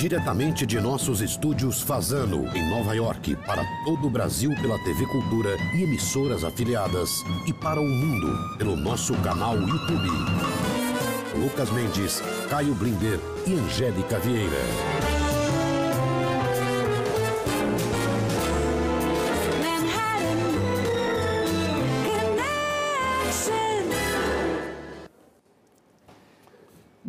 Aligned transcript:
Diretamente 0.00 0.64
de 0.64 0.80
nossos 0.80 1.20
estúdios 1.20 1.82
Fazano, 1.82 2.48
em 2.56 2.66
Nova 2.70 2.94
York, 2.94 3.36
para 3.46 3.62
todo 3.84 4.06
o 4.06 4.10
Brasil 4.10 4.50
pela 4.62 4.78
TV 4.78 5.04
Cultura 5.04 5.50
e 5.74 5.82
emissoras 5.82 6.42
afiliadas, 6.42 7.10
e 7.46 7.52
para 7.52 7.78
o 7.78 7.86
mundo 7.86 8.56
pelo 8.56 8.76
nosso 8.76 9.12
canal 9.16 9.56
YouTube. 9.60 10.08
Lucas 11.36 11.70
Mendes, 11.72 12.22
Caio 12.48 12.74
Blinder 12.76 13.20
e 13.46 13.52
Angélica 13.52 14.18
Vieira. 14.18 15.19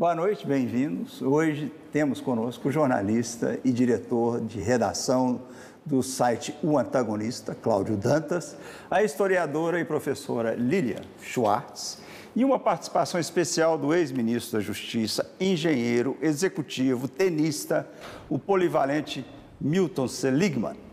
Boa 0.02 0.16
noite, 0.16 0.48
bem-vindos. 0.48 1.22
Hoje 1.22 1.72
temos 1.92 2.20
conosco 2.20 2.70
o 2.70 2.72
jornalista 2.72 3.60
e 3.64 3.72
diretor 3.72 4.42
de 4.42 4.60
redação 4.60 5.44
do 5.86 6.02
site 6.02 6.56
O 6.64 6.76
Antagonista, 6.76 7.54
Cláudio 7.54 7.96
Dantas, 7.96 8.58
a 8.90 9.04
historiadora 9.04 9.80
e 9.80 9.86
professora 9.86 10.56
Lilia 10.56 11.02
Schwartz 11.22 12.00
e 12.36 12.44
uma 12.44 12.58
participação 12.58 13.20
especial 13.20 13.78
do 13.78 13.94
ex-ministro 13.94 14.58
da 14.58 14.60
Justiça, 14.60 15.30
engenheiro, 15.40 16.18
executivo, 16.20 17.08
tenista, 17.08 17.88
o 18.28 18.40
polivalente 18.40 19.24
Milton 19.62 20.08
Seligman. 20.08 20.91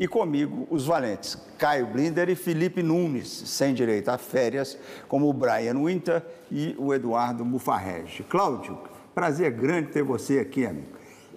E 0.00 0.08
comigo, 0.08 0.66
os 0.70 0.86
valentes 0.86 1.36
Caio 1.58 1.86
Blinder 1.86 2.30
e 2.30 2.34
Felipe 2.34 2.82
Nunes, 2.82 3.28
sem 3.28 3.74
direito 3.74 4.08
a 4.08 4.16
férias, 4.16 4.78
como 5.06 5.28
o 5.28 5.32
Brian 5.34 5.74
Winter 5.74 6.22
e 6.50 6.74
o 6.78 6.94
Eduardo 6.94 7.44
Mufarrege. 7.44 8.22
Cláudio, 8.22 8.78
prazer 9.14 9.50
grande 9.50 9.88
ter 9.88 10.02
você 10.02 10.38
aqui, 10.38 10.64
amigo. 10.64 10.88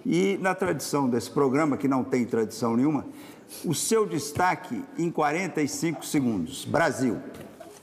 E 0.06 0.38
na 0.40 0.54
tradição 0.54 1.10
desse 1.10 1.30
programa, 1.30 1.76
que 1.76 1.86
não 1.86 2.02
tem 2.02 2.24
tradição 2.24 2.74
nenhuma, 2.74 3.06
o 3.66 3.74
seu 3.74 4.06
destaque 4.06 4.82
em 4.96 5.10
45 5.10 6.02
segundos. 6.02 6.64
Brasil. 6.64 7.20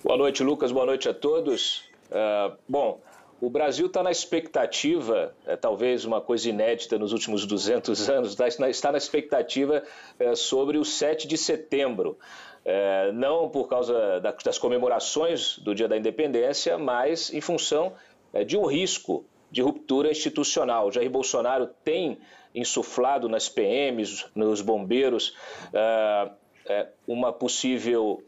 Boa 0.04 0.18
noite, 0.18 0.44
Lucas. 0.44 0.72
Boa 0.72 0.88
noite 0.88 1.08
a 1.08 1.14
todos. 1.14 1.84
Uh, 2.10 2.58
bom, 2.68 3.00
o 3.42 3.50
Brasil 3.50 3.88
está 3.88 4.04
na 4.04 4.12
expectativa, 4.12 5.36
é, 5.48 5.56
talvez 5.56 6.06
uma 6.06 6.22
coisa 6.22 6.48
inédita 6.48 7.00
nos 7.00 7.12
últimos 7.12 7.44
200 7.48 8.08
anos, 8.08 8.36
tá, 8.36 8.48
está 8.48 8.92
na 8.92 8.98
expectativa 9.00 9.82
é, 10.20 10.36
sobre 10.36 10.78
o 10.78 10.86
7 10.86 11.28
de 11.28 11.38
setembro. 11.40 12.20
É, 12.64 13.12
não 13.12 13.50
por 13.50 13.68
causa 13.68 14.20
da, 14.20 14.32
das 14.32 14.60
comemorações 14.60 15.58
do 15.58 15.74
Dia 15.74 15.88
da 15.88 15.98
Independência, 15.98 16.78
mas 16.78 17.34
em 17.34 17.42
função 17.42 17.94
é, 18.32 18.44
de 18.44 18.56
um 18.56 18.66
risco 18.66 19.26
de 19.50 19.64
ruptura 19.64 20.12
institucional. 20.12 20.92
Jair 20.92 21.10
Bolsonaro 21.10 21.68
tem 21.84 22.20
insuflado 22.54 23.28
nas 23.28 23.50
PMs, 23.50 24.28
nos 24.36 24.62
bombeiros, 24.62 25.36
é, 25.74 26.30
é, 26.68 26.88
uma 27.08 27.34
possível 27.34 28.24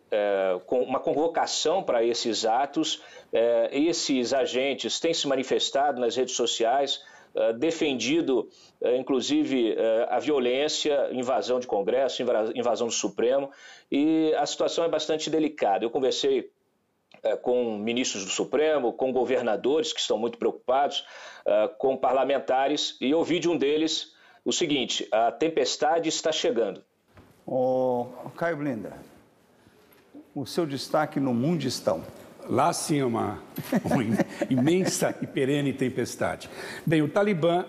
uma 0.67 1.00
convocação 1.00 1.83
para 1.83 2.03
esses 2.03 2.45
atos. 2.45 3.02
É, 3.34 3.70
esses 3.72 4.31
agentes 4.31 5.00
têm 5.00 5.14
se 5.14 5.28
manifestado 5.28 6.00
nas 6.00 6.16
redes 6.16 6.36
sociais, 6.36 7.02
defendido 7.58 8.48
inclusive 9.00 9.76
a 10.08 10.20
violência, 10.20 11.09
invasão 11.12 11.59
de 11.59 11.66
Congresso, 11.66 12.22
invasão 12.54 12.86
do 12.86 12.94
Supremo, 12.94 13.50
e 13.92 14.31
a 14.36 14.45
situação 14.45 14.86
é 14.86 14.88
bastante 14.88 15.31
delicada. 15.31 15.84
Eu 15.84 15.89
conversei 15.89 16.52
com 17.42 17.76
ministros 17.76 18.23
do 18.23 18.30
Supremo, 18.30 18.94
com 18.94 19.11
governadores 19.11 19.92
que 19.92 20.00
estão 20.00 20.16
muito 20.16 20.38
preocupados, 20.38 21.04
com 21.80 21.98
parlamentares, 21.98 22.98
e 23.02 23.16
ouvi 23.16 23.39
de 23.39 23.50
um 23.50 23.58
deles 23.58 24.14
o 24.45 24.52
seguinte: 24.52 25.08
a 25.11 25.31
tempestade 25.31 26.09
está 26.09 26.31
chegando. 26.31 26.84
O 27.48 28.30
Caio 28.38 28.58
Blinda, 28.58 28.94
o 30.36 30.45
seu 30.45 30.67
destaque 30.67 31.20
no 31.20 31.34
Mundistão. 31.34 32.04
Lá 32.49 32.73
sim 32.73 32.99
é 32.99 33.05
uma, 33.05 33.39
uma 33.83 34.04
imensa 34.49 35.15
e 35.21 35.27
perene 35.27 35.73
tempestade. 35.73 36.49
Bem, 36.86 37.02
o 37.02 37.08
Talibã 37.08 37.65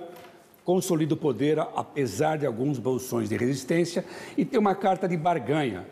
consolida 0.64 1.14
o 1.14 1.16
poder 1.16 1.58
apesar 1.58 2.38
de 2.38 2.46
alguns 2.46 2.78
bolsões 2.78 3.28
de 3.28 3.36
resistência 3.36 4.04
e 4.36 4.44
tem 4.44 4.58
uma 4.58 4.74
carta 4.74 5.06
de 5.06 5.16
barganha, 5.16 5.86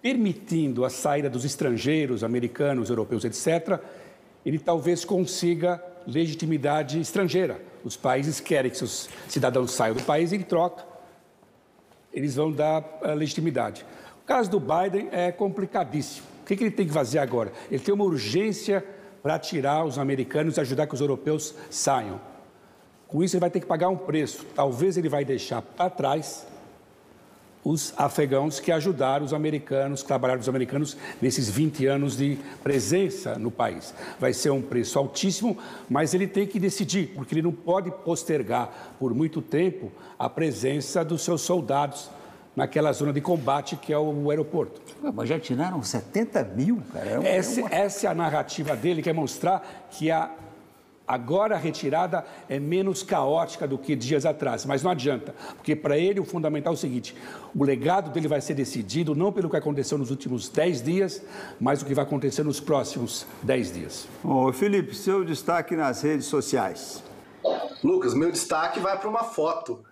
permitindo 0.00 0.84
a 0.84 0.90
saída 0.90 1.28
dos 1.28 1.44
estrangeiros, 1.44 2.24
americanos, 2.24 2.88
europeus, 2.88 3.24
etc. 3.24 3.80
Ele 4.44 4.58
talvez 4.58 5.04
consiga 5.04 5.82
legitimidade 6.06 7.00
estrangeira. 7.00 7.60
Os 7.84 7.96
países 7.96 8.40
querem 8.40 8.70
que 8.70 8.78
seus 8.78 9.08
cidadãos 9.28 9.72
saiam 9.72 9.94
do 9.94 10.02
país 10.02 10.32
e, 10.32 10.36
em 10.36 10.42
troca, 10.42 10.84
eles 12.12 12.34
vão 12.34 12.50
dar 12.50 12.84
a 13.02 13.12
legitimidade. 13.12 13.84
O 14.22 14.26
caso 14.26 14.50
do 14.50 14.60
Biden 14.60 15.08
é 15.12 15.30
complicadíssimo. 15.30 16.33
O 16.44 16.46
que, 16.46 16.62
ele 16.62 16.70
tem 16.70 16.86
que 16.86 16.92
fazer 16.92 17.18
agora? 17.20 17.50
Ele 17.70 17.82
tem 17.82 17.94
uma 17.94 18.04
urgência 18.04 18.84
para 19.22 19.38
tirar 19.38 19.82
os 19.82 19.98
americanos 19.98 20.58
e 20.58 20.60
ajudar 20.60 20.86
que 20.86 20.92
os 20.92 21.00
europeus 21.00 21.54
saiam. 21.70 22.20
Com 23.08 23.24
isso, 23.24 23.34
ele 23.34 23.40
vai 23.40 23.48
ter 23.48 23.60
que 23.60 23.66
pagar 23.66 23.88
um 23.88 23.96
preço. 23.96 24.44
Talvez 24.54 24.98
ele 24.98 25.08
vai 25.08 25.24
deixar 25.24 25.62
para 25.62 25.88
trás 25.88 26.46
os 27.64 27.94
afegãos 27.96 28.60
que 28.60 28.70
ajudaram 28.70 29.24
os 29.24 29.32
americanos, 29.32 30.02
que 30.02 30.08
trabalharam 30.08 30.42
os 30.42 30.48
americanos 30.50 30.98
nesses 31.22 31.48
20 31.48 31.86
anos 31.86 32.14
de 32.14 32.38
presença 32.62 33.38
no 33.38 33.50
país. 33.50 33.94
Vai 34.20 34.34
ser 34.34 34.50
um 34.50 34.60
preço 34.60 34.98
altíssimo, 34.98 35.56
mas 35.88 36.12
ele 36.12 36.26
tem 36.26 36.46
que 36.46 36.60
decidir, 36.60 37.12
porque 37.14 37.32
ele 37.32 37.40
não 37.40 37.52
pode 37.52 37.90
postergar 37.90 38.94
por 38.98 39.14
muito 39.14 39.40
tempo 39.40 39.90
a 40.18 40.28
presença 40.28 41.02
dos 41.02 41.22
seus 41.22 41.40
soldados 41.40 42.10
naquela 42.54 42.92
zona 42.92 43.12
de 43.12 43.20
combate 43.20 43.76
que 43.76 43.92
é 43.92 43.98
o 43.98 44.30
aeroporto. 44.30 44.80
Mas 45.12 45.28
já 45.28 45.38
tiraram 45.38 45.82
70 45.82 46.44
mil, 46.56 46.82
cara. 46.92 47.10
É 47.10 47.18
uma, 47.18 47.28
essa, 47.28 47.60
é 47.60 47.62
uma... 47.62 47.74
essa 47.74 48.06
é 48.06 48.10
a 48.10 48.14
narrativa 48.14 48.76
dele, 48.76 49.02
que 49.02 49.10
é 49.10 49.12
mostrar 49.12 49.88
que 49.90 50.10
a 50.10 50.30
Agora 51.06 51.54
a 51.54 51.58
retirada 51.58 52.24
é 52.48 52.58
menos 52.58 53.02
caótica 53.02 53.68
do 53.68 53.76
que 53.76 53.94
dias 53.94 54.24
atrás, 54.24 54.64
mas 54.64 54.82
não 54.82 54.90
adianta, 54.90 55.34
porque 55.54 55.76
para 55.76 55.98
ele 55.98 56.18
o 56.18 56.24
fundamental 56.24 56.72
é 56.72 56.76
o 56.76 56.78
seguinte: 56.78 57.14
o 57.54 57.62
legado 57.62 58.10
dele 58.10 58.26
vai 58.26 58.40
ser 58.40 58.54
decidido 58.54 59.14
não 59.14 59.30
pelo 59.30 59.50
que 59.50 59.56
aconteceu 59.56 59.98
nos 59.98 60.10
últimos 60.10 60.48
10 60.48 60.82
dias, 60.82 61.22
mas 61.60 61.82
o 61.82 61.84
que 61.84 61.94
vai 61.94 62.04
acontecer 62.04 62.42
nos 62.42 62.58
próximos 62.58 63.26
10 63.42 63.74
dias. 63.74 64.08
Ô, 64.24 64.50
Felipe, 64.50 64.94
seu 64.94 65.22
destaque 65.26 65.76
nas 65.76 66.00
redes 66.00 66.24
sociais. 66.24 67.02
Lucas, 67.82 68.14
meu 68.14 68.32
destaque 68.32 68.80
vai 68.80 68.98
para 68.98 69.08
uma 69.08 69.24
foto. 69.24 69.84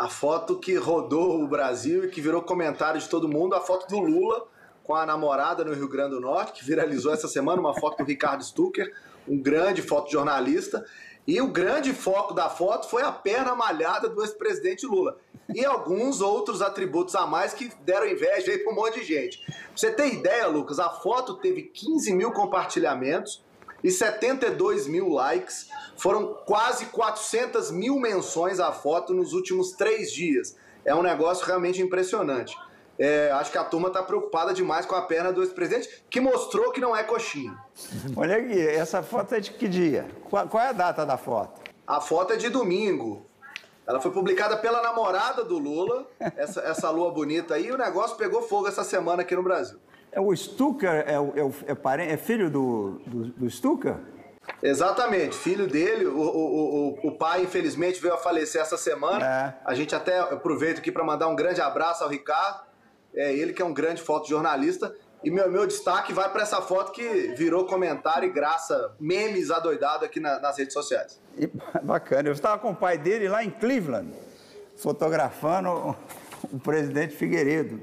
A 0.00 0.08
foto 0.08 0.58
que 0.58 0.76
rodou 0.76 1.42
o 1.42 1.46
Brasil 1.46 2.04
e 2.04 2.08
que 2.08 2.22
virou 2.22 2.40
comentário 2.40 2.98
de 2.98 3.06
todo 3.06 3.28
mundo, 3.28 3.54
a 3.54 3.60
foto 3.60 3.86
do 3.86 3.98
Lula 3.98 4.46
com 4.82 4.94
a 4.94 5.04
namorada 5.04 5.62
no 5.62 5.74
Rio 5.74 5.86
Grande 5.86 6.14
do 6.14 6.20
Norte, 6.22 6.52
que 6.52 6.64
viralizou 6.64 7.12
essa 7.12 7.28
semana, 7.28 7.60
uma 7.60 7.78
foto 7.78 7.98
do 7.98 8.04
Ricardo 8.04 8.42
Stucker 8.42 8.90
um 9.28 9.36
grande 9.38 9.82
fotojornalista. 9.82 10.86
E 11.26 11.38
o 11.38 11.48
grande 11.48 11.92
foco 11.92 12.32
da 12.32 12.48
foto 12.48 12.88
foi 12.88 13.02
a 13.02 13.12
perna 13.12 13.54
malhada 13.54 14.08
do 14.08 14.22
ex-presidente 14.22 14.86
Lula. 14.86 15.18
E 15.54 15.66
alguns 15.66 16.22
outros 16.22 16.62
atributos 16.62 17.14
a 17.14 17.26
mais 17.26 17.52
que 17.52 17.70
deram 17.82 18.08
inveja 18.08 18.52
aí 18.52 18.58
para 18.58 18.72
um 18.72 18.74
monte 18.74 19.00
de 19.00 19.04
gente. 19.04 19.44
Pra 19.44 19.54
você 19.76 19.92
ter 19.92 20.14
ideia, 20.14 20.46
Lucas, 20.46 20.78
a 20.78 20.88
foto 20.88 21.34
teve 21.34 21.64
15 21.64 22.14
mil 22.14 22.32
compartilhamentos 22.32 23.44
e 23.82 23.90
72 23.90 24.86
mil 24.86 25.08
likes. 25.08 25.68
Foram 25.96 26.34
quase 26.46 26.86
400 26.86 27.70
mil 27.70 27.98
menções 27.98 28.58
à 28.58 28.72
foto 28.72 29.12
nos 29.12 29.32
últimos 29.32 29.72
três 29.72 30.12
dias. 30.12 30.56
É 30.84 30.94
um 30.94 31.02
negócio 31.02 31.44
realmente 31.44 31.82
impressionante. 31.82 32.56
É, 32.98 33.30
acho 33.32 33.50
que 33.50 33.56
a 33.56 33.64
turma 33.64 33.88
está 33.88 34.02
preocupada 34.02 34.52
demais 34.52 34.84
com 34.84 34.94
a 34.94 35.02
perna 35.02 35.32
do 35.32 35.42
ex-presidente, 35.42 36.04
que 36.10 36.20
mostrou 36.20 36.70
que 36.70 36.80
não 36.80 36.94
é 36.94 37.02
coxinha. 37.02 37.56
Olha 38.14 38.36
aqui, 38.36 38.60
essa 38.60 39.02
foto 39.02 39.34
é 39.34 39.40
de 39.40 39.52
que 39.52 39.66
dia? 39.66 40.06
Qual, 40.28 40.46
qual 40.48 40.62
é 40.62 40.68
a 40.68 40.72
data 40.72 41.06
da 41.06 41.16
foto? 41.16 41.60
A 41.86 41.98
foto 42.00 42.34
é 42.34 42.36
de 42.36 42.50
domingo. 42.50 43.24
Ela 43.86 44.00
foi 44.00 44.10
publicada 44.10 44.56
pela 44.58 44.82
namorada 44.82 45.42
do 45.42 45.58
Lula, 45.58 46.06
essa, 46.36 46.60
essa 46.60 46.90
lua 46.90 47.10
bonita 47.10 47.54
aí, 47.54 47.66
e 47.66 47.72
o 47.72 47.78
negócio 47.78 48.16
pegou 48.16 48.42
fogo 48.42 48.68
essa 48.68 48.84
semana 48.84 49.22
aqui 49.22 49.34
no 49.34 49.42
Brasil. 49.42 49.78
É 50.12 50.20
o 50.20 50.34
Stucker, 50.34 50.90
é, 50.90 51.14
é, 51.14 51.70
é, 51.72 51.74
parente, 51.74 52.12
é 52.12 52.16
filho 52.16 52.50
do, 52.50 53.00
do, 53.06 53.24
do 53.26 53.50
Stucker? 53.50 53.96
Exatamente, 54.62 55.36
filho 55.36 55.66
dele, 55.66 56.06
o, 56.06 56.18
o, 56.18 56.98
o, 57.04 57.08
o, 57.08 57.12
pai 57.12 57.42
infelizmente 57.42 58.00
veio 58.00 58.14
a 58.14 58.18
falecer 58.18 58.60
essa 58.60 58.76
semana. 58.76 59.24
É. 59.24 59.54
A 59.64 59.74
gente 59.74 59.94
até 59.94 60.18
aproveita 60.18 60.80
aqui 60.80 60.90
para 60.90 61.04
mandar 61.04 61.28
um 61.28 61.36
grande 61.36 61.60
abraço 61.60 62.02
ao 62.02 62.10
Ricardo, 62.10 62.62
é 63.14 63.32
ele 63.32 63.52
que 63.52 63.62
é 63.62 63.64
um 63.64 63.72
grande 63.72 64.02
fotojornalista. 64.02 64.94
E 65.22 65.30
meu, 65.30 65.50
meu 65.50 65.66
destaque 65.66 66.12
vai 66.12 66.30
para 66.30 66.42
essa 66.42 66.62
foto 66.62 66.92
que 66.92 67.34
virou 67.36 67.66
comentário 67.66 68.26
e 68.26 68.32
graça, 68.32 68.94
memes 68.98 69.50
adoidado 69.50 70.04
aqui 70.04 70.18
na, 70.18 70.40
nas 70.40 70.58
redes 70.58 70.72
sociais. 70.72 71.20
E, 71.36 71.46
bacana. 71.82 72.28
Eu 72.28 72.32
estava 72.32 72.58
com 72.58 72.70
o 72.70 72.76
pai 72.76 72.96
dele 72.98 73.28
lá 73.28 73.44
em 73.44 73.50
Cleveland, 73.50 74.12
fotografando 74.76 75.94
o 76.50 76.58
presidente 76.58 77.14
Figueiredo, 77.14 77.80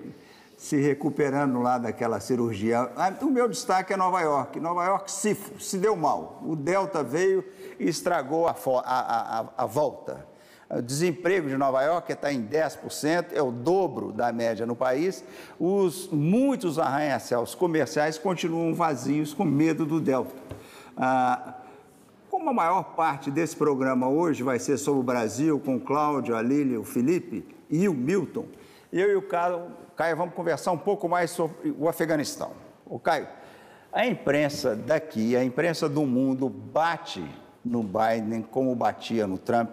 se 0.58 0.76
recuperando 0.76 1.62
lá 1.62 1.78
daquela 1.78 2.20
cirurgia. 2.20 2.92
Ah, 2.96 3.14
o 3.22 3.30
meu 3.30 3.48
destaque 3.48 3.94
é 3.94 3.98
Nova 3.98 4.20
York. 4.22 4.60
Nova 4.60 4.84
York 4.86 5.12
se, 5.12 5.38
se 5.60 5.78
deu 5.78 5.96
mal. 5.96 6.42
O 6.44 6.56
Delta 6.56 7.04
veio 7.04 7.46
e 7.80 7.88
estragou 7.88 8.48
a, 8.48 8.56
a, 8.84 9.40
a, 9.40 9.46
a 9.56 9.66
volta. 9.68 10.26
O 10.70 10.82
desemprego 10.82 11.48
de 11.48 11.56
Nova 11.56 11.82
York 11.84 12.12
está 12.12 12.34
em 12.34 12.46
10%, 12.46 13.28
é 13.34 13.42
o 13.42 13.52
dobro 13.52 14.12
da 14.12 14.34
média 14.34 14.66
no 14.66 14.76
país. 14.76 15.24
Os, 15.60 16.10
muitos 16.12 16.80
arranha-céus 16.80 17.54
comerciais 17.54 18.18
continuam 18.18 18.74
vazios 18.74 19.34
com 19.34 19.46
medo 19.46 19.86
do 19.86 20.02
Delta. 20.02 20.36
Ah, 20.98 21.54
como 22.32 22.50
a 22.50 22.54
maior 22.54 22.96
parte 22.96 23.30
desse 23.30 23.56
programa 23.56 24.10
hoje 24.10 24.42
vai 24.42 24.58
ser 24.58 24.78
sobre 24.78 25.00
o 25.02 25.04
Brasil, 25.04 25.60
com 25.60 25.76
o 25.76 25.80
Cláudio, 25.80 26.36
a 26.36 26.42
Lília, 26.42 26.80
o 26.80 26.84
Felipe 26.84 27.46
e 27.70 27.88
o 27.88 27.94
Milton, 27.94 28.46
eu 28.92 29.10
e 29.12 29.16
o 29.16 29.22
Caio, 29.22 29.68
Caio 29.98 30.16
vamos 30.16 30.34
conversar 30.34 30.72
um 30.72 30.78
pouco 30.78 31.10
mais 31.10 31.32
sobre 31.32 31.76
o 31.78 31.90
Afeganistão. 31.90 32.52
O 32.86 32.98
Caio, 32.98 33.28
a 33.92 34.08
imprensa 34.08 34.76
daqui, 34.76 35.36
a 35.36 35.44
imprensa 35.44 35.90
do 35.90 36.06
mundo 36.06 36.48
bate 36.48 37.26
no 37.66 37.84
Biden 37.84 38.44
como 38.44 38.74
batia 38.74 39.28
no 39.28 39.38
Trump 39.38 39.70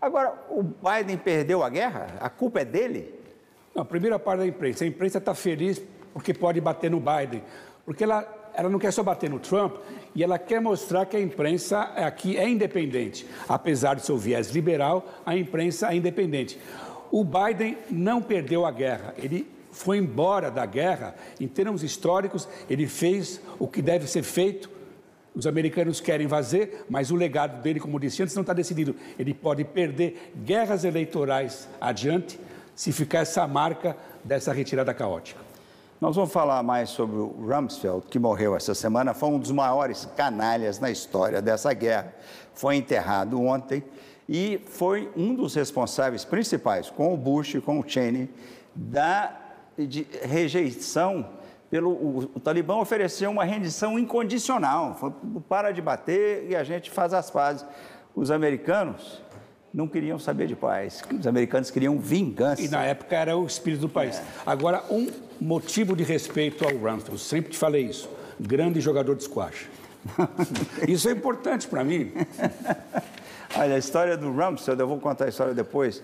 Agora, 0.00 0.32
o 0.48 0.62
Biden 0.62 1.16
perdeu 1.16 1.62
a 1.62 1.68
guerra? 1.68 2.06
A 2.20 2.30
culpa 2.30 2.60
é 2.60 2.64
dele? 2.64 3.14
Não, 3.74 3.82
a 3.82 3.84
primeira 3.84 4.18
parte 4.18 4.40
da 4.40 4.46
imprensa. 4.46 4.84
A 4.84 4.86
imprensa 4.86 5.18
está 5.18 5.34
feliz 5.34 5.82
porque 6.12 6.32
pode 6.32 6.60
bater 6.60 6.90
no 6.90 7.00
Biden. 7.00 7.42
Porque 7.84 8.04
ela, 8.04 8.26
ela 8.54 8.68
não 8.68 8.78
quer 8.78 8.92
só 8.92 9.02
bater 9.02 9.28
no 9.28 9.40
Trump 9.40 9.76
e 10.14 10.22
ela 10.22 10.38
quer 10.38 10.60
mostrar 10.60 11.04
que 11.06 11.16
a 11.16 11.20
imprensa 11.20 11.80
aqui 11.96 12.36
é 12.36 12.48
independente. 12.48 13.26
Apesar 13.48 13.94
do 13.94 14.00
seu 14.00 14.16
viés 14.16 14.50
liberal, 14.50 15.04
a 15.26 15.36
imprensa 15.36 15.92
é 15.92 15.96
independente. 15.96 16.60
O 17.10 17.24
Biden 17.24 17.78
não 17.90 18.22
perdeu 18.22 18.66
a 18.66 18.70
guerra. 18.70 19.14
Ele 19.16 19.48
foi 19.70 19.98
embora 19.98 20.50
da 20.50 20.66
guerra. 20.66 21.14
Em 21.40 21.48
termos 21.48 21.82
históricos, 21.82 22.48
ele 22.68 22.86
fez 22.86 23.40
o 23.58 23.66
que 23.66 23.80
deve 23.80 24.06
ser 24.06 24.22
feito 24.22 24.78
os 25.38 25.46
americanos 25.46 26.00
querem 26.00 26.28
fazer, 26.28 26.84
mas 26.90 27.12
o 27.12 27.14
legado 27.14 27.62
dele, 27.62 27.78
como 27.78 28.00
disse 28.00 28.20
antes, 28.20 28.34
não 28.34 28.40
está 28.40 28.52
decidido. 28.52 28.96
Ele 29.16 29.32
pode 29.32 29.62
perder 29.62 30.32
guerras 30.44 30.82
eleitorais 30.82 31.68
adiante 31.80 32.40
se 32.74 32.90
ficar 32.90 33.20
essa 33.20 33.46
marca 33.46 33.96
dessa 34.24 34.52
retirada 34.52 34.92
caótica. 34.92 35.40
Nós 36.00 36.16
vamos 36.16 36.32
falar 36.32 36.60
mais 36.64 36.90
sobre 36.90 37.18
o 37.18 37.26
Rumsfeld, 37.26 38.06
que 38.10 38.18
morreu 38.18 38.56
essa 38.56 38.74
semana. 38.74 39.14
Foi 39.14 39.28
um 39.28 39.38
dos 39.38 39.52
maiores 39.52 40.08
canalhas 40.16 40.80
na 40.80 40.90
história 40.90 41.40
dessa 41.40 41.72
guerra. 41.72 42.12
Foi 42.52 42.74
enterrado 42.74 43.40
ontem 43.40 43.84
e 44.28 44.60
foi 44.66 45.10
um 45.16 45.34
dos 45.34 45.54
responsáveis 45.54 46.24
principais, 46.24 46.90
com 46.90 47.14
o 47.14 47.16
Bush 47.16 47.54
e 47.54 47.60
com 47.60 47.80
o 47.80 47.88
Cheney, 47.88 48.28
da 48.74 49.34
rejeição 50.22 51.26
pelo, 51.70 51.90
o, 51.90 52.18
o, 52.34 52.40
Talibã 52.40 52.76
ofereceu 52.76 53.30
uma 53.30 53.44
rendição 53.44 53.98
incondicional, 53.98 54.94
falou, 54.94 55.16
para 55.48 55.70
de 55.70 55.82
bater 55.82 56.46
e 56.48 56.56
a 56.56 56.64
gente 56.64 56.90
faz 56.90 57.12
as 57.12 57.30
pazes. 57.30 57.64
Os 58.14 58.30
americanos 58.30 59.22
não 59.72 59.86
queriam 59.86 60.18
saber 60.18 60.46
de 60.46 60.56
paz, 60.56 61.02
os 61.12 61.26
americanos 61.26 61.70
queriam 61.70 61.98
vingança. 61.98 62.62
E 62.62 62.68
na 62.68 62.84
época 62.84 63.14
era 63.14 63.36
o 63.36 63.46
espírito 63.46 63.82
do 63.82 63.88
país. 63.88 64.16
É. 64.16 64.24
Agora, 64.46 64.82
um 64.90 65.10
motivo 65.40 65.94
de 65.94 66.02
respeito 66.02 66.64
ao 66.64 66.74
Rumsfeld, 66.74 67.20
sempre 67.20 67.52
te 67.52 67.58
falei 67.58 67.84
isso, 67.84 68.08
grande 68.40 68.80
jogador 68.80 69.14
de 69.14 69.24
squash. 69.24 69.68
isso 70.88 71.08
é 71.08 71.12
importante 71.12 71.68
para 71.68 71.84
mim. 71.84 72.12
Olha, 73.56 73.74
a 73.74 73.78
história 73.78 74.16
do 74.16 74.30
Rumsfeld, 74.30 74.80
eu 74.80 74.86
vou 74.86 74.98
contar 74.98 75.24
a 75.24 75.28
história 75.28 75.54
depois, 75.54 76.02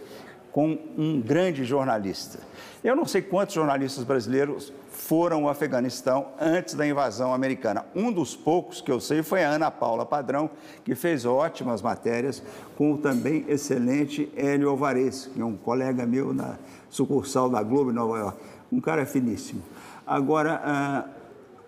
com 0.51 0.79
um 0.97 1.21
grande 1.21 1.65
jornalista. 1.65 2.39
Eu 2.83 2.95
não 2.95 3.05
sei 3.05 3.21
quantos 3.21 3.55
jornalistas 3.55 4.05
brasileiros 4.05 4.73
foram 4.89 5.45
ao 5.45 5.49
Afeganistão 5.49 6.29
antes 6.41 6.75
da 6.75 6.87
invasão 6.87 7.35
americana. 7.35 7.85
Um 7.95 8.13
dos 8.13 8.35
poucos 8.35 8.81
que 8.81 8.91
eu 8.91 9.01
sei 9.01 9.23
foi 9.23 9.45
a 9.45 9.51
Ana 9.51 9.71
Paula 9.71 10.07
Padrão, 10.07 10.49
que 10.85 10.95
fez 10.95 11.27
ótimas 11.27 11.83
matérias 11.83 12.43
com 12.79 12.93
o 12.93 12.99
também 12.99 13.45
excelente 13.49 14.31
Hélio 14.37 14.71
Alvarez, 14.71 15.29
que 15.35 15.41
é 15.41 15.45
um 15.45 15.57
colega 15.57 16.07
meu 16.07 16.33
na 16.33 16.57
sucursal 16.89 17.51
da 17.51 17.63
Globo 17.63 17.91
em 17.91 17.95
Nova 17.95 18.19
York. 18.19 18.39
Um 18.73 18.81
cara 18.81 19.05
finíssimo. 19.05 19.63
Agora, 20.07 20.63
ah, 20.65 21.05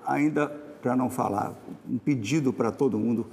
ainda 0.06 0.46
para 0.80 0.94
não 0.94 1.10
falar, 1.10 1.52
um 1.90 1.98
pedido 1.98 2.52
para 2.52 2.70
todo 2.70 2.98
mundo, 2.98 3.26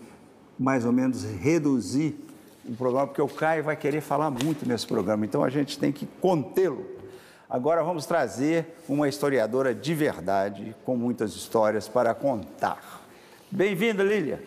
mais 0.58 0.84
ou 0.84 0.92
menos 0.92 1.24
reduzir 1.24 2.18
o 2.66 2.76
programa, 2.76 3.08
porque 3.08 3.22
o 3.22 3.28
Caio 3.28 3.64
vai 3.64 3.76
querer 3.76 4.02
falar 4.02 4.30
muito 4.30 4.68
nesse 4.68 4.88
programa, 4.88 5.26
então 5.26 5.44
a 5.44 5.50
gente 5.50 5.78
tem 5.78 5.92
que 5.92 6.06
contê-lo. 6.22 6.86
Agora 7.50 7.84
vamos 7.84 8.06
trazer 8.06 8.76
uma 8.88 9.08
historiadora 9.08 9.76
de 9.76 9.94
verdade, 9.94 10.76
com 10.86 10.96
muitas 10.96 11.36
histórias 11.36 11.88
para 11.88 12.14
contar. 12.14 13.02
Bem-vinda, 13.52 14.04
Lília. 14.04 14.42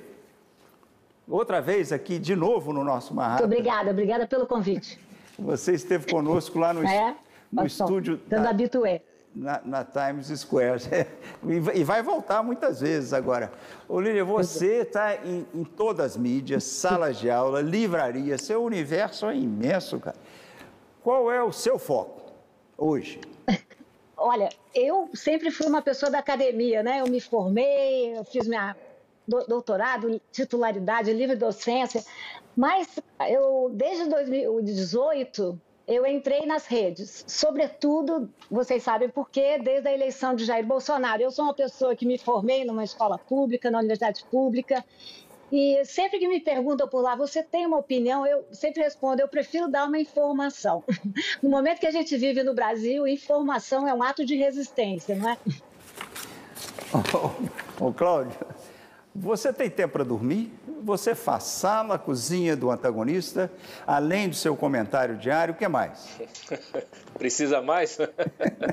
Outra 1.28 1.60
vez 1.60 1.92
aqui, 1.92 2.18
de 2.18 2.34
novo, 2.34 2.72
no 2.72 2.82
nosso 2.82 3.14
Marrado. 3.14 3.42
Muito 3.42 3.52
obrigada, 3.52 3.90
obrigada 3.90 4.26
pelo 4.26 4.46
convite. 4.46 4.98
Você 5.38 5.74
esteve 5.74 6.10
conosco 6.10 6.58
lá 6.58 6.72
no, 6.72 6.86
é? 6.86 7.14
no 7.52 7.66
estúdio. 7.66 8.20
Dando 8.28 8.44
da... 8.44 8.50
habitué 8.50 9.02
na, 9.36 9.60
na, 9.64 9.84
Times 9.84 10.28
Square. 10.40 10.80
e 11.74 11.84
vai 11.84 12.02
voltar 12.02 12.42
muitas 12.42 12.80
vezes 12.80 13.12
agora. 13.12 13.52
Olívia, 13.86 14.24
você 14.24 14.78
está 14.78 15.14
em, 15.14 15.46
em, 15.54 15.62
todas 15.62 16.12
as 16.12 16.16
mídias, 16.16 16.64
salas 16.80 17.18
de 17.18 17.30
aula, 17.30 17.60
livraria, 17.60 18.38
seu 18.38 18.64
universo 18.64 19.26
é 19.26 19.36
imenso, 19.36 20.00
cara. 20.00 20.16
Qual 21.02 21.30
é 21.30 21.42
o 21.42 21.52
seu 21.52 21.78
foco 21.78 22.32
hoje? 22.76 23.20
Olha, 24.16 24.48
eu 24.74 25.10
sempre 25.14 25.50
fui 25.50 25.66
uma 25.66 25.82
pessoa 25.82 26.10
da 26.10 26.18
academia, 26.18 26.82
né? 26.82 27.02
Eu 27.02 27.06
me 27.06 27.20
formei, 27.20 28.16
eu 28.16 28.24
fiz 28.24 28.48
minha 28.48 28.74
doutorado, 29.28 30.20
titularidade, 30.30 31.12
livre 31.12 31.36
docência, 31.36 32.02
mas 32.56 32.98
eu 33.28 33.70
desde 33.74 34.08
2018 34.08 35.60
eu 35.86 36.04
entrei 36.04 36.44
nas 36.46 36.66
redes, 36.66 37.24
sobretudo, 37.28 38.28
vocês 38.50 38.82
sabem 38.82 39.08
por 39.08 39.30
quê, 39.30 39.58
desde 39.58 39.88
a 39.88 39.92
eleição 39.92 40.34
de 40.34 40.44
Jair 40.44 40.66
Bolsonaro. 40.66 41.22
Eu 41.22 41.30
sou 41.30 41.44
uma 41.44 41.54
pessoa 41.54 41.94
que 41.94 42.04
me 42.04 42.18
formei 42.18 42.64
numa 42.64 42.82
escola 42.82 43.16
pública, 43.18 43.70
na 43.70 43.78
universidade 43.78 44.24
pública, 44.30 44.84
e 45.50 45.84
sempre 45.84 46.18
que 46.18 46.26
me 46.26 46.40
perguntam 46.40 46.88
por 46.88 47.00
lá, 47.02 47.14
você 47.14 47.42
tem 47.42 47.66
uma 47.66 47.78
opinião? 47.78 48.26
Eu 48.26 48.44
sempre 48.50 48.82
respondo, 48.82 49.20
eu 49.20 49.28
prefiro 49.28 49.68
dar 49.68 49.86
uma 49.86 49.98
informação. 49.98 50.82
No 51.42 51.48
momento 51.50 51.78
que 51.78 51.86
a 51.86 51.90
gente 51.90 52.16
vive 52.16 52.42
no 52.42 52.54
Brasil, 52.54 53.06
informação 53.06 53.86
é 53.86 53.94
um 53.94 54.02
ato 54.02 54.24
de 54.24 54.34
resistência, 54.34 55.14
não 55.14 55.30
é? 55.30 55.36
Ô, 57.80 57.92
Cláudio, 57.92 58.36
você 59.16 59.52
tem 59.52 59.70
tempo 59.70 59.94
para 59.94 60.04
dormir? 60.04 60.52
Você 60.82 61.14
faz 61.14 61.44
sala, 61.44 61.98
cozinha 61.98 62.54
do 62.54 62.70
antagonista, 62.70 63.50
além 63.86 64.28
do 64.28 64.36
seu 64.36 64.54
comentário 64.54 65.16
diário, 65.16 65.54
o 65.54 65.56
que 65.56 65.66
mais? 65.66 66.06
Precisa 67.18 67.62
mais? 67.62 67.98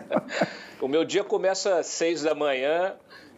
o 0.81 0.87
meu 0.87 1.05
dia 1.05 1.23
começa 1.23 1.79
às 1.79 1.87
seis 1.87 2.23
da 2.23 2.35
manhã 2.35 2.93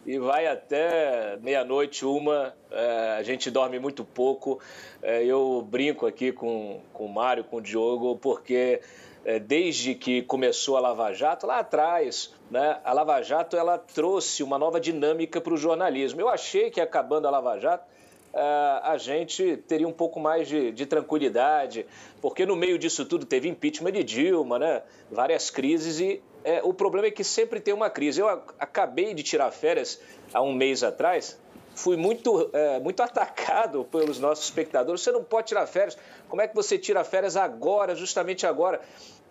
e 0.06 0.18
vai 0.20 0.46
até 0.46 1.36
meia-noite, 1.42 2.04
uma. 2.06 2.54
É, 2.70 3.16
a 3.18 3.22
gente 3.24 3.50
dorme 3.50 3.80
muito 3.80 4.04
pouco. 4.04 4.60
É, 5.02 5.24
eu 5.24 5.66
brinco 5.68 6.06
aqui 6.06 6.30
com, 6.30 6.80
com 6.92 7.06
o 7.06 7.12
Mário, 7.12 7.42
com 7.42 7.56
o 7.56 7.60
Diogo, 7.60 8.16
porque 8.16 8.80
é, 9.24 9.40
desde 9.40 9.96
que 9.96 10.22
começou 10.22 10.76
a 10.76 10.80
Lava 10.80 11.12
Jato, 11.12 11.44
lá 11.44 11.58
atrás, 11.58 12.32
né, 12.48 12.78
a 12.84 12.92
Lava 12.92 13.20
Jato 13.20 13.56
ela 13.56 13.76
trouxe 13.76 14.44
uma 14.44 14.56
nova 14.56 14.78
dinâmica 14.78 15.40
para 15.40 15.52
o 15.52 15.56
jornalismo. 15.56 16.20
Eu 16.20 16.28
achei 16.28 16.70
que 16.70 16.80
acabando 16.80 17.26
a 17.26 17.30
Lava 17.30 17.58
Jato, 17.58 17.84
é, 18.32 18.40
a 18.84 18.96
gente 18.96 19.56
teria 19.66 19.88
um 19.88 19.92
pouco 19.92 20.20
mais 20.20 20.46
de, 20.46 20.70
de, 20.70 20.86
tranquilidade, 20.86 21.84
porque 22.22 22.46
no 22.46 22.54
meio 22.54 22.78
disso 22.78 23.04
tudo 23.04 23.26
teve 23.26 23.48
impeachment 23.48 23.90
de 23.90 24.04
Dilma, 24.04 24.56
né, 24.56 24.82
várias 25.10 25.50
crises, 25.50 25.98
e 25.98 26.22
é, 26.46 26.60
o 26.62 26.72
problema 26.72 27.08
é 27.08 27.10
que 27.10 27.24
sempre 27.24 27.58
tem 27.58 27.74
uma 27.74 27.90
crise. 27.90 28.20
Eu 28.20 28.28
acabei 28.28 29.12
de 29.12 29.24
tirar 29.24 29.50
férias 29.50 30.00
há 30.32 30.40
um 30.40 30.54
mês 30.54 30.84
atrás, 30.84 31.36
fui 31.74 31.96
muito, 31.96 32.48
é, 32.52 32.78
muito 32.78 33.02
atacado 33.04 33.84
pelos 33.90 34.20
nossos 34.20 34.44
espectadores. 34.44 35.00
Você 35.00 35.10
não 35.10 35.24
pode 35.24 35.48
tirar 35.48 35.66
férias. 35.66 35.98
Como 36.28 36.40
é 36.40 36.46
que 36.46 36.54
você 36.54 36.78
tira 36.78 37.02
férias 37.02 37.36
agora, 37.36 37.96
justamente 37.96 38.46
agora? 38.46 38.80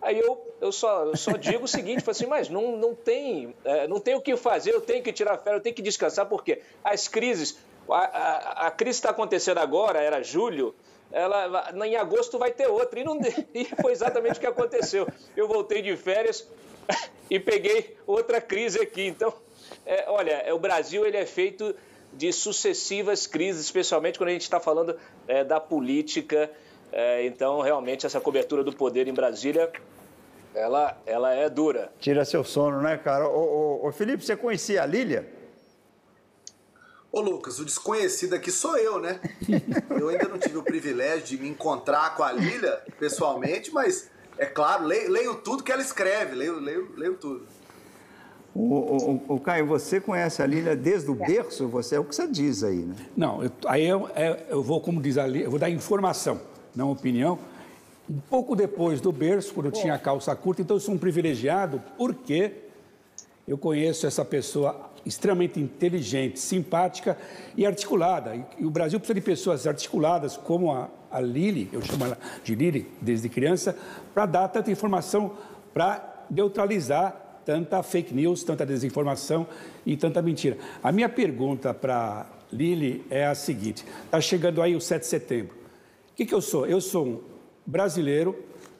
Aí 0.02 0.18
eu, 0.18 0.54
eu, 0.60 0.70
só, 0.70 1.04
eu 1.04 1.16
só 1.16 1.32
digo 1.32 1.64
o 1.64 1.68
seguinte, 1.68 2.04
assim, 2.08 2.26
mas 2.26 2.50
não, 2.50 2.76
não, 2.76 2.94
tem, 2.94 3.56
é, 3.64 3.88
não 3.88 3.98
tem 3.98 4.14
o 4.14 4.20
que 4.20 4.36
fazer, 4.36 4.74
eu 4.74 4.82
tenho 4.82 5.02
que 5.02 5.10
tirar 5.10 5.38
férias, 5.38 5.60
eu 5.60 5.62
tenho 5.62 5.74
que 5.74 5.80
descansar, 5.80 6.26
porque 6.26 6.60
as 6.84 7.08
crises, 7.08 7.58
a, 7.88 7.96
a, 7.96 8.66
a 8.66 8.70
crise 8.70 8.98
está 8.98 9.08
acontecendo 9.08 9.56
agora, 9.56 9.98
era 10.02 10.22
julho, 10.22 10.74
ela, 11.12 11.72
em 11.84 11.96
agosto 11.96 12.38
vai 12.38 12.50
ter 12.50 12.66
outra, 12.66 13.00
e, 13.00 13.04
não, 13.04 13.18
e 13.54 13.64
foi 13.80 13.92
exatamente 13.92 14.36
o 14.36 14.40
que 14.40 14.46
aconteceu. 14.46 15.06
Eu 15.36 15.48
voltei 15.48 15.82
de 15.82 15.96
férias 15.96 16.48
e 17.30 17.38
peguei 17.38 17.96
outra 18.06 18.40
crise 18.40 18.80
aqui, 18.80 19.06
então, 19.06 19.32
é, 19.84 20.04
olha, 20.08 20.32
é, 20.32 20.52
o 20.52 20.58
Brasil 20.58 21.06
ele 21.06 21.16
é 21.16 21.26
feito 21.26 21.74
de 22.12 22.32
sucessivas 22.32 23.26
crises, 23.26 23.62
especialmente 23.64 24.18
quando 24.18 24.30
a 24.30 24.32
gente 24.32 24.42
está 24.42 24.60
falando 24.60 24.98
é, 25.28 25.44
da 25.44 25.60
política, 25.60 26.50
é, 26.92 27.26
então, 27.26 27.60
realmente, 27.60 28.06
essa 28.06 28.20
cobertura 28.20 28.62
do 28.62 28.72
poder 28.72 29.08
em 29.08 29.12
Brasília, 29.12 29.70
ela, 30.54 30.96
ela 31.04 31.34
é 31.34 31.48
dura. 31.48 31.92
Tira 32.00 32.24
seu 32.24 32.42
sono, 32.42 32.80
né, 32.80 32.96
cara? 32.96 33.28
Ô, 33.28 33.82
ô, 33.82 33.88
ô 33.88 33.92
Felipe, 33.92 34.24
você 34.24 34.36
conhecia 34.36 34.82
a 34.82 34.86
Lília? 34.86 35.26
Ô 37.12 37.20
Lucas, 37.20 37.58
o 37.58 37.64
desconhecido 37.64 38.34
aqui 38.34 38.50
sou 38.50 38.76
eu, 38.76 39.00
né? 39.00 39.20
Eu 39.98 40.08
ainda 40.08 40.28
não 40.28 40.38
tive 40.38 40.58
o 40.58 40.62
privilégio 40.62 41.24
de 41.24 41.38
me 41.38 41.48
encontrar 41.48 42.14
com 42.14 42.22
a 42.22 42.32
Lília 42.32 42.82
pessoalmente, 42.98 43.72
mas 43.72 44.10
é 44.38 44.44
claro, 44.44 44.84
leio, 44.84 45.10
leio 45.10 45.34
tudo 45.36 45.62
que 45.62 45.72
ela 45.72 45.80
escreve, 45.80 46.34
leio, 46.34 46.60
leio, 46.60 46.92
leio 46.96 47.14
tudo. 47.14 47.46
O, 48.54 48.60
o, 48.60 49.34
o, 49.34 49.40
Caio, 49.40 49.66
você 49.66 50.00
conhece 50.00 50.42
a 50.42 50.46
Lília 50.46 50.74
desde 50.74 51.10
o 51.10 51.14
berço? 51.14 51.68
Você 51.68 51.96
é 51.96 52.00
o 52.00 52.04
que 52.04 52.14
você 52.14 52.26
diz 52.26 52.62
aí, 52.62 52.78
né? 52.78 52.94
Não, 53.14 53.42
eu, 53.42 53.50
aí 53.66 53.86
eu, 53.86 54.08
é, 54.14 54.46
eu 54.48 54.62
vou, 54.62 54.80
como 54.80 55.00
diz 55.00 55.18
ali, 55.18 55.42
eu 55.42 55.50
vou 55.50 55.58
dar 55.58 55.68
informação, 55.68 56.40
não 56.74 56.90
opinião. 56.90 57.38
Um 58.08 58.18
pouco 58.18 58.56
depois 58.56 59.00
do 59.00 59.12
berço, 59.12 59.52
quando 59.52 59.66
eu 59.66 59.72
tinha 59.72 59.94
a 59.94 59.98
calça 59.98 60.34
curta, 60.34 60.62
então 60.62 60.76
eu 60.76 60.80
sou 60.80 60.94
um 60.94 60.98
privilegiado, 60.98 61.82
porque 61.98 62.52
eu 63.46 63.58
conheço 63.58 64.06
essa 64.06 64.24
pessoa 64.24 64.90
extremamente 65.06 65.60
inteligente, 65.60 66.38
simpática 66.40 67.16
e 67.56 67.64
articulada. 67.64 68.34
E, 68.58 68.64
o 68.64 68.70
Brasil 68.70 68.98
precisa 68.98 69.14
de 69.14 69.20
pessoas 69.20 69.66
articuladas 69.66 70.36
como 70.36 70.72
a, 70.72 70.88
a 71.10 71.20
Lili, 71.20 71.70
eu 71.72 71.80
chamo 71.80 72.04
ela 72.04 72.18
de 72.42 72.54
Lili 72.54 72.90
desde 73.00 73.28
criança, 73.28 73.76
para 74.12 74.26
dar 74.26 74.48
tanta 74.48 74.70
informação, 74.70 75.32
para 75.72 76.26
neutralizar 76.28 77.22
tanta 77.44 77.80
fake 77.82 78.12
news, 78.12 78.42
tanta 78.42 78.66
desinformação 78.66 79.46
e 79.86 79.96
tanta 79.96 80.20
mentira. 80.20 80.58
A 80.82 80.90
minha 80.90 81.08
pergunta 81.08 81.72
para 81.72 82.26
Lili 82.52 83.04
é 83.08 83.24
a 83.24 83.34
seguinte: 83.34 83.84
está 84.04 84.20
chegando 84.20 84.60
aí 84.60 84.74
o 84.74 84.80
7 84.80 85.02
de 85.02 85.06
setembro. 85.06 85.56
O 86.10 86.16
que, 86.16 86.26
que 86.26 86.34
eu 86.34 86.40
sou? 86.40 86.66
Eu 86.66 86.80
sou 86.80 87.06
um 87.06 87.20
brasileiro, 87.64 88.36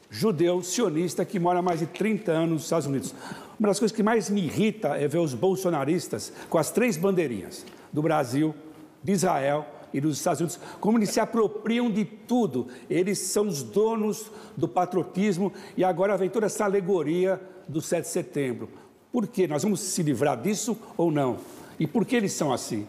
judeu, 0.09 0.61
sionista, 0.61 1.23
que 1.23 1.39
mora 1.39 1.59
há 1.59 1.61
mais 1.61 1.79
de 1.79 1.85
30 1.85 2.31
anos 2.31 2.49
nos 2.49 2.63
Estados 2.63 2.87
Unidos. 2.87 3.15
Uma 3.59 3.69
das 3.69 3.79
coisas 3.79 3.95
que 3.95 4.03
mais 4.03 4.29
me 4.29 4.41
irrita 4.41 4.89
é 4.89 5.07
ver 5.07 5.17
os 5.17 5.33
bolsonaristas 5.33 6.31
com 6.47 6.59
as 6.59 6.69
três 6.69 6.95
bandeirinhas 6.95 7.65
do 7.91 8.03
Brasil, 8.03 8.53
de 9.01 9.13
Israel 9.13 9.65
e 9.91 9.99
dos 9.99 10.17
Estados 10.17 10.41
Unidos, 10.41 10.59
como 10.79 10.99
eles 10.99 11.09
se 11.09 11.19
apropriam 11.19 11.89
de 11.89 12.05
tudo. 12.05 12.67
Eles 12.87 13.17
são 13.17 13.47
os 13.47 13.63
donos 13.63 14.31
do 14.55 14.67
patriotismo 14.67 15.51
e 15.75 15.83
agora 15.83 16.15
vem 16.15 16.29
toda 16.29 16.45
essa 16.45 16.65
alegoria 16.65 17.41
do 17.67 17.81
7 17.81 18.03
de 18.03 18.09
setembro. 18.09 18.69
Por 19.11 19.25
quê? 19.25 19.47
Nós 19.47 19.63
vamos 19.63 19.79
se 19.79 20.03
livrar 20.03 20.39
disso 20.39 20.77
ou 20.95 21.09
não? 21.09 21.39
E 21.79 21.87
por 21.87 22.05
que 22.05 22.15
eles 22.15 22.33
são 22.33 22.53
assim? 22.53 22.85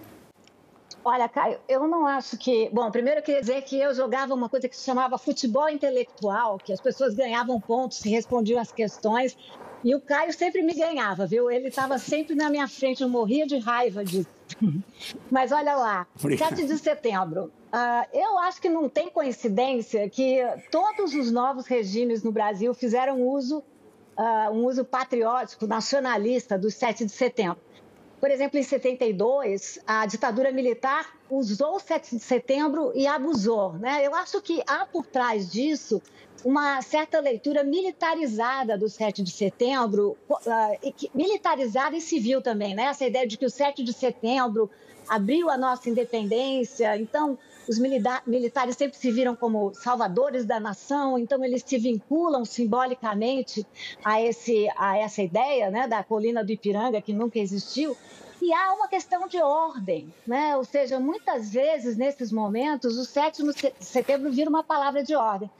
Olha, 1.02 1.26
Caio, 1.28 1.58
eu 1.66 1.88
não 1.88 2.06
acho 2.06 2.36
que. 2.36 2.68
Bom, 2.70 2.90
primeiro 2.90 3.20
eu 3.20 3.24
queria 3.24 3.40
dizer 3.40 3.62
que 3.62 3.80
eu 3.80 3.94
jogava 3.94 4.34
uma 4.34 4.48
coisa 4.48 4.68
que 4.68 4.76
se 4.76 4.84
chamava 4.84 5.16
futebol 5.16 5.68
intelectual, 5.70 6.58
que 6.58 6.72
as 6.72 6.80
pessoas 6.80 7.14
ganhavam 7.14 7.58
pontos 7.58 8.02
respondiam 8.02 8.60
as 8.60 8.70
questões. 8.70 9.34
E 9.84 9.94
o 9.94 10.00
Caio 10.00 10.32
sempre 10.32 10.62
me 10.62 10.74
ganhava, 10.74 11.26
viu? 11.26 11.50
Ele 11.50 11.68
estava 11.68 11.98
sempre 11.98 12.34
na 12.34 12.50
minha 12.50 12.66
frente, 12.66 13.02
eu 13.02 13.08
morria 13.08 13.46
de 13.46 13.58
raiva 13.58 14.04
disso. 14.04 14.28
Mas 15.30 15.52
olha 15.52 15.76
lá, 15.76 16.06
Obrigado. 16.18 16.56
7 16.56 16.66
de 16.66 16.78
setembro. 16.78 17.52
Uh, 17.72 18.16
eu 18.16 18.38
acho 18.38 18.60
que 18.60 18.68
não 18.68 18.88
tem 18.88 19.10
coincidência 19.10 20.08
que 20.08 20.38
todos 20.70 21.14
os 21.14 21.30
novos 21.30 21.66
regimes 21.66 22.22
no 22.22 22.32
Brasil 22.32 22.72
fizeram 22.74 23.22
uso 23.22 23.62
uh, 24.18 24.50
um 24.50 24.66
uso 24.66 24.84
patriótico, 24.84 25.66
nacionalista 25.66 26.58
do 26.58 26.70
7 26.70 27.04
de 27.04 27.12
setembro. 27.12 27.58
Por 28.20 28.30
exemplo, 28.30 28.58
em 28.58 28.62
72, 28.62 29.78
a 29.86 30.04
ditadura 30.06 30.50
militar 30.50 31.14
usou 31.30 31.76
o 31.76 31.80
7 31.80 32.16
de 32.16 32.22
setembro 32.22 32.92
e 32.94 33.06
abusou. 33.06 33.74
Né? 33.74 34.04
Eu 34.04 34.14
acho 34.14 34.40
que 34.40 34.62
há 34.66 34.84
por 34.86 35.06
trás 35.06 35.50
disso 35.50 36.02
uma 36.44 36.80
certa 36.82 37.20
leitura 37.20 37.64
militarizada 37.64 38.76
do 38.78 38.88
7 38.88 39.22
de 39.22 39.30
setembro, 39.30 40.16
uh, 40.28 40.38
militarizada 41.14 41.96
e 41.96 42.00
civil 42.00 42.40
também, 42.40 42.76
né? 42.76 42.84
Essa 42.84 43.06
ideia 43.06 43.26
de 43.26 43.36
que 43.36 43.44
o 43.44 43.50
7 43.50 43.82
de 43.82 43.92
setembro 43.92 44.70
abriu 45.08 45.50
a 45.50 45.56
nossa 45.56 45.90
independência. 45.90 46.96
Então, 46.96 47.36
os 47.68 47.78
militares 47.78 48.76
sempre 48.76 48.98
se 48.98 49.10
viram 49.10 49.36
como 49.36 49.74
salvadores 49.74 50.46
da 50.46 50.58
nação, 50.58 51.18
então 51.18 51.44
eles 51.44 51.62
se 51.64 51.76
vinculam 51.76 52.44
simbolicamente 52.44 53.66
a, 54.02 54.22
esse, 54.22 54.66
a 54.76 54.96
essa 54.96 55.22
ideia 55.22 55.70
né, 55.70 55.86
da 55.86 56.02
colina 56.02 56.42
do 56.42 56.50
Ipiranga, 56.50 57.02
que 57.02 57.12
nunca 57.12 57.38
existiu. 57.38 57.96
E 58.40 58.52
há 58.52 58.72
uma 58.72 58.88
questão 58.88 59.26
de 59.26 59.36
ordem, 59.42 60.12
né? 60.26 60.56
ou 60.56 60.64
seja, 60.64 60.98
muitas 60.98 61.50
vezes 61.50 61.96
nesses 61.96 62.32
momentos 62.32 62.96
o 62.96 63.04
7 63.04 63.42
de 63.42 63.74
setembro 63.80 64.30
vira 64.30 64.48
uma 64.48 64.62
palavra 64.62 65.02
de 65.02 65.14
ordem. 65.14 65.50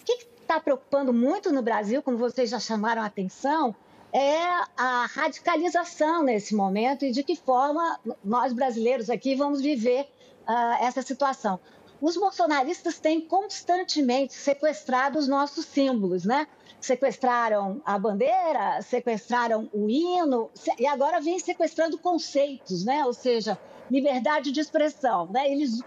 O 0.00 0.04
que 0.04 0.12
está 0.40 0.60
preocupando 0.60 1.12
muito 1.12 1.50
no 1.50 1.62
Brasil, 1.62 2.02
como 2.02 2.18
vocês 2.18 2.50
já 2.50 2.60
chamaram 2.60 3.02
a 3.02 3.06
atenção, 3.06 3.74
é 4.12 4.38
a 4.76 5.06
radicalização 5.06 6.22
nesse 6.22 6.54
momento 6.54 7.04
e 7.04 7.10
de 7.10 7.22
que 7.22 7.34
forma 7.34 7.98
nós 8.22 8.52
brasileiros 8.52 9.10
aqui 9.10 9.34
vamos 9.34 9.60
viver 9.60 10.06
uh, 10.48 10.84
essa 10.84 11.02
situação. 11.02 11.58
Os 12.00 12.16
bolsonaristas 12.16 12.98
têm 12.98 13.20
constantemente 13.20 14.34
sequestrado 14.34 15.18
os 15.18 15.26
nossos 15.26 15.64
símbolos, 15.64 16.24
né? 16.24 16.46
Sequestraram 16.78 17.80
a 17.84 17.98
bandeira, 17.98 18.82
sequestraram 18.82 19.68
o 19.72 19.88
hino 19.88 20.50
e 20.78 20.86
agora 20.86 21.20
vêm 21.20 21.38
sequestrando 21.38 21.98
conceitos, 21.98 22.84
né? 22.84 23.04
Ou 23.06 23.14
seja, 23.14 23.58
liberdade 23.90 24.52
de 24.52 24.60
expressão, 24.60 25.26
né? 25.32 25.50
Eles, 25.50 25.82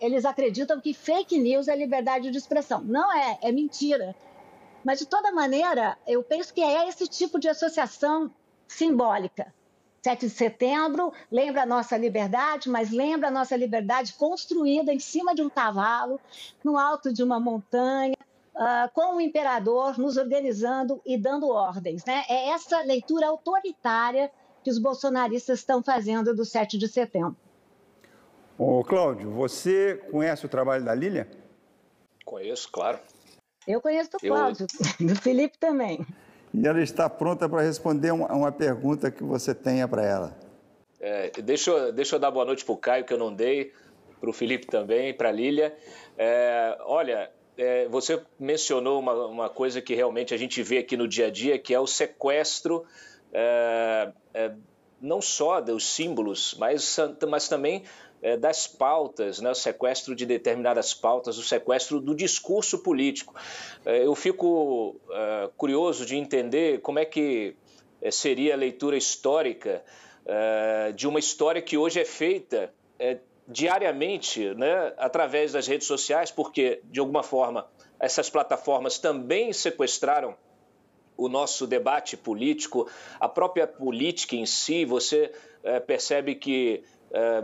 eles 0.00 0.24
acreditam 0.26 0.80
que 0.80 0.92
fake 0.92 1.38
news 1.38 1.66
é 1.66 1.74
liberdade 1.74 2.30
de 2.30 2.36
expressão. 2.36 2.82
Não 2.82 3.10
é, 3.12 3.38
é 3.40 3.50
mentira. 3.50 4.14
Mas, 4.84 4.98
de 4.98 5.06
toda 5.06 5.32
maneira, 5.32 5.96
eu 6.06 6.22
penso 6.22 6.52
que 6.52 6.60
é 6.60 6.86
esse 6.88 7.08
tipo 7.08 7.38
de 7.40 7.48
associação 7.48 8.30
simbólica. 8.68 9.52
7 10.04 10.26
de 10.26 10.30
setembro 10.30 11.14
lembra 11.32 11.62
a 11.62 11.66
nossa 11.66 11.96
liberdade, 11.96 12.68
mas 12.68 12.90
lembra 12.90 13.28
a 13.28 13.30
nossa 13.30 13.56
liberdade 13.56 14.12
construída 14.12 14.92
em 14.92 14.98
cima 14.98 15.34
de 15.34 15.40
um 15.40 15.48
cavalo, 15.48 16.20
no 16.62 16.76
alto 16.76 17.10
de 17.10 17.22
uma 17.22 17.40
montanha, 17.40 18.14
uh, 18.54 18.92
com 18.92 19.16
o 19.16 19.20
imperador 19.20 19.98
nos 19.98 20.18
organizando 20.18 21.00
e 21.06 21.16
dando 21.16 21.48
ordens. 21.48 22.04
Né? 22.04 22.22
É 22.28 22.50
essa 22.50 22.82
leitura 22.82 23.28
autoritária 23.28 24.30
que 24.62 24.70
os 24.70 24.78
bolsonaristas 24.78 25.60
estão 25.60 25.82
fazendo 25.82 26.34
do 26.34 26.44
7 26.44 26.76
de 26.76 26.86
setembro. 26.86 27.36
Ô, 28.58 28.84
Cláudio, 28.84 29.30
você 29.30 30.02
conhece 30.10 30.44
o 30.44 30.50
trabalho 30.50 30.84
da 30.84 30.94
Lília? 30.94 31.30
Conheço, 32.26 32.70
claro. 32.70 32.98
Eu 33.66 33.80
conheço 33.80 34.10
do 34.10 34.18
Cláudio, 34.18 34.66
eu... 35.00 35.06
do 35.08 35.16
Felipe 35.16 35.56
também. 35.58 36.06
E 36.54 36.68
ela 36.68 36.80
está 36.80 37.10
pronta 37.10 37.48
para 37.48 37.62
responder 37.62 38.12
uma, 38.12 38.32
uma 38.32 38.52
pergunta 38.52 39.10
que 39.10 39.24
você 39.24 39.52
tenha 39.52 39.88
para 39.88 40.04
ela. 40.04 40.38
É, 41.00 41.30
deixa, 41.42 41.72
eu, 41.72 41.92
deixa 41.92 42.14
eu 42.14 42.20
dar 42.20 42.30
boa 42.30 42.44
noite 42.44 42.64
para 42.64 42.72
o 42.72 42.76
Caio, 42.76 43.04
que 43.04 43.12
eu 43.12 43.18
não 43.18 43.34
dei, 43.34 43.72
para 44.20 44.30
o 44.30 44.32
Felipe 44.32 44.68
também, 44.68 45.12
para 45.12 45.30
a 45.30 45.32
Lília. 45.32 45.76
É, 46.16 46.78
olha, 46.82 47.28
é, 47.58 47.88
você 47.88 48.22
mencionou 48.38 49.00
uma, 49.00 49.26
uma, 49.26 49.48
coisa 49.50 49.82
que 49.82 49.96
realmente 49.96 50.32
a 50.32 50.36
gente 50.36 50.62
vê 50.62 50.78
aqui 50.78 50.96
no 50.96 51.08
dia 51.08 51.26
a 51.26 51.30
dia, 51.30 51.58
que 51.58 51.74
é 51.74 51.80
o 51.80 51.88
sequestro, 51.88 52.84
é, 53.32 54.12
é, 54.32 54.52
não 55.00 55.20
só 55.20 55.60
dos 55.60 55.84
símbolos, 55.84 56.56
mas, 56.58 56.96
mas 57.28 57.48
também 57.48 57.82
é, 58.24 58.38
das 58.38 58.66
pautas, 58.66 59.38
né, 59.38 59.50
o 59.50 59.54
sequestro 59.54 60.16
de 60.16 60.24
determinadas 60.24 60.94
pautas, 60.94 61.36
o 61.36 61.42
sequestro 61.42 62.00
do 62.00 62.14
discurso 62.14 62.78
político. 62.78 63.34
É, 63.84 64.06
eu 64.06 64.14
fico 64.14 64.98
é, 65.10 65.50
curioso 65.58 66.06
de 66.06 66.16
entender 66.16 66.80
como 66.80 66.98
é 66.98 67.04
que 67.04 67.54
seria 68.10 68.54
a 68.54 68.56
leitura 68.56 68.96
histórica 68.96 69.82
de 70.94 71.06
uma 71.06 71.18
história 71.18 71.60
que 71.60 71.76
hoje 71.76 72.00
é 72.00 72.04
feita 72.04 72.72
diariamente 73.46 74.54
né, 74.54 74.92
através 74.98 75.52
das 75.52 75.66
redes 75.66 75.86
sociais, 75.86 76.30
porque, 76.30 76.80
de 76.84 77.00
alguma 77.00 77.22
forma, 77.22 77.66
essas 77.98 78.28
plataformas 78.28 78.98
também 78.98 79.54
sequestraram 79.54 80.36
o 81.16 81.30
nosso 81.30 81.66
debate 81.66 82.14
político, 82.14 82.90
a 83.18 83.28
própria 83.28 83.66
política 83.66 84.36
em 84.36 84.44
si, 84.44 84.84
você 84.84 85.32
percebe 85.86 86.34
que 86.34 86.84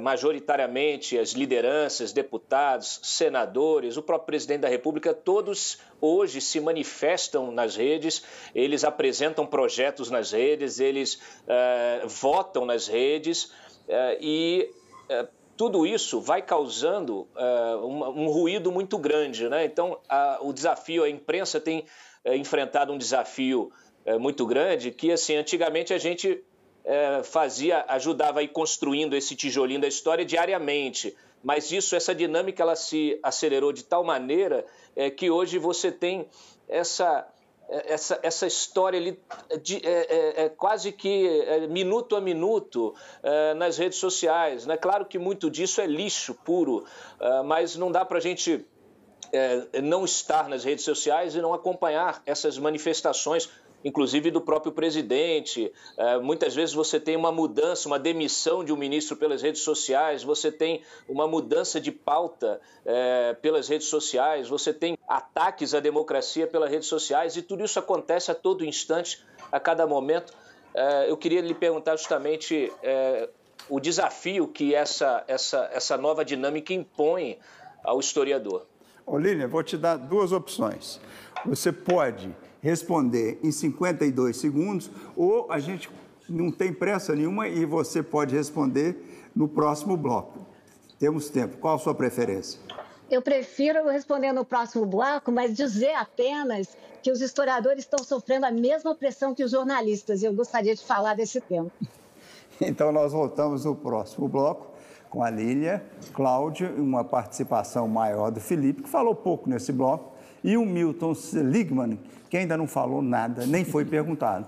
majoritariamente 0.00 1.16
as 1.16 1.30
lideranças, 1.30 2.12
deputados, 2.12 2.98
senadores, 3.04 3.96
o 3.96 4.02
próprio 4.02 4.26
presidente 4.26 4.62
da 4.62 4.68
República, 4.68 5.14
todos 5.14 5.78
hoje 6.00 6.40
se 6.40 6.58
manifestam 6.60 7.52
nas 7.52 7.76
redes, 7.76 8.22
eles 8.54 8.84
apresentam 8.84 9.46
projetos 9.46 10.10
nas 10.10 10.32
redes, 10.32 10.80
eles 10.80 11.14
uh, 11.14 12.08
votam 12.08 12.64
nas 12.64 12.88
redes 12.88 13.44
uh, 13.44 14.16
e 14.20 14.70
uh, 15.10 15.28
tudo 15.56 15.86
isso 15.86 16.20
vai 16.20 16.40
causando 16.40 17.28
um, 17.36 18.22
um, 18.22 18.28
ruído 18.28 18.72
muito 18.72 18.96
grande. 18.96 19.46
Né? 19.46 19.66
Então, 19.66 20.00
a, 20.08 20.38
o 20.40 20.54
desafio, 20.54 21.04
a 21.04 21.10
imprensa 21.10 21.60
tem 21.60 21.84
enfrentado 22.24 22.94
um 22.94 22.96
desafio 22.96 23.70
muito 24.18 24.46
grande 24.46 24.90
que, 24.90 25.12
assim, 25.12 25.36
antigamente 25.36 25.92
a 25.92 25.98
gente 25.98 26.42
é, 26.84 27.22
fazia, 27.22 27.84
ajudava 27.88 28.40
a 28.40 28.42
ir 28.42 28.48
construindo 28.48 29.14
esse 29.14 29.34
tijolinho 29.34 29.80
da 29.80 29.88
história 29.88 30.24
diariamente. 30.24 31.16
Mas 31.42 31.72
isso, 31.72 31.96
essa 31.96 32.14
dinâmica, 32.14 32.62
ela 32.62 32.76
se 32.76 33.18
acelerou 33.22 33.72
de 33.72 33.84
tal 33.84 34.04
maneira 34.04 34.64
é, 34.94 35.10
que 35.10 35.30
hoje 35.30 35.58
você 35.58 35.90
tem 35.90 36.28
essa 36.68 37.26
é, 37.70 37.92
essa, 37.92 38.18
essa 38.22 38.46
história 38.48 38.98
ali 38.98 39.18
de, 39.62 39.76
é, 39.86 39.90
é, 39.90 40.44
é 40.44 40.48
quase 40.48 40.90
que 40.90 41.28
é, 41.28 41.68
minuto 41.68 42.16
a 42.16 42.20
minuto 42.20 42.94
é, 43.22 43.54
nas 43.54 43.78
redes 43.78 43.98
sociais. 43.98 44.66
Né? 44.66 44.76
Claro 44.76 45.06
que 45.06 45.18
muito 45.18 45.48
disso 45.48 45.80
é 45.80 45.86
lixo 45.86 46.34
puro, 46.34 46.84
mas 47.44 47.76
não 47.76 47.92
dá 47.92 48.04
para 48.04 48.18
a 48.18 48.20
gente 48.20 48.66
não 49.84 50.04
estar 50.04 50.48
nas 50.48 50.64
redes 50.64 50.84
sociais 50.84 51.36
e 51.36 51.40
não 51.40 51.54
acompanhar 51.54 52.20
essas 52.26 52.58
manifestações 52.58 53.48
inclusive 53.84 54.30
do 54.30 54.40
próprio 54.40 54.72
presidente. 54.72 55.72
É, 55.96 56.18
muitas 56.18 56.54
vezes 56.54 56.74
você 56.74 57.00
tem 57.00 57.16
uma 57.16 57.32
mudança, 57.32 57.88
uma 57.88 57.98
demissão 57.98 58.64
de 58.64 58.72
um 58.72 58.76
ministro 58.76 59.16
pelas 59.16 59.42
redes 59.42 59.62
sociais, 59.62 60.22
você 60.22 60.50
tem 60.50 60.82
uma 61.08 61.26
mudança 61.26 61.80
de 61.80 61.90
pauta 61.90 62.60
é, 62.84 63.34
pelas 63.34 63.68
redes 63.68 63.88
sociais, 63.88 64.48
você 64.48 64.72
tem 64.72 64.98
ataques 65.08 65.74
à 65.74 65.80
democracia 65.80 66.46
pelas 66.46 66.70
redes 66.70 66.88
sociais 66.88 67.36
e 67.36 67.42
tudo 67.42 67.64
isso 67.64 67.78
acontece 67.78 68.30
a 68.30 68.34
todo 68.34 68.64
instante, 68.64 69.24
a 69.50 69.58
cada 69.58 69.86
momento. 69.86 70.32
É, 70.74 71.10
eu 71.10 71.16
queria 71.16 71.40
lhe 71.40 71.54
perguntar 71.54 71.96
justamente 71.96 72.72
o 73.68 73.80
desafio 73.80 74.48
que 74.48 74.74
essa, 74.74 75.24
essa, 75.26 75.68
essa 75.72 75.96
nova 75.96 76.24
dinâmica 76.24 76.72
impõe 76.72 77.38
ao 77.82 77.98
historiador. 77.98 78.66
Olívia, 79.06 79.48
vou 79.48 79.62
te 79.62 79.76
dar 79.76 79.96
duas 79.96 80.32
opções. 80.32 81.00
Você 81.44 81.72
pode 81.72 82.30
responder 82.62 83.40
em 83.42 83.50
52 83.50 84.36
segundos, 84.36 84.90
ou 85.16 85.50
a 85.50 85.58
gente 85.58 85.90
não 86.28 86.50
tem 86.50 86.72
pressa 86.72 87.14
nenhuma 87.14 87.48
e 87.48 87.64
você 87.64 88.02
pode 88.02 88.34
responder 88.34 89.30
no 89.34 89.48
próximo 89.48 89.96
bloco. 89.96 90.46
Temos 90.98 91.28
tempo. 91.30 91.56
Qual 91.56 91.74
a 91.74 91.78
sua 91.78 91.94
preferência? 91.94 92.60
Eu 93.10 93.22
prefiro 93.22 93.88
responder 93.88 94.32
no 94.32 94.44
próximo 94.44 94.86
bloco, 94.86 95.32
mas 95.32 95.56
dizer 95.56 95.94
apenas 95.94 96.76
que 97.02 97.10
os 97.10 97.20
historiadores 97.20 97.84
estão 97.84 98.04
sofrendo 98.04 98.46
a 98.46 98.52
mesma 98.52 98.94
pressão 98.94 99.34
que 99.34 99.42
os 99.42 99.50
jornalistas. 99.50 100.22
E 100.22 100.26
eu 100.26 100.34
gostaria 100.34 100.74
de 100.74 100.84
falar 100.84 101.14
desse 101.14 101.40
tema. 101.40 101.70
Então, 102.62 102.92
nós 102.92 103.12
voltamos 103.12 103.64
no 103.64 103.74
próximo 103.74 104.28
bloco 104.28 104.70
com 105.08 105.24
a 105.24 105.30
Lília, 105.30 105.82
Cláudio 106.12 106.74
e 106.76 106.80
uma 106.80 107.02
participação 107.02 107.88
maior 107.88 108.30
do 108.30 108.38
Felipe, 108.38 108.82
que 108.82 108.88
falou 108.88 109.14
pouco 109.14 109.48
nesse 109.48 109.72
bloco, 109.72 110.12
e 110.42 110.56
o 110.56 110.64
Milton 110.64 111.14
Seligman, 111.14 111.98
que 112.28 112.36
ainda 112.36 112.56
não 112.56 112.66
falou 112.66 113.02
nada, 113.02 113.46
nem 113.46 113.64
foi 113.64 113.84
perguntado. 113.84 114.46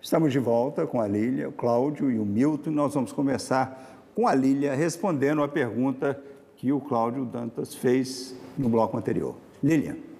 Estamos 0.00 0.32
de 0.32 0.38
volta 0.38 0.86
com 0.86 1.00
a 1.00 1.08
Lília, 1.08 1.48
o 1.48 1.52
Cláudio 1.52 2.10
e 2.10 2.18
o 2.18 2.24
Milton. 2.24 2.70
Nós 2.70 2.94
vamos 2.94 3.10
começar 3.10 4.04
com 4.14 4.28
a 4.28 4.34
Lília 4.34 4.74
respondendo 4.74 5.42
a 5.42 5.48
pergunta 5.48 6.22
que 6.56 6.70
o 6.70 6.80
Cláudio 6.80 7.24
Dantas 7.24 7.74
fez 7.74 8.36
no 8.56 8.68
bloco 8.68 8.96
anterior. 8.96 9.34
Lília. 9.62 10.13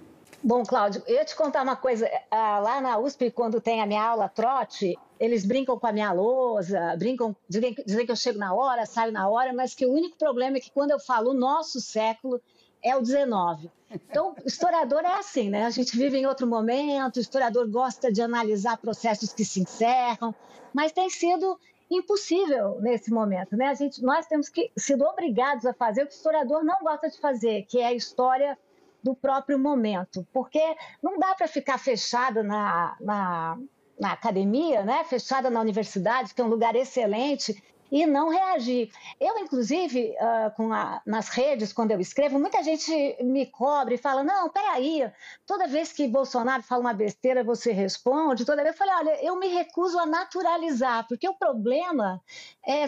Bom, 0.47 0.63
Cláudio, 0.63 1.03
eu 1.07 1.15
ia 1.15 1.25
te 1.25 1.35
contar 1.35 1.63
uma 1.63 1.75
coisa. 1.75 2.07
Ah, 2.31 2.59
lá 2.59 2.79
na 2.79 2.99
USP, 2.99 3.31
quando 3.31 3.63
tem 3.63 3.81
a 3.81 3.87
minha 3.87 4.05
aula 4.05 4.29
trote, 4.29 4.95
eles 5.19 5.43
brincam 5.43 5.79
com 5.79 5.87
a 5.87 5.93
minha 5.93 6.13
lousa, 6.13 6.95
brincam, 6.99 7.35
dizem, 7.49 7.75
dizem 7.87 8.05
que 8.05 8.13
eu 8.13 8.17
chego 8.17 8.39
na 8.39 8.53
hora, 8.53 8.85
saio 8.85 9.11
na 9.11 9.27
hora, 9.27 9.55
mas 9.55 9.75
que 9.75 9.87
o 9.87 9.91
único 9.91 10.19
problema 10.19 10.59
é 10.59 10.61
que 10.61 10.71
quando 10.71 10.91
eu 10.91 11.01
falo 11.01 11.31
o 11.31 11.35
nosso 11.35 11.81
século, 11.81 12.39
é 12.83 12.95
o 12.95 13.01
19. 13.01 13.71
Então, 13.91 14.37
historiador 14.45 15.03
é 15.03 15.19
assim, 15.19 15.49
né? 15.49 15.65
A 15.65 15.71
gente 15.71 15.97
vive 15.97 16.19
em 16.19 16.27
outro 16.27 16.47
momento, 16.47 17.17
o 17.17 17.21
historiador 17.21 17.67
gosta 17.67 18.13
de 18.13 18.21
analisar 18.21 18.77
processos 18.77 19.33
que 19.33 19.47
se 19.47 19.63
encerram, 19.63 20.35
mas 20.75 20.93
tem 20.93 21.09
sido 21.09 21.59
impossível 21.91 22.79
nesse 22.83 23.11
momento, 23.11 23.57
né? 23.57 23.69
A 23.69 23.75
gente, 23.75 24.03
nós 24.03 24.27
temos 24.27 24.51
que 24.51 24.71
sido 24.77 25.05
obrigados 25.05 25.65
a 25.65 25.73
fazer 25.73 26.03
o 26.03 26.07
que 26.07 26.13
o 26.13 26.17
historiador 26.17 26.63
não 26.63 26.77
gosta 26.83 27.09
de 27.09 27.19
fazer, 27.19 27.63
que 27.63 27.79
é 27.79 27.87
a 27.87 27.95
história 27.95 28.59
do 29.05 29.15
próprio 29.15 29.59
momento, 29.59 30.27
porque 30.33 30.77
não 31.03 31.19
dá 31.19 31.35
para 31.35 31.47
ficar 31.47 31.79
fechada 31.79 32.43
na, 32.43 32.97
na, 32.99 33.59
na, 34.01 34.13
academia, 34.13 34.83
né? 34.83 35.05
fechada 35.05 35.51
na 35.51 35.61
universidade, 35.61 36.33
que 36.33 36.41
é 36.41 36.45
um 36.45 36.49
lugar 36.49 36.75
excelente, 36.75 37.63
e 37.93 38.07
não 38.07 38.31
reagir. 38.31 38.91
Eu, 39.21 39.39
inclusive, 39.39 40.17
uh, 40.19 40.73
a, 40.73 41.03
nas 41.05 41.29
redes, 41.29 41.71
quando 41.71 41.91
eu 41.91 42.01
escrevo, 42.01 42.41
muita 42.41 42.63
gente 42.63 42.91
me 43.23 43.45
cobre 43.45 43.97
e 43.97 43.99
fala: 43.99 44.25
não, 44.25 44.49
peraí, 44.49 45.09
toda 45.47 45.69
vez 45.69 45.93
que 45.93 46.09
Bolsonaro 46.09 46.63
fala 46.63 46.81
uma 46.81 46.95
besteira, 46.95 47.45
você 47.45 47.73
responde. 47.73 48.47
Toda 48.47 48.63
vez 48.63 48.75
eu 48.75 48.79
falei: 48.79 48.95
olha, 48.95 49.25
eu 49.25 49.39
me 49.39 49.49
recuso 49.49 49.99
a 49.99 50.07
naturalizar, 50.07 51.07
porque 51.07 51.29
o 51.29 51.35
problema 51.35 52.23
é 52.67 52.87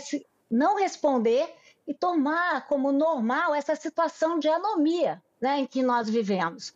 não 0.51 0.77
responder 0.77 1.47
e 1.87 1.93
tomar 1.93 2.67
como 2.67 2.91
normal 2.91 3.55
essa 3.55 3.77
situação 3.77 4.39
de 4.39 4.49
anomia 4.49 5.23
né, 5.47 5.61
em 5.61 5.67
que 5.67 5.81
nós 5.81 6.11
vivemos. 6.11 6.75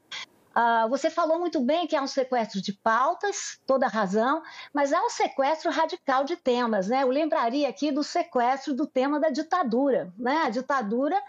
Uh, 0.50 0.88
você 0.88 1.10
falou 1.10 1.40
muito 1.40 1.60
bem 1.60 1.88
que 1.88 1.96
é 1.96 2.00
um 2.00 2.06
sequestro 2.06 2.60
de 2.60 2.72
pautas, 2.72 3.60
toda 3.66 3.88
razão, 3.88 4.42
mas 4.72 4.92
é 4.92 5.00
um 5.00 5.10
sequestro 5.10 5.72
radical 5.72 6.24
de 6.24 6.36
temas. 6.36 6.86
Né? 6.86 7.02
Eu 7.02 7.08
lembraria 7.08 7.68
aqui 7.68 7.90
do 7.90 8.04
sequestro 8.04 8.74
do 8.74 8.86
tema 8.86 9.18
da 9.18 9.30
ditadura. 9.30 10.12
Né? 10.16 10.42
A 10.44 10.50
ditadura, 10.50 11.20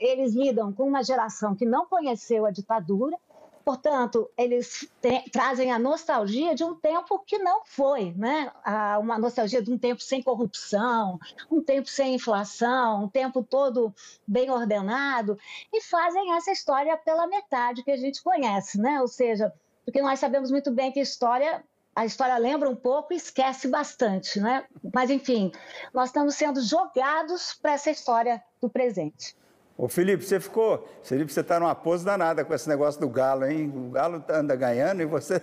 eles 0.00 0.34
lidam 0.34 0.72
com 0.72 0.88
uma 0.88 1.02
geração 1.04 1.54
que 1.54 1.64
não 1.64 1.86
conheceu 1.86 2.44
a 2.44 2.50
ditadura, 2.50 3.16
Portanto, 3.64 4.30
eles 4.36 4.86
trazem 5.32 5.72
a 5.72 5.78
nostalgia 5.78 6.54
de 6.54 6.62
um 6.62 6.74
tempo 6.74 7.18
que 7.20 7.38
não 7.38 7.62
foi, 7.64 8.12
né? 8.12 8.52
uma 9.00 9.18
nostalgia 9.18 9.62
de 9.62 9.72
um 9.72 9.78
tempo 9.78 10.02
sem 10.02 10.22
corrupção, 10.22 11.18
um 11.50 11.62
tempo 11.62 11.88
sem 11.88 12.14
inflação, 12.14 13.04
um 13.04 13.08
tempo 13.08 13.42
todo 13.42 13.94
bem 14.26 14.50
ordenado, 14.50 15.38
e 15.72 15.80
fazem 15.80 16.34
essa 16.34 16.52
história 16.52 16.96
pela 16.98 17.26
metade 17.26 17.82
que 17.82 17.90
a 17.90 17.96
gente 17.96 18.22
conhece, 18.22 18.78
né? 18.78 19.00
Ou 19.00 19.08
seja, 19.08 19.52
porque 19.84 20.02
nós 20.02 20.18
sabemos 20.18 20.50
muito 20.50 20.70
bem 20.70 20.92
que 20.92 21.00
a 21.00 21.02
história 21.02 21.64
a 21.96 22.04
história 22.04 22.36
lembra 22.36 22.68
um 22.68 22.74
pouco 22.74 23.12
e 23.12 23.16
esquece 23.16 23.68
bastante, 23.68 24.40
né? 24.40 24.66
Mas 24.92 25.10
enfim, 25.10 25.52
nós 25.92 26.08
estamos 26.08 26.34
sendo 26.34 26.60
jogados 26.60 27.54
para 27.54 27.72
essa 27.72 27.90
história 27.90 28.42
do 28.60 28.68
presente. 28.68 29.36
Ô 29.76 29.88
Felipe, 29.88 30.24
você 30.24 30.38
ficou. 30.38 30.88
Felipe, 31.02 31.32
você 31.32 31.40
está 31.40 31.58
numa 31.58 31.74
pose 31.74 32.04
danada 32.04 32.44
com 32.44 32.54
esse 32.54 32.68
negócio 32.68 33.00
do 33.00 33.08
Galo, 33.08 33.44
hein? 33.44 33.72
O 33.74 33.90
Galo 33.90 34.22
anda 34.28 34.54
ganhando 34.54 35.02
e 35.02 35.04
você. 35.04 35.42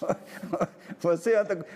Você 1.00 1.34
anda, 1.34 1.66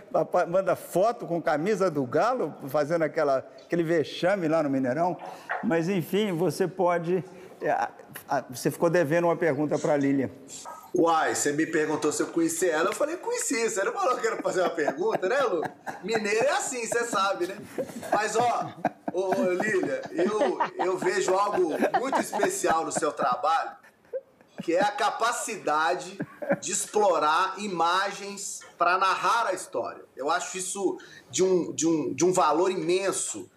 manda 0.48 0.76
foto 0.76 1.26
com 1.26 1.42
camisa 1.42 1.90
do 1.90 2.04
Galo, 2.04 2.54
fazendo 2.68 3.02
aquela, 3.02 3.38
aquele 3.64 3.82
vexame 3.82 4.46
lá 4.46 4.62
no 4.62 4.70
Mineirão. 4.70 5.16
Mas, 5.64 5.88
enfim, 5.88 6.32
você 6.32 6.68
pode. 6.68 7.24
É, 7.60 7.88
você 8.48 8.70
ficou 8.70 8.88
devendo 8.88 9.24
uma 9.24 9.36
pergunta 9.36 9.76
para 9.78 9.94
a 9.94 9.96
Lília. 9.96 10.30
Uai, 10.98 11.34
você 11.34 11.52
me 11.52 11.66
perguntou 11.66 12.10
se 12.10 12.22
eu 12.22 12.28
conhecia 12.28 12.72
ela, 12.72 12.88
eu 12.88 12.94
falei, 12.94 13.18
conheci. 13.18 13.68
Você 13.68 13.84
não 13.84 13.92
falou 13.92 14.16
que 14.16 14.26
era 14.26 14.40
fazer 14.40 14.62
uma 14.62 14.70
pergunta, 14.70 15.28
né, 15.28 15.42
Lu? 15.42 15.60
Mineiro 16.02 16.46
é 16.46 16.52
assim, 16.52 16.86
você 16.86 17.04
sabe, 17.04 17.46
né? 17.46 17.58
Mas, 18.10 18.34
ó, 18.34 18.72
ô, 19.12 19.34
Lília, 19.52 20.00
eu, 20.12 20.58
eu 20.86 20.96
vejo 20.96 21.34
algo 21.34 21.74
muito 22.00 22.18
especial 22.18 22.82
no 22.82 22.90
seu 22.90 23.12
trabalho, 23.12 23.72
que 24.62 24.74
é 24.74 24.80
a 24.80 24.90
capacidade 24.90 26.18
de 26.62 26.72
explorar 26.72 27.56
imagens 27.58 28.60
para 28.78 28.96
narrar 28.96 29.48
a 29.48 29.52
história. 29.52 30.02
Eu 30.16 30.30
acho 30.30 30.56
isso 30.56 30.96
de 31.30 31.42
um, 31.42 31.74
de 31.74 31.86
um, 31.86 32.14
de 32.14 32.24
um 32.24 32.32
valor 32.32 32.70
imenso. 32.70 33.50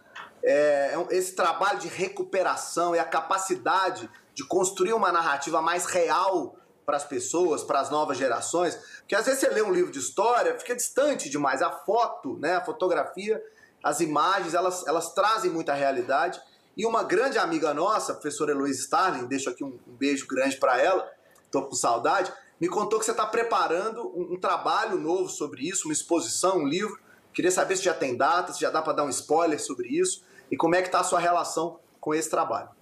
É, 0.43 0.93
é 0.93 1.15
esse 1.15 1.35
trabalho 1.35 1.79
de 1.79 1.87
recuperação 1.87 2.93
e 2.93 2.99
a 2.99 3.05
capacidade 3.05 4.09
de 4.33 4.45
construir 4.45 4.91
uma 4.91 5.09
narrativa 5.09 5.61
mais 5.61 5.85
real 5.85 6.57
para 6.89 6.97
as 6.97 7.03
pessoas, 7.03 7.63
para 7.63 7.79
as 7.79 7.91
novas 7.91 8.17
gerações, 8.17 8.73
porque 9.01 9.13
às 9.13 9.23
vezes 9.23 9.41
você 9.41 9.49
lê 9.49 9.61
um 9.61 9.71
livro 9.71 9.91
de 9.91 9.99
história, 9.99 10.57
fica 10.57 10.75
distante 10.75 11.29
demais. 11.29 11.61
A 11.61 11.69
foto, 11.69 12.35
né, 12.39 12.55
a 12.55 12.65
fotografia, 12.65 13.39
as 13.83 13.99
imagens, 13.99 14.55
elas, 14.55 14.87
elas 14.87 15.13
trazem 15.13 15.51
muita 15.51 15.71
realidade. 15.71 16.41
E 16.75 16.87
uma 16.87 17.03
grande 17.03 17.37
amiga 17.37 17.75
nossa, 17.75 18.13
a 18.13 18.15
professora 18.15 18.53
Heloísa 18.53 18.79
Starling, 18.79 19.27
deixo 19.27 19.51
aqui 19.51 19.63
um, 19.63 19.77
um 19.87 19.93
beijo 19.99 20.25
grande 20.25 20.57
para 20.57 20.81
ela, 20.81 21.07
estou 21.45 21.67
com 21.67 21.75
saudade, 21.75 22.33
me 22.59 22.67
contou 22.67 22.97
que 22.97 23.05
você 23.05 23.11
está 23.11 23.27
preparando 23.27 24.07
um, 24.07 24.33
um, 24.33 24.39
trabalho 24.39 24.97
novo 24.97 25.29
sobre 25.29 25.69
isso, 25.69 25.87
uma 25.87 25.93
exposição, 25.93 26.57
um 26.57 26.67
livro. 26.67 26.99
Queria 27.31 27.51
saber 27.51 27.77
se 27.77 27.83
já 27.83 27.93
tem 27.93 28.17
data, 28.17 28.51
se 28.51 28.61
já 28.61 28.71
dá 28.71 28.81
para 28.81 28.93
dar 28.93 29.03
um 29.03 29.09
spoiler 29.09 29.61
sobre 29.61 29.89
isso 29.89 30.23
e 30.49 30.57
como 30.57 30.73
é 30.73 30.81
que 30.81 30.87
está 30.87 31.01
a 31.01 31.03
sua 31.03 31.19
relação 31.19 31.79
com 32.01 32.15
esse 32.15 32.31
trabalho. 32.31 32.78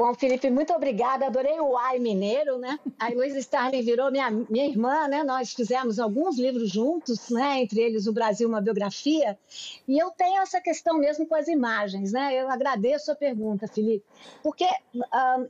Bom, 0.00 0.14
Felipe, 0.14 0.48
muito 0.48 0.72
obrigada. 0.72 1.26
Adorei 1.26 1.60
o 1.60 1.76
Ai 1.76 1.98
Mineiro, 1.98 2.56
né? 2.56 2.80
A 2.98 3.10
Luísa 3.10 3.38
Starling 3.38 3.82
virou 3.82 4.10
minha, 4.10 4.30
minha 4.30 4.64
irmã, 4.64 5.06
né? 5.06 5.22
Nós 5.22 5.52
fizemos 5.52 5.98
alguns 5.98 6.38
livros 6.38 6.70
juntos, 6.70 7.28
né? 7.28 7.60
Entre 7.60 7.82
eles 7.82 8.06
o 8.06 8.12
Brasil, 8.14 8.48
uma 8.48 8.62
biografia. 8.62 9.38
E 9.86 9.98
eu 9.98 10.10
tenho 10.12 10.40
essa 10.40 10.58
questão 10.58 10.96
mesmo 10.96 11.26
com 11.26 11.34
as 11.34 11.48
imagens, 11.48 12.12
né? 12.12 12.34
Eu 12.34 12.48
agradeço 12.48 13.12
a 13.12 13.14
pergunta, 13.14 13.68
Felipe, 13.68 14.02
porque, 14.42 14.64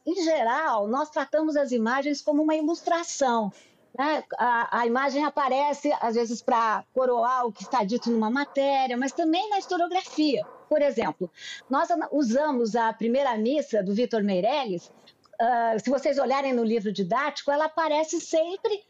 em 0.04 0.24
geral, 0.24 0.88
nós 0.88 1.10
tratamos 1.10 1.54
as 1.54 1.70
imagens 1.70 2.20
como 2.20 2.42
uma 2.42 2.56
ilustração. 2.56 3.52
Né? 3.96 4.24
A, 4.36 4.80
a 4.80 4.84
imagem 4.84 5.24
aparece, 5.24 5.92
às 6.00 6.16
vezes, 6.16 6.42
para 6.42 6.84
coroar 6.92 7.46
o 7.46 7.52
que 7.52 7.62
está 7.62 7.84
dito 7.84 8.10
numa 8.10 8.28
matéria, 8.28 8.96
mas 8.96 9.12
também 9.12 9.48
na 9.48 9.60
historiografia. 9.60 10.44
Por 10.70 10.82
exemplo, 10.82 11.28
nós 11.68 11.88
usamos 12.12 12.76
a 12.76 12.92
primeira 12.92 13.36
missa 13.36 13.82
do 13.82 13.92
Vitor 13.92 14.22
Meirelles. 14.22 14.86
Uh, 14.86 15.80
se 15.82 15.90
vocês 15.90 16.16
olharem 16.16 16.52
no 16.52 16.62
livro 16.62 16.92
didático, 16.92 17.50
ela 17.50 17.64
aparece 17.64 18.20
sempre 18.20 18.80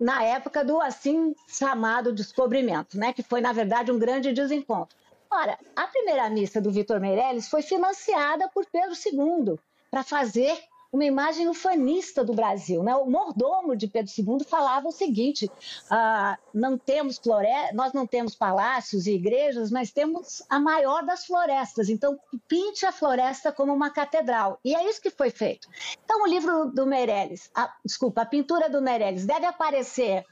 na 0.00 0.22
época 0.22 0.64
do 0.64 0.80
assim 0.80 1.34
chamado 1.46 2.10
descobrimento, 2.10 2.98
né? 2.98 3.12
que 3.12 3.22
foi, 3.22 3.42
na 3.42 3.52
verdade, 3.52 3.92
um 3.92 3.98
grande 3.98 4.32
desencontro. 4.32 4.96
Ora, 5.30 5.58
a 5.76 5.86
primeira 5.88 6.30
missa 6.30 6.58
do 6.58 6.70
Vitor 6.70 7.00
Meirelles 7.00 7.48
foi 7.48 7.60
financiada 7.60 8.48
por 8.48 8.64
Pedro 8.64 8.94
II 8.94 9.58
para 9.90 10.02
fazer 10.02 10.58
uma 10.92 11.04
imagem 11.04 11.48
ufanista 11.48 12.24
do 12.24 12.32
Brasil. 12.32 12.82
Né? 12.82 12.94
O 12.94 13.06
mordomo 13.06 13.76
de 13.76 13.86
Pedro 13.86 14.10
II 14.16 14.44
falava 14.44 14.88
o 14.88 14.92
seguinte: 14.92 15.50
ah, 15.90 16.38
não 16.52 16.78
temos 16.78 17.18
flore... 17.18 17.48
nós 17.74 17.92
não 17.92 18.06
temos 18.06 18.34
palácios 18.34 19.06
e 19.06 19.12
igrejas, 19.12 19.70
mas 19.70 19.92
temos 19.92 20.42
a 20.48 20.58
maior 20.58 21.04
das 21.04 21.26
florestas. 21.26 21.88
Então, 21.88 22.18
pinte 22.48 22.86
a 22.86 22.92
floresta 22.92 23.52
como 23.52 23.72
uma 23.72 23.90
catedral. 23.90 24.58
E 24.64 24.74
é 24.74 24.88
isso 24.88 25.00
que 25.00 25.10
foi 25.10 25.30
feito. 25.30 25.68
Então, 26.04 26.22
o 26.22 26.26
livro 26.26 26.66
do 26.66 26.86
Meirelles, 26.86 27.50
a, 27.54 27.72
desculpa, 27.84 28.22
a 28.22 28.26
pintura 28.26 28.68
do 28.68 28.80
Meirelles 28.80 29.26
deve 29.26 29.46
aparecer 29.46 30.24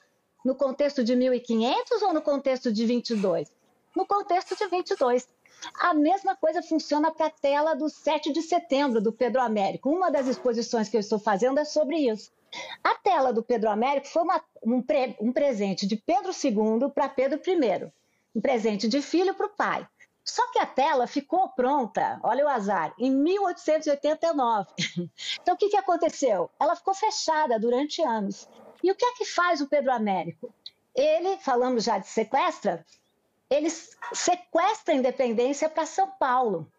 no 0.45 0.55
contexto 0.55 1.03
de 1.03 1.17
1500 1.17 2.03
ou 2.03 2.13
no 2.13 2.21
contexto 2.21 2.73
de 2.73 2.85
22? 2.85 3.51
No 3.97 4.07
contexto 4.07 4.57
de 4.57 4.67
22. 4.67 5.27
A 5.75 5.95
mesma 5.95 6.37
coisa 6.37 6.63
funciona 6.63 7.11
para 7.11 7.27
a 7.27 7.31
tela 7.31 7.75
do 7.75 7.89
7 7.89 8.33
de 8.33 8.43
setembro 8.43 9.01
do 9.01 9.13
Pedro 9.13 9.41
Américo. 9.41 9.91
Uma 9.91 10.11
das 10.11 10.27
exposições 10.27 10.89
que 10.89 10.97
eu 10.97 11.01
estou 11.01 11.19
fazendo 11.19 11.59
é 11.59 11.65
sobre 11.65 11.97
isso. 11.97 12.33
A 12.83 12.95
tela 12.95 13.33
do 13.33 13.43
Pedro 13.43 13.71
Américo 13.71 14.09
foi 14.09 14.23
uma, 14.23 14.43
um, 14.63 14.81
pre, 14.81 15.17
um 15.21 15.33
presente 15.33 15.87
de 15.87 15.97
Pedro 15.97 16.31
II 16.33 16.91
para 16.95 17.09
Pedro 17.09 17.41
I, 17.47 17.93
um 18.35 18.41
presente 18.41 18.89
de 18.89 19.03
filho 19.03 19.35
para 19.35 19.47
o 19.47 19.51
pai. 19.51 19.87
Só 20.25 20.51
que 20.51 20.59
a 20.59 20.65
tela 20.65 21.07
ficou 21.07 21.51
pronta, 21.51 22.19
olha 22.23 22.47
o 22.47 22.49
azar, 22.49 22.95
em 22.99 23.11
1889. 23.11 24.69
Então, 25.43 25.55
o 25.55 25.59
que, 25.59 25.69
que 25.69 25.77
aconteceu? 25.77 26.51
Ela 26.59 26.75
ficou 26.75 26.95
fechada 26.95 27.59
durante 27.61 28.01
anos. 28.03 28.49
E 28.83 28.91
o 28.91 28.95
que 28.95 29.05
é 29.05 29.13
que 29.15 29.25
faz 29.27 29.61
o 29.61 29.69
Pedro 29.69 29.93
Américo? 29.93 30.55
Ele, 30.95 31.37
falamos 31.39 31.85
já 31.85 31.99
de 31.99 32.07
sequestra, 32.07 32.85
eles 33.55 33.97
sequestram 34.13 34.95
a 34.95 34.99
independência 34.99 35.69
para 35.69 35.87
São 35.87 36.11
Paulo. 36.11 36.71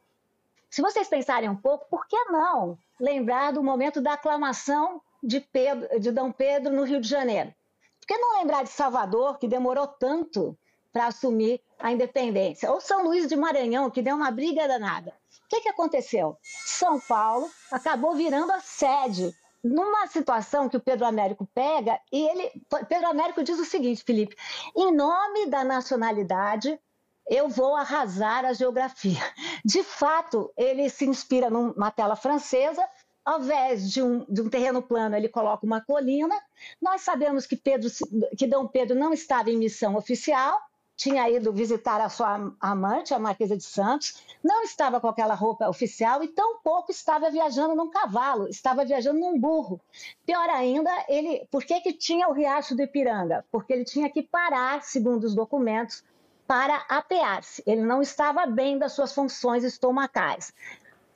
Se 0.70 0.82
vocês 0.82 1.08
pensarem 1.08 1.50
um 1.50 1.56
pouco, 1.56 1.88
por 1.90 2.06
que 2.06 2.22
não 2.26 2.78
lembrar 3.00 3.54
do 3.54 3.64
momento 3.64 4.02
da 4.02 4.14
aclamação 4.14 5.02
de, 5.24 5.40
Pedro, 5.40 6.00
de 6.00 6.12
Dom 6.12 6.32
Pedro 6.32 6.74
no 6.74 6.84
Rio 6.84 7.00
de 7.00 7.08
Janeiro? 7.08 7.54
Por 8.00 8.08
que 8.08 8.18
não 8.18 8.40
lembrar 8.40 8.64
de 8.64 8.70
Salvador, 8.70 9.40
que 9.40 9.48
demorou 9.48 9.88
tanto 9.88 10.58
para 10.92 11.08
assumir 11.08 11.62
a 11.80 11.92
independência? 11.92 12.70
Ou 12.70 12.82
São 12.82 13.04
Luís 13.04 13.28
de 13.28 13.38
Maranhão, 13.38 13.90
que 13.90 14.02
deu 14.02 14.16
uma 14.16 14.30
briga 14.30 14.68
danada. 14.68 15.14
O 15.46 15.48
que, 15.48 15.62
que 15.62 15.70
aconteceu? 15.70 16.38
São 16.44 17.00
Paulo 17.00 17.50
acabou 17.72 18.16
virando 18.16 18.52
a 18.52 18.60
sede 18.60 19.34
numa 19.66 20.06
situação 20.06 20.70
que 20.70 20.78
o 20.78 20.80
Pedro 20.80 21.06
Américo 21.06 21.50
pega, 21.54 22.00
e 22.12 22.22
ele. 22.28 22.52
Pedro 22.88 23.08
Américo 23.08 23.44
diz 23.44 23.60
o 23.60 23.66
seguinte, 23.66 24.04
Felipe: 24.04 24.36
em 24.76 24.94
nome 24.94 25.48
da 25.48 25.64
nacionalidade, 25.64 26.80
eu 27.28 27.50
vou 27.50 27.76
arrasar 27.76 28.46
a 28.46 28.54
geografia. 28.54 29.20
De 29.66 29.82
fato, 29.82 30.54
ele 30.56 30.88
se 30.90 31.06
inspira 31.06 31.50
numa 31.50 31.90
tela 31.90 32.16
francesa, 32.16 32.88
ao 33.24 33.40
invés 33.40 33.92
de 33.92 34.04
um, 34.04 34.24
de 34.30 34.42
um, 34.44 34.50
terreno 34.50 34.84
plano, 34.84 35.16
ele 35.16 35.28
coloca 35.28 35.66
uma 35.66 35.82
colina. 35.82 36.40
Nós 36.80 37.02
sabemos 37.02 37.48
que, 37.48 37.56
Pedro, 37.56 37.90
que 38.38 38.46
Dom 38.46 38.68
Pedro 38.68 38.96
não 38.96 39.12
estava 39.12 39.50
em 39.50 39.58
missão 39.58 39.96
oficial, 39.96 40.62
tinha 40.96 41.30
ido 41.30 41.52
visitar 41.52 42.00
a 42.00 42.10
sua 42.10 42.54
amante, 42.60 43.14
a 43.14 43.20
Marquesa 43.20 43.58
de 43.58 43.64
Santos, 43.64 44.24
não 44.44 44.64
estava 44.64 45.00
com 45.00 45.08
aquela 45.08 45.34
roupa 45.34 45.68
oficial 45.68 46.24
e 46.24 46.28
tampouco 46.30 46.92
estava 46.92 47.30
viajando 47.30 47.76
num 47.76 47.90
cavalo, 47.90 48.48
estava 48.48 48.86
viajando 48.86 49.20
num 49.20 49.40
burro. 49.40 49.80
Pior 50.26 50.50
ainda, 50.50 50.92
ele, 51.10 51.46
por 51.52 51.64
que, 51.64 51.82
que 51.82 51.94
tinha 51.94 52.30
o 52.30 52.34
Riacho 52.34 52.76
do 52.76 52.82
Ipiranga? 52.82 53.46
Porque 53.52 53.74
ele 53.74 53.84
tinha 53.84 54.10
que 54.10 54.24
parar, 54.24 54.84
segundo 54.84 55.26
os 55.26 55.36
documentos, 55.36 56.04
para 56.48 56.86
apear-se. 56.88 57.64
Ele 57.66 57.82
não 57.82 58.02
estava 58.02 58.46
bem 58.46 58.78
das 58.78 58.94
suas 58.94 59.14
funções 59.14 59.64
estomacais. 59.64 60.54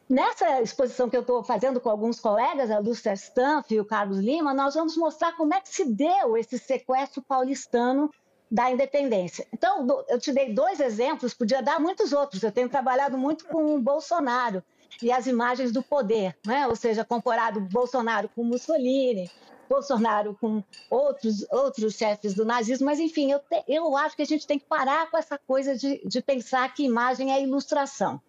Nessa 0.09 0.61
exposição 0.61 1.07
que 1.07 1.15
eu 1.15 1.21
estou 1.21 1.43
fazendo 1.43 1.79
com 1.79 1.87
alguns 1.87 2.19
colegas, 2.19 2.71
a 2.71 2.79
Lúcia 2.79 3.13
Stampf 3.13 3.71
e 3.71 3.79
o 3.79 3.85
Carlos 3.85 4.17
Lima, 4.17 4.55
nós 4.55 4.73
vamos 4.73 4.97
mostrar 4.97 5.33
como 5.37 5.53
é 5.53 5.61
que 5.61 5.69
se 5.69 5.85
deu 5.85 6.35
esse 6.35 6.57
sequestro 6.57 7.21
paulistano 7.21 8.11
da 8.51 8.71
independência. 8.71 9.45
Então, 9.53 9.85
eu 10.07 10.19
te 10.19 10.31
dei 10.31 10.53
dois 10.53 10.79
exemplos, 10.79 11.33
podia 11.33 11.61
dar 11.61 11.79
muitos 11.79 12.13
outros. 12.13 12.41
Eu 12.41 12.51
tenho 12.51 12.69
trabalhado 12.69 13.17
muito 13.17 13.45
com 13.45 13.75
o 13.75 13.81
Bolsonaro 13.81 14.63
e 15.01 15.11
as 15.11 15.27
imagens 15.27 15.71
do 15.71 15.83
poder, 15.83 16.35
né? 16.45 16.67
ou 16.67 16.75
seja, 16.75 17.05
comparado 17.05 17.61
Bolsonaro 17.61 18.29
com 18.29 18.43
Mussolini, 18.43 19.29
Bolsonaro 19.69 20.35
com 20.41 20.63
outros, 20.89 21.45
outros 21.51 21.93
chefes 21.93 22.33
do 22.33 22.43
nazismo, 22.43 22.87
mas 22.87 22.99
enfim, 22.99 23.31
eu, 23.31 23.39
te, 23.39 23.63
eu 23.67 23.95
acho 23.95 24.15
que 24.15 24.23
a 24.23 24.25
gente 24.25 24.47
tem 24.47 24.57
que 24.57 24.65
parar 24.65 25.09
com 25.11 25.17
essa 25.17 25.37
coisa 25.37 25.75
de, 25.75 26.01
de 26.03 26.21
pensar 26.21 26.73
que 26.73 26.83
imagem 26.83 27.31
é 27.31 27.41
ilustração. 27.41 28.19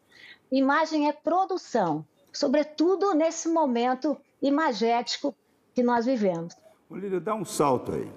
Imagem 0.53 1.09
é 1.09 1.13
produção, 1.13 2.05
sobretudo 2.33 3.15
nesse 3.15 3.49
momento 3.49 4.21
imagético 4.43 5.35
que 5.75 5.83
nós 5.83 6.05
vivemos. 6.05 6.55
Olívio, 6.91 7.21
dá 7.21 7.35
um 7.35 7.45
salto 7.45 7.93
aí. 7.93 8.11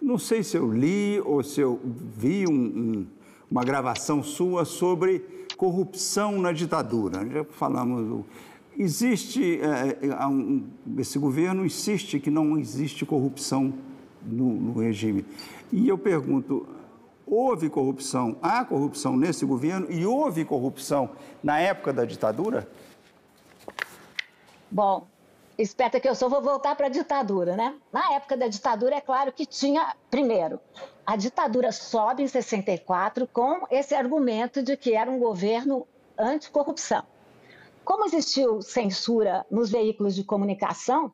Não 0.00 0.18
sei 0.18 0.42
se 0.42 0.56
eu 0.56 0.70
li 0.70 1.20
ou 1.20 1.42
se 1.42 1.60
eu 1.60 1.80
vi 1.84 2.46
um, 2.46 2.52
um, 2.52 3.06
uma 3.50 3.64
gravação 3.64 4.22
sua 4.22 4.64
sobre 4.64 5.20
corrupção 5.56 6.38
na 6.40 6.52
ditadura. 6.52 7.28
Já 7.28 7.44
falamos. 7.44 8.24
Existe. 8.78 9.60
É, 9.60 10.06
é 10.06 10.26
um, 10.26 10.64
esse 10.98 11.18
governo 11.18 11.64
insiste 11.64 12.20
que 12.20 12.30
não 12.30 12.58
existe 12.58 13.04
corrupção 13.06 13.72
no, 14.22 14.52
no 14.54 14.80
regime. 14.80 15.24
E 15.72 15.88
eu 15.88 15.96
pergunto: 15.96 16.66
houve 17.26 17.68
corrupção, 17.68 18.36
há 18.40 18.64
corrupção 18.64 19.16
nesse 19.16 19.44
governo 19.44 19.90
e 19.90 20.06
houve 20.06 20.44
corrupção 20.44 21.10
na 21.42 21.58
época 21.58 21.92
da 21.92 22.04
ditadura? 22.04 22.68
Bom, 24.70 25.06
esperta 25.58 25.98
que 25.98 26.08
eu 26.08 26.14
sou, 26.14 26.28
vou 26.28 26.42
voltar 26.42 26.74
para 26.76 26.86
a 26.86 26.90
ditadura, 26.90 27.56
né? 27.56 27.74
Na 27.92 28.14
época 28.14 28.36
da 28.36 28.48
ditadura, 28.48 28.96
é 28.96 29.00
claro 29.00 29.32
que 29.32 29.46
tinha, 29.46 29.94
primeiro, 30.10 30.60
a 31.04 31.16
ditadura 31.16 31.72
sobe 31.72 32.22
em 32.22 32.28
64 32.28 33.26
com 33.26 33.66
esse 33.70 33.94
argumento 33.94 34.62
de 34.62 34.76
que 34.76 34.94
era 34.94 35.10
um 35.10 35.18
governo 35.18 35.86
anticorrupção. 36.18 37.04
Como 37.84 38.04
existiu 38.04 38.60
censura 38.60 39.46
nos 39.50 39.70
veículos 39.70 40.14
de 40.14 40.24
comunicação, 40.24 41.12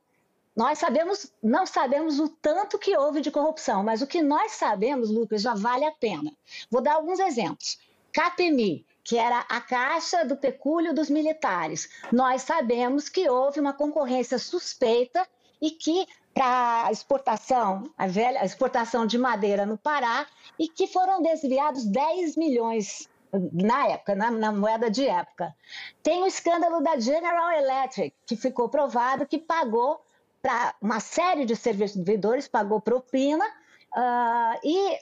nós 0.55 0.78
sabemos, 0.78 1.33
não 1.42 1.64
sabemos 1.64 2.18
o 2.18 2.28
tanto 2.28 2.78
que 2.78 2.96
houve 2.96 3.20
de 3.20 3.31
corrupção, 3.31 3.83
mas 3.83 4.02
o 4.02 4.07
que 4.07 4.22
nós 4.22 4.52
sabemos, 4.52 5.11
Lucas, 5.11 5.42
já 5.42 5.55
vale 5.55 5.85
a 5.85 5.92
pena. 5.92 6.33
Vou 6.70 6.83
dar 6.83 6.94
alguns 6.94 7.18
exemplos. 7.18 7.78
CAPEMI, 8.12 8.85
que 9.05 9.19
era 9.19 9.41
a 9.49 9.61
caixa 9.61 10.25
do 10.25 10.37
pecúlio 10.37 10.95
dos 10.95 11.11
militares. 11.11 11.88
Nós 12.12 12.43
sabemos 12.43 13.09
que 13.09 13.29
houve 13.29 13.61
uma 13.61 13.73
concorrência 13.73 14.38
suspeita 14.38 15.27
e 15.61 15.71
que 15.71 16.07
para 16.35 16.87
a 16.87 16.93
exportação, 16.93 17.91
a 17.97 18.07
velha 18.07 18.41
a 18.41 18.45
exportação 18.45 19.07
de 19.07 19.19
madeira 19.19 19.67
no 19.67 19.77
Pará, 19.77 20.27
e 20.59 20.67
que 20.67 20.87
foram 20.87 21.23
desviados 21.23 21.85
10 21.85 22.37
milhões 22.37 23.09
na 23.53 23.88
época, 23.88 24.15
na, 24.15 24.31
na, 24.31 24.53
moeda 24.53 24.91
de 24.91 25.07
época. 25.07 25.55
Tem 26.03 26.23
o 26.23 26.27
escândalo 26.27 26.83
da 26.83 26.99
General 26.99 27.51
Electric, 27.53 28.15
que 28.27 28.37
ficou 28.37 28.69
provado 28.69 29.27
que 29.27 29.38
pagou 29.38 30.03
para 30.41 30.75
uma 30.81 31.01
série 31.01 31.45
de 31.45 31.57
servidores, 31.57 32.49
pagou 32.49 32.81
propina, 32.81 33.45
uh, 33.45 34.59
e 34.62 34.99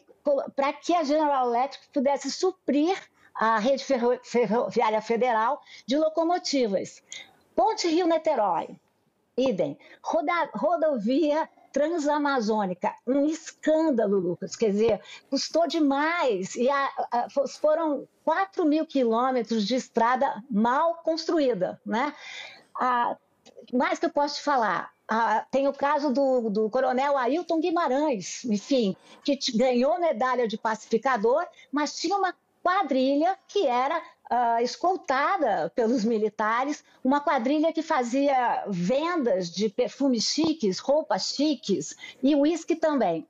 para 0.55 0.73
que 0.73 0.95
a 0.95 1.03
General 1.03 1.49
Electric 1.49 1.89
pudesse 1.93 2.31
suprir 2.31 2.97
a 3.41 3.59
rede 3.59 3.83
ferroviária 4.23 5.01
federal 5.01 5.63
de 5.87 5.97
locomotivas. 5.97 7.03
Ponte 7.57 7.89
Rio-Niterói, 7.89 8.79
idem. 9.35 9.79
Roda, 10.03 10.51
rodovia 10.55 11.49
transamazônica, 11.73 12.95
um 13.07 13.25
escândalo, 13.25 14.19
Lucas. 14.19 14.55
Quer 14.57 14.73
dizer, 14.73 15.01
custou 15.31 15.67
demais. 15.67 16.55
E 16.55 16.69
a, 16.69 16.91
a, 17.11 17.27
foram 17.61 18.07
4 18.25 18.67
mil 18.67 18.85
quilômetros 18.87 19.67
de 19.67 19.75
estrada 19.75 20.45
mal 20.51 20.97
construída. 20.97 21.81
Né? 21.87 22.15
A, 22.75 23.17
mais 23.73 23.99
que 23.99 24.05
eu 24.05 24.11
posso 24.11 24.37
te 24.37 24.43
falar? 24.43 24.93
Ah, 25.09 25.47
tem 25.51 25.67
o 25.67 25.73
caso 25.73 26.13
do, 26.13 26.51
do, 26.51 26.69
coronel 26.69 27.17
Ailton 27.17 27.59
Guimarães, 27.59 28.45
enfim, 28.45 28.95
que 29.25 29.37
ganhou 29.57 29.99
medalha 29.99 30.47
de 30.47 30.59
pacificador, 30.59 31.45
mas 31.73 31.99
tinha 31.99 32.17
uma 32.17 32.35
quadrilha 32.63 33.37
que 33.49 33.67
era 33.67 33.99
uh, 33.99 34.63
escoltada 34.63 35.71
pelos 35.75 36.05
militares, 36.05 36.85
uma 37.03 37.21
quadrilha 37.21 37.73
que 37.73 37.83
fazia 37.83 38.65
vendas 38.69 39.51
de 39.51 39.69
perfumes 39.69 40.25
chiques, 40.25 40.79
roupas 40.79 41.29
chiques 41.35 41.97
e 42.23 42.35
uísque 42.35 42.77
também. 42.77 43.27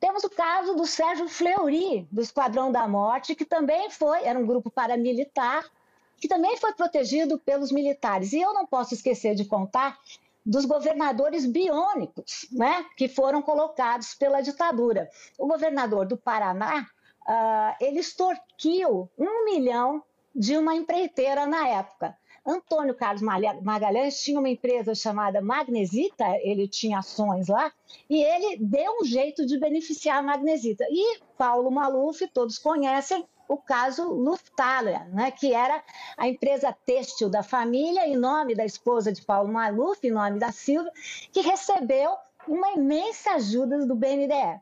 Temos 0.00 0.22
o 0.22 0.30
caso 0.30 0.74
do 0.74 0.86
Sérgio 0.86 1.28
Fleury, 1.28 2.06
do 2.10 2.20
Esquadrão 2.20 2.70
da 2.70 2.86
Morte, 2.86 3.34
que 3.34 3.44
também 3.44 3.90
foi, 3.90 4.22
era 4.22 4.38
um 4.38 4.46
grupo 4.46 4.70
paramilitar, 4.70 5.64
que 6.20 6.28
também 6.28 6.56
foi 6.56 6.72
protegido 6.72 7.38
pelos 7.38 7.72
militares. 7.72 8.32
E 8.32 8.40
eu 8.40 8.54
não 8.54 8.64
posso 8.64 8.94
esquecer 8.94 9.34
de 9.34 9.44
contar 9.44 9.98
dos 10.46 10.64
governadores 10.64 11.44
biônicos, 11.44 12.46
né, 12.52 12.86
que 12.96 13.08
foram 13.08 13.42
colocados 13.42 14.14
pela 14.14 14.40
ditadura. 14.40 15.10
O 15.36 15.46
governador 15.46 16.06
do 16.06 16.16
Paraná, 16.16 16.86
uh, 17.28 17.76
ele 17.80 18.00
extorquiu 18.00 19.08
um 19.18 19.44
milhão 19.44 20.02
de 20.34 20.56
uma 20.56 20.74
empreiteira 20.74 21.46
na 21.46 21.68
época. 21.68 22.16
Antônio 22.46 22.94
Carlos 22.94 23.20
Magalhães 23.20 24.22
tinha 24.22 24.38
uma 24.38 24.48
empresa 24.48 24.94
chamada 24.94 25.42
Magnesita, 25.42 26.24
ele 26.40 26.66
tinha 26.66 27.00
ações 27.00 27.48
lá, 27.48 27.70
e 28.08 28.22
ele 28.22 28.56
deu 28.58 29.00
um 29.02 29.04
jeito 29.04 29.44
de 29.44 29.58
beneficiar 29.58 30.18
a 30.18 30.22
Magnesita. 30.22 30.84
E 30.88 31.20
Paulo 31.36 31.70
Maluf, 31.70 32.26
todos 32.28 32.58
conhecem, 32.58 33.26
o 33.46 33.58
caso 33.58 34.08
Lufthansa, 34.10 35.06
né, 35.12 35.30
que 35.30 35.52
era 35.52 35.82
a 36.16 36.26
empresa 36.26 36.74
têxtil 36.86 37.28
da 37.28 37.42
família, 37.42 38.06
em 38.06 38.16
nome 38.16 38.54
da 38.54 38.64
esposa 38.64 39.12
de 39.12 39.22
Paulo 39.22 39.52
Maluf, 39.52 40.06
em 40.06 40.10
nome 40.10 40.38
da 40.38 40.52
Silvia, 40.52 40.92
que 41.32 41.40
recebeu 41.40 42.10
uma 42.46 42.72
imensa 42.72 43.32
ajuda 43.32 43.86
do 43.86 43.94
BNDE. 43.94 44.60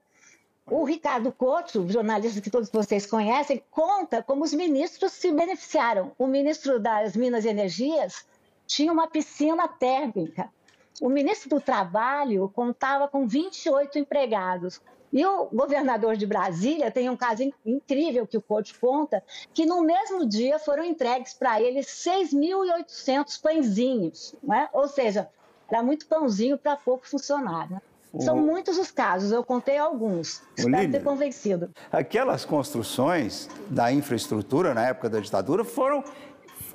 O 0.69 0.83
Ricardo 0.83 1.31
Couto, 1.31 1.89
jornalista 1.89 2.41
que 2.41 2.51
todos 2.51 2.69
vocês 2.69 3.07
conhecem, 3.07 3.63
conta 3.71 4.21
como 4.21 4.43
os 4.43 4.53
ministros 4.53 5.13
se 5.13 5.31
beneficiaram. 5.31 6.11
O 6.19 6.27
ministro 6.27 6.81
das 6.81 7.15
Minas 7.15 7.45
e 7.45 7.49
Energias 7.49 8.27
tinha 8.67 8.93
uma 8.93 9.07
piscina 9.07 9.69
térmica. 9.69 10.53
O 11.01 11.09
ministro 11.09 11.51
do 11.51 11.61
Trabalho 11.61 12.49
contava 12.49 13.07
com 13.07 13.29
28 13.29 13.97
empregados. 13.97 14.81
E 15.13 15.25
o 15.25 15.47
governador 15.47 16.17
de 16.17 16.27
Brasília 16.27 16.91
tem 16.91 17.09
um 17.09 17.17
caso 17.17 17.49
incrível 17.65 18.27
que 18.27 18.37
o 18.37 18.43
Couto 18.43 18.77
conta, 18.81 19.23
que 19.55 19.65
no 19.65 19.83
mesmo 19.83 20.27
dia 20.29 20.59
foram 20.59 20.83
entregues 20.83 21.33
para 21.33 21.61
ele 21.63 21.79
6.800 21.79 23.41
pãezinhos. 23.41 24.35
Né? 24.43 24.69
Ou 24.73 24.89
seja, 24.89 25.31
era 25.71 25.81
muito 25.81 26.07
pãozinho 26.07 26.59
para 26.59 26.75
pouco 26.77 27.09
funcionário. 27.09 27.81
São 28.21 28.37
muitos 28.37 28.79
os 28.79 28.91
casos, 28.91 29.33
eu 29.33 29.45
contei 29.45 29.79
alguns. 29.79 30.43
Espero 30.57 30.91
ter 30.91 31.03
convencido. 31.03 31.71
Aquelas 31.93 32.45
construções 32.45 33.49
da 33.69 33.93
infraestrutura 33.93 34.75
na 34.75 34.87
época 34.87 35.09
da 35.09 35.21
ditadura 35.21 35.65
foram 35.65 36.05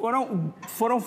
foram, 0.01 0.53
foram 0.67 1.03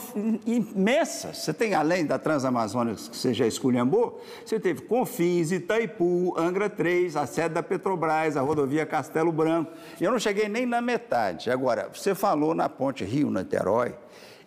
imensas. 0.47 1.39
Você 1.39 1.53
tem, 1.53 1.75
além 1.75 2.07
da 2.07 2.17
Transamazônica, 2.17 2.97
que 3.11 3.17
você 3.17 3.35
já 3.35 3.45
esculhambou, 3.45 4.23
você 4.47 4.61
teve 4.61 4.83
Confins, 4.83 5.51
Itaipu, 5.51 6.33
Angra 6.39 6.71
3, 6.71 7.17
a 7.17 7.27
sede 7.27 7.55
da 7.55 7.63
Petrobras, 7.63 8.37
a 8.37 8.41
rodovia 8.41 8.87
Castelo 8.87 9.33
Branco. 9.33 9.73
E 10.01 10.05
eu 10.05 10.13
não 10.13 10.19
cheguei 10.19 10.49
nem 10.49 10.65
na 10.65 10.81
metade. 10.81 11.51
Agora, 11.51 11.91
você 11.93 12.15
falou 12.15 12.55
na 12.55 12.69
ponte 12.69 13.05
Rio-Niterói, 13.05 13.95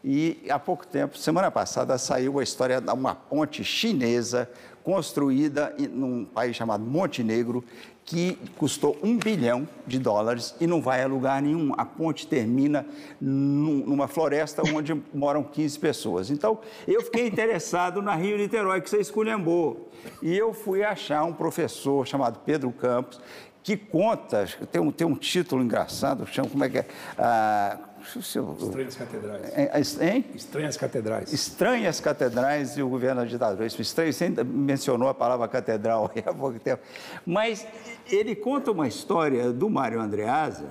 e 0.10 0.50
há 0.50 0.58
pouco 0.58 0.88
tempo, 0.88 1.18
semana 1.18 1.52
passada, 1.52 1.98
saiu 1.98 2.40
a 2.40 2.44
história 2.44 2.80
de 2.80 2.90
uma 2.90 3.14
ponte 3.14 3.62
chinesa 3.62 4.50
construída 4.82 5.76
num 5.92 6.24
país 6.24 6.56
chamado 6.56 6.82
Montenegro, 6.86 7.62
que 8.06 8.40
custou 8.56 8.98
um 9.04 9.18
bilhão 9.18 9.68
de 9.86 10.00
dólares 10.00 10.56
e 10.62 10.66
não 10.66 10.82
vai 10.82 11.04
a 11.04 11.08
lugar 11.08 11.42
nenhum. 11.42 11.74
A 11.78 11.84
ponte 11.84 12.26
termina 12.26 12.86
numa 13.20 14.08
floresta 14.08 14.62
onde 14.74 14.96
moram 15.14 15.44
15 15.44 15.78
pessoas. 15.78 16.32
Então, 16.32 16.60
eu 16.88 17.02
fiquei 17.02 17.28
interessado 17.28 18.02
na 18.02 18.16
Rio 18.16 18.38
Niterói, 18.38 18.80
que 18.80 18.90
você 18.90 19.02
esculhambou. 19.02 19.92
E 20.22 20.38
eu 20.38 20.54
fui 20.54 20.86
achar 20.86 21.26
um 21.26 21.34
professor 21.34 22.08
chamado 22.08 22.40
Pedro 22.46 22.72
Campos, 22.72 23.20
que 23.62 23.76
conta, 23.76 24.48
tem 24.72 24.82
um, 24.82 24.90
tem 24.90 25.06
um 25.06 25.16
título 25.16 25.62
engraçado, 25.62 26.26
chama, 26.26 26.48
como 26.48 26.64
é 26.64 26.70
que 26.70 26.78
é? 26.78 26.88
Ah, 27.18 27.78
Estranhas 28.16 28.96
Catedrais. 28.96 29.54
É, 29.54 30.06
é, 30.06 30.16
hein? 30.16 30.26
Estranhas 30.34 30.78
Catedrais. 30.78 31.34
Estranhas 31.34 32.00
Catedrais 32.00 32.78
e 32.78 32.82
o 32.82 32.90
governo 32.90 33.22
da 33.22 33.28
ditadura. 33.28 33.66
Isso 33.66 33.82
estranho, 33.82 34.14
você 34.14 34.30
mencionou 34.30 35.10
a 35.10 35.14
palavara 35.14 35.52
catedral 35.52 36.12
há 36.26 36.34
pouco 36.34 36.60
tempo. 36.60 36.82
Mas 37.26 37.68
ele 38.10 38.36
conta 38.36 38.72
uma 38.72 38.88
história 38.88 39.52
do 39.52 39.70
Mário 39.70 40.00
Andreasa, 40.00 40.66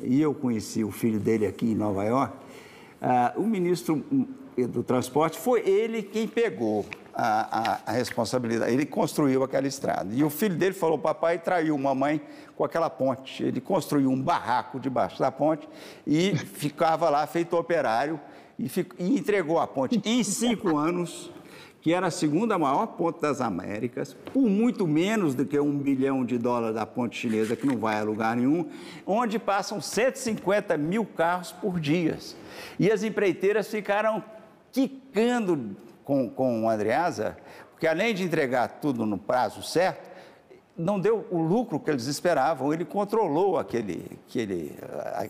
e 0.00 0.20
eu 0.20 0.34
conheci 0.34 0.84
o 0.84 0.90
filho 0.90 1.18
dele 1.18 1.46
aqui 1.46 1.72
em 1.72 1.74
Nova 1.74 2.04
York. 2.04 2.36
Ah, 3.00 3.32
o 3.36 3.42
ministro 3.42 4.04
do 4.56 4.82
transporte 4.82 5.38
foi 5.38 5.60
ele 5.68 6.02
quem 6.02 6.26
pegou 6.26 6.84
a, 7.16 7.70
a, 7.72 7.80
a, 7.86 7.92
responsabilidade. 7.92 8.70
Ele 8.70 8.84
construiu 8.84 9.42
aquela 9.42 9.66
estrada. 9.66 10.14
E 10.14 10.22
o 10.22 10.28
filho 10.28 10.54
dele 10.54 10.74
falou: 10.74 10.98
papai 10.98 11.38
traiu 11.38 11.76
mamãe 11.78 12.20
com 12.54 12.62
aquela 12.62 12.90
ponte. 12.90 13.42
Ele 13.42 13.60
construiu 13.60 14.10
um 14.10 14.20
barraco 14.20 14.78
debaixo 14.78 15.18
da 15.18 15.32
ponte 15.32 15.66
e 16.06 16.36
ficava 16.36 17.08
lá 17.08 17.26
feito 17.26 17.56
operário 17.56 18.20
e, 18.58 18.68
fico, 18.68 18.94
e 18.98 19.18
entregou 19.18 19.58
a 19.58 19.66
ponte 19.66 20.00
em 20.04 20.22
cinco 20.22 20.76
anos. 20.76 21.32
Que 21.80 21.94
era 21.94 22.08
a 22.08 22.10
segunda 22.10 22.58
maior 22.58 22.84
ponte 22.88 23.20
das 23.20 23.40
Américas, 23.40 24.12
por 24.32 24.42
muito 24.42 24.88
menos 24.88 25.36
do 25.36 25.46
que 25.46 25.56
um 25.60 25.78
bilhão 25.78 26.24
de 26.24 26.36
dólares 26.36 26.74
da 26.74 26.84
ponte 26.84 27.16
chinesa, 27.16 27.54
que 27.54 27.64
não 27.64 27.76
vai 27.76 28.00
a 28.00 28.02
lugar 28.02 28.36
nenhum, 28.36 28.68
onde 29.06 29.38
passam 29.38 29.80
150 29.80 30.76
mil 30.76 31.04
carros 31.04 31.52
por 31.52 31.78
dia. 31.78 32.18
E 32.76 32.90
as 32.90 33.04
empreiteiras 33.04 33.68
ficaram 33.68 34.20
quicando 34.72 35.76
com, 36.06 36.30
com 36.30 36.64
o 36.64 36.70
Andreasa, 36.70 37.36
porque 37.72 37.86
além 37.86 38.14
de 38.14 38.22
entregar 38.22 38.78
tudo 38.80 39.04
no 39.04 39.18
prazo 39.18 39.62
certo, 39.62 40.16
não 40.78 41.00
deu 41.00 41.26
o 41.30 41.38
lucro 41.42 41.80
que 41.80 41.90
eles 41.90 42.06
esperavam, 42.06 42.72
ele 42.72 42.84
controlou 42.84 43.58
aquele, 43.58 44.18
aquele, 44.28 44.76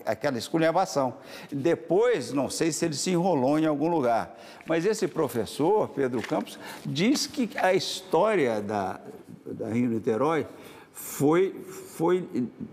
aquela 0.05 0.37
esculhambação. 0.37 1.15
Depois, 1.51 2.33
não 2.33 2.49
sei 2.49 2.71
se 2.71 2.85
ele 2.85 2.93
se 2.93 3.11
enrolou 3.11 3.57
em 3.57 3.65
algum 3.65 3.87
lugar, 3.87 4.37
mas 4.67 4.85
esse 4.85 5.07
professor, 5.07 5.89
Pedro 5.89 6.21
Campos, 6.21 6.59
diz 6.85 7.25
que 7.25 7.49
a 7.57 7.73
história 7.73 8.61
da, 8.61 8.99
da 9.45 9.69
Rio 9.69 9.89
Niterói 9.89 10.45
foi, 10.91 11.55
foi 11.95 12.27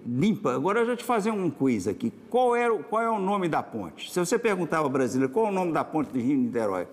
limpa. 0.04 0.54
Agora, 0.54 0.80
eu 0.80 0.86
vou 0.86 0.96
te 0.96 1.04
fazer 1.04 1.30
um 1.30 1.48
quiz 1.50 1.86
aqui. 1.86 2.12
Qual, 2.28 2.56
era, 2.56 2.76
qual 2.76 3.02
é 3.02 3.10
o 3.10 3.18
nome 3.20 3.48
da 3.48 3.62
ponte? 3.62 4.12
Se 4.12 4.18
você 4.18 4.36
perguntava 4.36 4.82
ao 4.82 4.90
brasileiro 4.90 5.32
qual 5.32 5.46
é 5.46 5.48
o 5.50 5.52
nome 5.52 5.72
da 5.72 5.84
ponte 5.84 6.12
de 6.12 6.20
Rio 6.20 6.38
Niterói, 6.38 6.88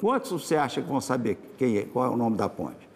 Quantos 0.00 0.30
você 0.30 0.56
acha 0.56 0.82
que 0.82 0.88
vão 0.88 1.00
saber 1.00 1.38
quem 1.56 1.78
é, 1.78 1.82
qual 1.84 2.06
é 2.06 2.08
o 2.08 2.16
nome 2.16 2.36
da 2.36 2.48
ponte? 2.48 2.86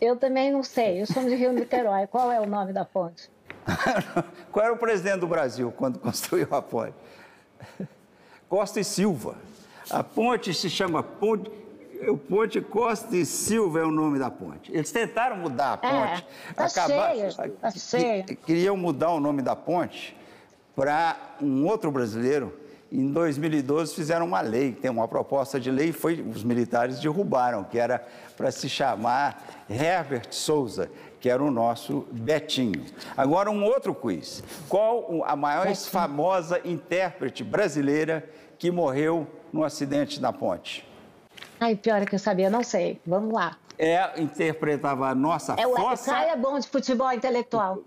Eu 0.00 0.16
também 0.16 0.50
não 0.50 0.62
sei. 0.62 1.02
Eu 1.02 1.06
sou 1.06 1.22
de 1.22 1.34
Rio 1.34 1.52
Niterói. 1.52 2.06
Qual 2.06 2.32
é 2.32 2.40
o 2.40 2.46
nome 2.46 2.72
da 2.72 2.84
ponte? 2.84 3.30
qual 4.50 4.64
era 4.64 4.74
o 4.74 4.78
presidente 4.78 5.20
do 5.20 5.26
Brasil 5.26 5.72
quando 5.76 5.98
construiu 6.00 6.48
a 6.50 6.62
ponte? 6.62 6.94
Costa 8.48 8.80
e 8.80 8.84
Silva. 8.84 9.36
A 9.90 10.02
ponte 10.02 10.52
se 10.54 10.70
chama 10.70 11.02
Ponte. 11.02 11.50
O 12.08 12.16
Ponte 12.16 12.62
Costa 12.62 13.14
e 13.14 13.26
Silva 13.26 13.80
é 13.80 13.84
o 13.84 13.90
nome 13.90 14.18
da 14.18 14.30
ponte. 14.30 14.72
Eles 14.72 14.90
tentaram 14.90 15.36
mudar 15.36 15.78
a 15.82 15.86
é, 15.86 15.90
ponte. 15.90 16.26
É, 16.48 16.52
tá 16.54 16.64
acabar, 16.64 17.14
cheio, 17.14 18.24
tá. 18.34 18.36
Queriam 18.46 18.74
mudar 18.74 19.10
o 19.10 19.20
nome 19.20 19.42
da 19.42 19.54
ponte 19.54 20.16
para 20.74 21.14
um 21.42 21.66
outro 21.66 21.90
brasileiro 21.90 22.58
em 22.92 23.12
2012 23.12 23.94
fizeram 23.94 24.26
uma 24.26 24.40
lei, 24.40 24.72
tem 24.72 24.90
uma 24.90 25.06
proposta 25.06 25.60
de 25.60 25.70
lei, 25.70 25.92
foi 25.92 26.20
os 26.20 26.42
militares 26.42 26.98
derrubaram, 26.98 27.62
que 27.62 27.78
era 27.78 28.04
para 28.36 28.50
se 28.50 28.68
chamar 28.68 29.64
Herbert 29.68 30.26
Souza, 30.30 30.90
que 31.20 31.28
era 31.28 31.42
o 31.42 31.50
nosso 31.50 32.06
Betinho. 32.10 32.84
Agora 33.16 33.50
um 33.50 33.64
outro 33.64 33.94
quiz. 33.94 34.42
Qual 34.68 35.22
a 35.24 35.36
maior 35.36 35.66
Betinho. 35.66 35.90
famosa 35.90 36.60
intérprete 36.64 37.44
brasileira 37.44 38.28
que 38.58 38.70
morreu 38.70 39.26
no 39.52 39.62
acidente 39.62 40.20
da 40.20 40.32
ponte? 40.32 40.86
Ai, 41.60 41.76
pior 41.76 42.02
é 42.02 42.06
que 42.06 42.14
eu 42.14 42.18
sabia, 42.18 42.50
não 42.50 42.64
sei. 42.64 43.00
Vamos 43.06 43.32
lá. 43.32 43.56
É, 43.78 44.20
interpretava 44.20 45.08
a 45.08 45.14
nossa 45.14 45.54
é, 45.54 45.62
fossa... 45.62 46.10
O 46.10 46.14
Caio 46.14 46.30
é 46.30 46.36
bom 46.36 46.58
de 46.58 46.66
futebol 46.66 47.12
intelectual. 47.12 47.82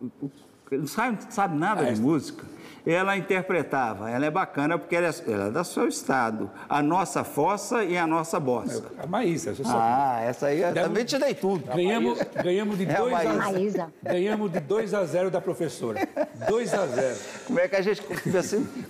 Não 0.71 0.87
sabe, 0.87 1.17
sabe 1.29 1.57
nada 1.57 1.91
de 1.91 2.01
música 2.01 2.45
ela 2.85 3.15
interpretava. 3.15 4.09
Ela 4.09 4.25
é 4.25 4.31
bacana 4.31 4.77
porque 4.77 4.95
ela 4.95 5.07
é, 5.07 5.31
ela 5.31 5.47
é 5.47 5.51
do 5.51 5.63
seu 5.63 5.87
estado. 5.87 6.49
A 6.67 6.81
nossa 6.81 7.23
fossa 7.23 7.83
e 7.83 7.97
a 7.97 8.05
nossa 8.05 8.39
bossa. 8.39 8.83
A 8.97 9.07
Maísa, 9.07 9.53
você 9.53 9.63
sabe. 9.63 9.77
Ah, 9.77 10.21
essa 10.21 10.47
aí 10.47 10.61
eu 10.61 10.73
também 10.73 11.05
te 11.05 11.17
dei 11.17 11.33
tudo. 11.33 11.65
Ganhamos, 11.73 12.19
ganhamos 12.43 12.77
de 12.77 12.85
2 12.85 13.13
é 13.13 13.15
a, 13.15 13.87
a 13.87 14.11
Ganhamos 14.11 14.51
de 14.51 14.59
2 14.59 14.93
a 14.93 15.05
0 15.05 15.31
da 15.31 15.39
professora. 15.39 15.99
2 16.47 16.73
a 16.73 16.87
0. 16.87 17.17
Como 17.47 17.59
é 17.59 17.67
que 17.67 17.75
a 17.75 17.81
gente 17.81 18.01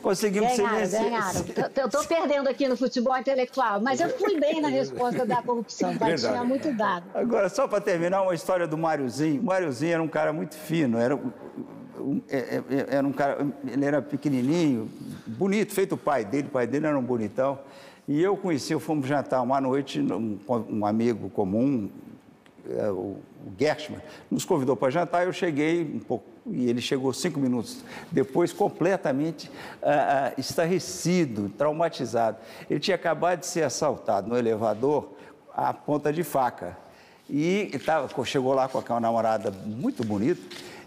conseguimos 0.02 0.58
ganharam, 0.58 0.86
silenciar? 0.86 1.04
Ganharam. 1.04 1.72
Eu 1.76 1.86
estou 1.86 2.04
perdendo 2.06 2.50
aqui 2.50 2.68
no 2.68 2.76
futebol 2.78 3.18
intelectual, 3.18 3.82
mas 3.82 4.00
eu 4.00 4.10
fui 4.10 4.40
bem 4.40 4.62
na 4.62 4.70
resposta 4.70 5.26
da 5.26 5.42
corrupção. 5.42 5.98
Vai 5.98 6.16
tinha 6.16 6.44
muito 6.44 6.72
dado. 6.74 7.06
Agora, 7.14 7.50
só 7.50 7.68
para 7.68 7.82
terminar, 7.82 8.22
uma 8.22 8.34
história 8.34 8.68
do 8.68 8.78
Máriozinho. 8.78 9.42
O 9.42 9.46
Máriozinho 9.46 9.94
era 9.94 10.04
um 10.04 10.08
cara 10.08 10.34
muito 10.34 10.56
fino, 10.56 10.98
era 10.98 11.14
é, 11.14 11.18
é, 11.18 11.83
era 12.90 13.08
um 13.08 13.12
cara, 13.12 13.46
ele 13.66 13.86
era 13.86 14.02
pequenininho, 14.02 14.90
bonito, 15.26 15.74
feito 15.74 15.96
o 15.96 15.98
pai 15.98 16.26
dele, 16.26 16.48
o 16.48 16.52
pai 16.52 16.68
dele 16.68 16.88
era 16.88 16.98
um 16.98 17.04
bonitão. 17.04 17.60
E 18.08 18.22
eu 18.22 18.36
conheci, 18.36 18.78
fomos 18.80 19.08
jantar 19.08 19.42
uma 19.42 19.62
noite, 19.62 20.00
um, 20.02 20.38
um 20.70 20.86
amigo 20.86 21.30
comum, 21.30 21.90
é, 22.70 22.90
o 22.90 23.18
Gershman, 23.60 24.02
nos 24.32 24.46
convidou 24.46 24.76
para 24.76 24.90
jantar, 24.90 25.26
eu 25.26 25.34
cheguei 25.34 25.84
um 25.84 26.00
pouco, 26.00 26.26
e 26.48 26.70
ele 26.70 26.82
chegou 26.82 27.14
cinco 27.14 27.40
minutos 27.40 27.84
depois, 28.12 28.54
completamente 28.54 29.50
ah, 29.82 30.34
estarrecido, 30.38 31.50
traumatizado. 31.50 32.38
Ele 32.70 32.80
tinha 32.80 32.96
acabado 32.96 33.40
de 33.40 33.46
ser 33.46 33.64
assaltado 33.64 34.30
no 34.30 34.38
elevador 34.38 35.10
à 35.54 35.74
ponta 35.74 36.12
de 36.12 36.24
faca. 36.24 36.78
E 37.30 37.72
tava, 37.86 38.10
chegou 38.26 38.54
lá 38.54 38.68
com 38.68 38.78
aquela 38.78 39.00
namorada 39.00 39.52
muito 39.66 40.04
bonita, 40.04 40.42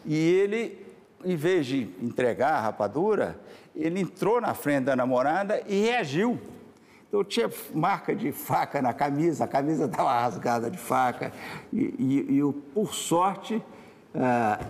e 0.04 0.14
ele, 0.14 0.85
em 1.26 1.34
vez 1.34 1.66
de 1.66 1.90
entregar 2.00 2.52
a 2.52 2.60
rapadura, 2.60 3.36
ele 3.74 4.00
entrou 4.00 4.40
na 4.40 4.54
frente 4.54 4.84
da 4.84 4.94
namorada 4.94 5.60
e 5.66 5.82
reagiu. 5.82 6.38
Então 7.08 7.24
tinha 7.24 7.50
marca 7.74 8.14
de 8.14 8.30
faca 8.30 8.80
na 8.80 8.94
camisa, 8.94 9.44
a 9.44 9.48
camisa 9.48 9.86
estava 9.90 10.20
rasgada 10.20 10.70
de 10.70 10.78
faca. 10.78 11.32
E, 11.72 11.94
e, 11.98 12.38
e 12.38 12.52
por 12.72 12.94
sorte, 12.94 13.56
uh, 13.56 14.64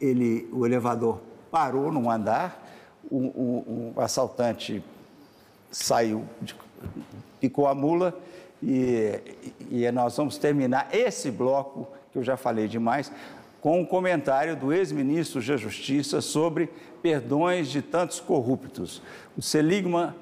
ele, 0.00 0.48
o 0.50 0.64
elevador 0.64 1.20
parou 1.50 1.92
num 1.92 2.10
andar, 2.10 2.66
o, 3.10 3.18
o, 3.18 3.92
o 3.94 4.00
assaltante 4.00 4.82
saiu, 5.70 6.24
picou 7.38 7.66
a 7.66 7.74
mula 7.74 8.18
e, 8.62 9.20
e 9.70 9.90
nós 9.92 10.16
vamos 10.16 10.38
terminar 10.38 10.88
esse 10.90 11.30
bloco, 11.30 11.86
que 12.12 12.18
eu 12.18 12.22
já 12.24 12.36
falei 12.36 12.66
demais, 12.66 13.12
com 13.60 13.80
um 13.80 13.84
comentário 13.84 14.56
do 14.56 14.72
ex-ministro 14.72 15.40
da 15.40 15.56
Justiça 15.56 16.20
sobre 16.20 16.68
perdões 17.02 17.68
de 17.68 17.82
tantos 17.82 18.20
corruptos. 18.20 19.02
O 19.36 19.42
Seligman 19.42 20.14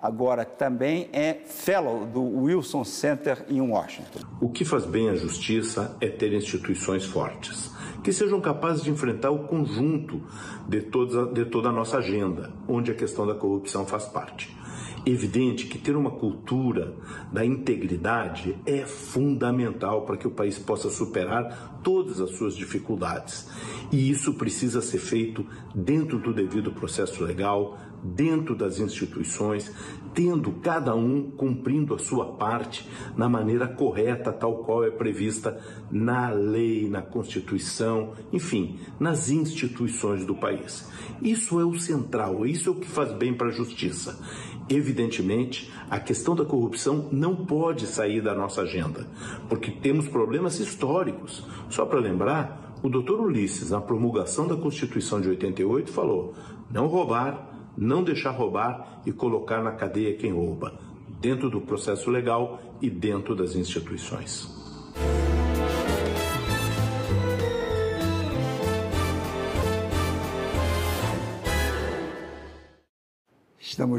agora 0.00 0.44
também 0.44 1.08
é 1.12 1.34
fellow 1.44 2.06
do 2.06 2.22
Wilson 2.22 2.84
Center 2.84 3.44
em 3.48 3.60
Washington. 3.60 4.20
O 4.40 4.48
que 4.48 4.64
faz 4.64 4.86
bem 4.86 5.10
à 5.10 5.14
justiça 5.14 5.96
é 6.00 6.08
ter 6.08 6.32
instituições 6.32 7.04
fortes, 7.04 7.70
que 8.02 8.12
sejam 8.12 8.40
capazes 8.40 8.82
de 8.82 8.90
enfrentar 8.90 9.30
o 9.30 9.40
conjunto 9.40 10.22
de, 10.66 10.80
toda, 10.80 11.26
de 11.26 11.44
toda 11.44 11.68
a 11.68 11.72
nossa 11.72 11.98
agenda, 11.98 12.50
onde 12.66 12.90
a 12.90 12.94
questão 12.94 13.26
da 13.26 13.34
corrupção 13.34 13.84
faz 13.84 14.06
parte 14.06 14.59
evidente 15.06 15.66
que 15.66 15.78
ter 15.78 15.96
uma 15.96 16.10
cultura 16.10 16.94
da 17.32 17.44
integridade 17.44 18.56
é 18.66 18.84
fundamental 18.86 20.02
para 20.02 20.16
que 20.16 20.26
o 20.26 20.30
país 20.30 20.58
possa 20.58 20.90
superar 20.90 21.80
todas 21.82 22.20
as 22.20 22.30
suas 22.36 22.54
dificuldades. 22.54 23.48
E 23.90 24.10
isso 24.10 24.34
precisa 24.34 24.80
ser 24.80 24.98
feito 24.98 25.44
dentro 25.74 26.18
do 26.18 26.32
devido 26.32 26.72
processo 26.72 27.24
legal, 27.24 27.78
dentro 28.02 28.54
das 28.54 28.78
instituições, 28.78 29.72
tendo 30.14 30.52
cada 30.52 30.94
um 30.94 31.30
cumprindo 31.30 31.94
a 31.94 31.98
sua 31.98 32.32
parte 32.32 32.88
na 33.16 33.28
maneira 33.28 33.68
correta, 33.68 34.32
tal 34.32 34.64
qual 34.64 34.84
é 34.84 34.90
prevista 34.90 35.60
na 35.90 36.30
lei, 36.30 36.88
na 36.88 37.02
Constituição, 37.02 38.12
enfim, 38.32 38.78
nas 38.98 39.30
instituições 39.30 40.24
do 40.24 40.34
país. 40.34 40.88
Isso 41.22 41.60
é 41.60 41.64
o 41.64 41.78
central, 41.78 42.46
isso 42.46 42.70
é 42.70 42.72
o 42.72 42.76
que 42.76 42.88
faz 42.88 43.12
bem 43.12 43.34
para 43.34 43.48
a 43.48 43.52
justiça. 43.52 44.18
Evidentemente, 44.70 45.68
a 45.90 45.98
questão 45.98 46.36
da 46.36 46.44
corrupção 46.44 47.08
não 47.10 47.34
pode 47.34 47.88
sair 47.88 48.20
da 48.20 48.36
nossa 48.36 48.62
agenda, 48.62 49.04
porque 49.48 49.68
temos 49.68 50.06
problemas 50.06 50.60
históricos. 50.60 51.44
Só 51.68 51.84
para 51.84 51.98
lembrar, 51.98 52.76
o 52.80 52.88
doutor 52.88 53.20
Ulisses, 53.20 53.70
na 53.70 53.80
promulgação 53.80 54.46
da 54.46 54.56
Constituição 54.56 55.20
de 55.20 55.28
88, 55.28 55.90
falou: 55.90 56.34
não 56.70 56.86
roubar, 56.86 57.72
não 57.76 58.04
deixar 58.04 58.30
roubar 58.30 59.02
e 59.04 59.10
colocar 59.10 59.60
na 59.60 59.72
cadeia 59.72 60.16
quem 60.16 60.32
rouba, 60.32 60.78
dentro 61.20 61.50
do 61.50 61.60
processo 61.60 62.08
legal 62.08 62.60
e 62.80 62.88
dentro 62.88 63.34
das 63.34 63.56
instituições. 63.56 64.59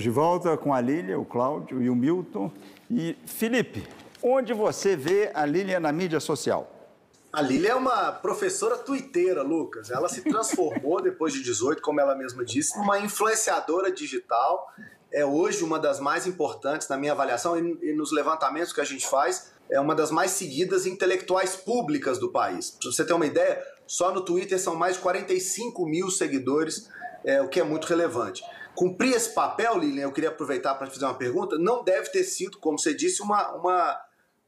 Estamos 0.02 0.04
de 0.04 0.10
volta 0.10 0.58
com 0.58 0.74
a 0.74 0.82
Lília, 0.82 1.20
o 1.20 1.24
Cláudio 1.24 1.80
e 1.80 1.88
o 1.88 1.96
Milton. 1.96 2.52
E 2.90 3.16
Felipe, 3.26 3.88
onde 4.24 4.52
você 4.52 4.96
vê 4.96 5.30
a 5.32 5.46
Lília 5.46 5.80
na 5.80 5.92
mídia 5.92 6.20
social? 6.20 6.90
A 7.32 7.40
Lília 7.40 7.70
é 7.70 7.76
uma 7.76 8.12
professora 8.12 8.78
tuiteira, 8.80 9.44
Lucas. 9.44 9.92
Ela 9.92 10.10
se 10.10 10.22
transformou 10.22 11.02
depois 11.04 11.34
de 11.34 11.44
18, 11.44 11.84
como 11.84 12.02
ela 12.02 12.16
mesma 12.16 12.44
disse, 12.44 12.76
uma 12.80 13.00
influenciadora 13.00 13.92
digital. 13.92 14.74
É 15.14 15.24
hoje 15.24 15.64
uma 15.64 15.78
das 15.78 16.00
mais 16.00 16.26
importantes 16.26 16.88
na 16.88 16.98
minha 16.98 17.12
avaliação 17.12 17.56
e 17.58 17.94
nos 17.94 18.12
levantamentos 18.12 18.74
que 18.74 18.82
a 18.82 18.86
gente 18.86 19.06
faz, 19.06 19.52
é 19.70 19.80
uma 19.80 19.94
das 19.94 20.10
mais 20.10 20.32
seguidas 20.32 20.88
intelectuais 20.88 21.56
públicas 21.56 22.18
do 22.18 22.32
país. 22.32 22.72
Para 22.72 22.92
você 22.92 23.06
ter 23.06 23.14
uma 23.14 23.28
ideia, 23.28 23.62
só 23.86 24.12
no 24.12 24.22
Twitter 24.22 24.60
são 24.60 24.74
mais 24.74 24.96
de 24.96 25.02
45 25.02 25.86
mil 25.86 26.10
seguidores, 26.10 26.90
é, 27.24 27.40
o 27.40 27.48
que 27.48 27.60
é 27.60 27.64
muito 27.64 27.86
relevante. 27.86 28.44
Cumprir 28.76 29.14
esse 29.14 29.30
papel, 29.34 29.78
Lilian, 29.78 30.04
eu 30.04 30.12
queria 30.12 30.30
aproveitar 30.30 30.76
para 30.76 30.88
fazer 30.88 31.06
uma 31.06 31.14
pergunta, 31.14 31.58
não 31.58 31.84
deve 31.84 32.10
ter 32.10 32.24
sido, 32.24 32.58
como 32.58 32.80
você 32.80 32.94
disse, 32.94 33.22
uma, 33.22 33.52
uma, 33.54 34.02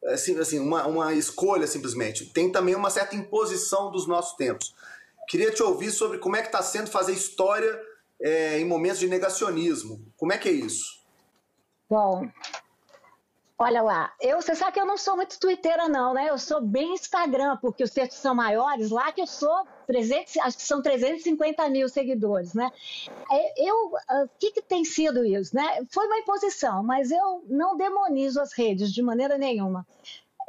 assim, 0.06 0.38
assim, 0.40 0.60
uma, 0.60 0.86
uma 0.88 1.14
escolha 1.14 1.68
simplesmente. 1.68 2.26
Tem 2.28 2.52
também 2.52 2.76
uma 2.76 2.90
certa 2.90 3.16
imposição 3.16 3.92
dos 3.92 4.08
nossos 4.08 4.36
tempos. 4.36 4.74
Queria 5.28 5.52
te 5.52 5.62
ouvir 5.62 5.92
sobre 5.92 6.18
como 6.18 6.36
é 6.36 6.42
que 6.42 6.48
está 6.48 6.62
sendo 6.62 6.90
fazer 6.90 7.14
história 7.14 7.80
é, 8.22 8.60
em 8.60 8.66
momentos 8.66 9.00
de 9.00 9.08
negacionismo. 9.08 10.06
Como 10.18 10.32
é 10.32 10.38
que 10.38 10.50
é 10.50 10.52
isso? 10.52 11.04
Bom, 11.90 12.28
Olha 13.64 13.82
lá, 13.82 14.14
eu, 14.20 14.42
você 14.42 14.54
sabe 14.56 14.74
que 14.74 14.80
eu 14.82 14.86
não 14.86 14.98
sou 14.98 15.16
muito 15.16 15.40
twitteira 15.40 15.88
não, 15.88 16.14
né? 16.14 16.30
Eu 16.30 16.38
sou 16.38 16.60
bem 16.60 16.96
Instagram, 16.96 17.56
porque 17.62 17.82
os 17.82 17.92
textos 17.92 18.18
são 18.18 18.36
maiores, 18.36 18.90
lá 18.90 19.10
que 19.14 19.22
eu 19.22 19.26
sou 19.26 19.66
300, 19.88 20.36
acho 20.36 20.58
que 20.58 20.64
são 20.64 20.82
350 20.82 21.70
mil 21.70 21.88
seguidores, 21.88 22.54
né? 22.54 22.70
É, 23.32 23.70
eu, 23.70 23.96
ah, 24.10 24.26
o 24.26 24.30
que, 24.38 24.52
que 24.52 24.62
tem 24.62 24.84
sido 24.84 25.24
isso, 25.24 25.56
né? 25.56 25.82
Foi 25.90 26.06
uma 26.08 26.18
imposição, 26.18 26.84
mas 26.84 27.10
eu 27.10 27.42
não 27.48 27.78
demonizo 27.78 28.42
as 28.42 28.52
redes 28.52 28.92
de 28.92 29.02
maneira 29.02 29.38
nenhuma 29.38 29.88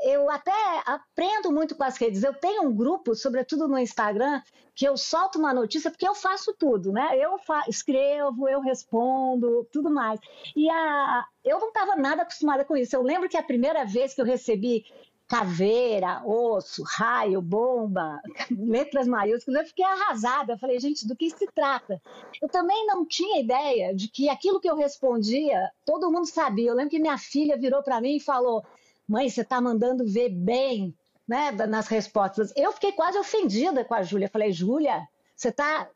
eu 0.05 0.31
até 0.31 0.53
aprendo 0.85 1.51
muito 1.51 1.75
com 1.75 1.83
as 1.83 1.97
redes. 1.97 2.23
Eu 2.23 2.35
tenho 2.35 2.63
um 2.63 2.75
grupo, 2.75 3.15
sobretudo 3.15 3.67
no 3.67 3.79
Instagram, 3.79 4.43
que 4.75 4.87
eu 4.87 4.97
solto 4.97 5.39
uma 5.39 5.55
notícia 5.55 5.91
porque 5.91 6.07
eu 6.07 6.15
faço 6.15 6.55
tudo, 6.59 6.93
né? 6.93 7.17
Eu 7.17 7.37
escrevo, 7.69 8.49
eu 8.49 8.61
respondo, 8.61 9.67
tudo 9.73 9.91
mais. 9.91 10.21
E 10.55 10.69
a, 10.69 11.25
eu 11.43 11.59
não 11.59 11.69
estava 11.69 11.97
nada 11.97 12.23
acostumada 12.23 12.65
com 12.65 12.77
isso. 12.77 12.95
Eu 12.95 13.03
lembro 13.03 13.29
que 13.29 13.37
a 13.37 13.43
primeira 13.43 13.85
vez 13.85 14.15
que 14.15 14.21
eu 14.21 14.27
recebi 14.27 14.85
caveira, 15.27 16.23
osso, 16.27 16.83
raio, 16.87 17.41
bomba, 17.41 18.21
letras 18.51 19.09
maiúsculas, 19.09 19.63
eu 19.63 19.69
fiquei 19.69 19.85
arrasada. 19.85 20.53
Eu 20.53 20.59
falei, 20.59 20.79
gente, 20.79 21.09
do 21.09 21.17
que 21.17 21.31
se 21.31 21.47
trata? 21.55 22.01
Eu 22.43 22.49
também 22.49 22.87
não 22.87 23.07
tinha 23.07 23.41
ideia 23.41 23.95
de 23.95 24.09
que 24.09 24.29
aquilo 24.29 24.61
que 24.61 24.69
eu 24.69 24.77
respondia, 24.77 25.71
todo 25.87 26.13
mundo 26.13 26.27
sabia. 26.27 26.69
Eu 26.69 26.75
lembro 26.75 26.91
que 26.91 26.99
minha 26.99 27.17
filha 27.17 27.57
virou 27.57 27.83
para 27.83 28.03
mim 28.03 28.17
e 28.17 28.21
falou: 28.21 28.63
mãe, 29.09 29.29
você 29.29 29.43
está 29.43 29.61
mandando 29.61 30.05
ver 30.05 30.31
bem 30.31 30.95
né, 31.27 31.51
nas 31.53 31.89
respostas. 31.89 32.53
Eu 32.57 32.73
fiquei 32.73 32.93
quase 32.93 33.19
ofendida 33.19 33.85
com 33.85 33.95
a 33.95 34.03
Júlia. 34.03 34.29
Falei, 34.29 34.53
Júlia, 34.53 35.07
você 35.35 35.49
está 35.49 35.89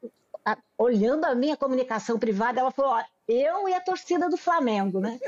olhando 0.77 1.25
a 1.25 1.35
minha 1.35 1.57
comunicação 1.57 2.19
privada? 2.19 2.61
Ela 2.61 2.71
falou, 2.71 2.93
ó, 2.93 3.05
eu 3.29 3.69
e 3.69 3.75
a 3.75 3.81
torcida 3.81 4.29
do 4.29 4.37
Flamengo, 4.37 5.01
né? 5.01 5.19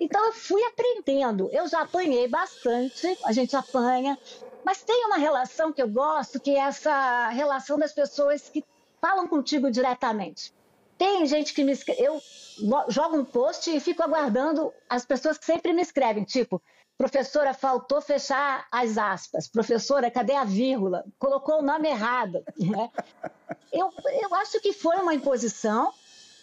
Então 0.00 0.26
eu 0.26 0.32
fui 0.32 0.62
aprendendo. 0.64 1.48
Eu 1.52 1.68
já 1.68 1.82
apanhei 1.82 2.26
bastante, 2.28 3.16
a 3.24 3.32
gente 3.32 3.54
apanha, 3.54 4.18
mas 4.64 4.82
tem 4.82 5.06
uma 5.06 5.16
relação 5.16 5.72
que 5.72 5.80
eu 5.80 5.88
gosto, 5.88 6.40
que 6.40 6.50
é 6.50 6.58
essa 6.58 7.28
relação 7.28 7.78
das 7.78 7.92
pessoas 7.92 8.48
que 8.48 8.64
falam 9.00 9.28
contigo 9.28 9.70
diretamente. 9.70 10.52
Tem 10.98 11.26
gente 11.26 11.52
que 11.52 11.62
me 11.62 11.72
escreve, 11.72 12.02
eu 12.02 12.20
jogo 12.88 13.16
um 13.16 13.24
post 13.24 13.70
e 13.70 13.78
fico 13.78 14.02
aguardando 14.02 14.72
as 14.88 15.04
pessoas 15.04 15.36
que 15.36 15.44
sempre 15.44 15.72
me 15.72 15.82
escrevem, 15.82 16.24
tipo, 16.24 16.60
Professora, 16.98 17.52
faltou 17.52 18.00
fechar 18.00 18.66
as 18.72 18.96
aspas. 18.96 19.46
Professora, 19.46 20.10
cadê 20.10 20.34
a 20.34 20.44
vírgula? 20.44 21.04
Colocou 21.18 21.58
o 21.58 21.62
nome 21.62 21.88
errado. 21.88 22.42
Né? 22.58 22.90
Eu, 23.70 23.92
eu 24.22 24.34
acho 24.34 24.60
que 24.60 24.72
foi 24.72 24.96
uma 24.96 25.12
imposição. 25.12 25.92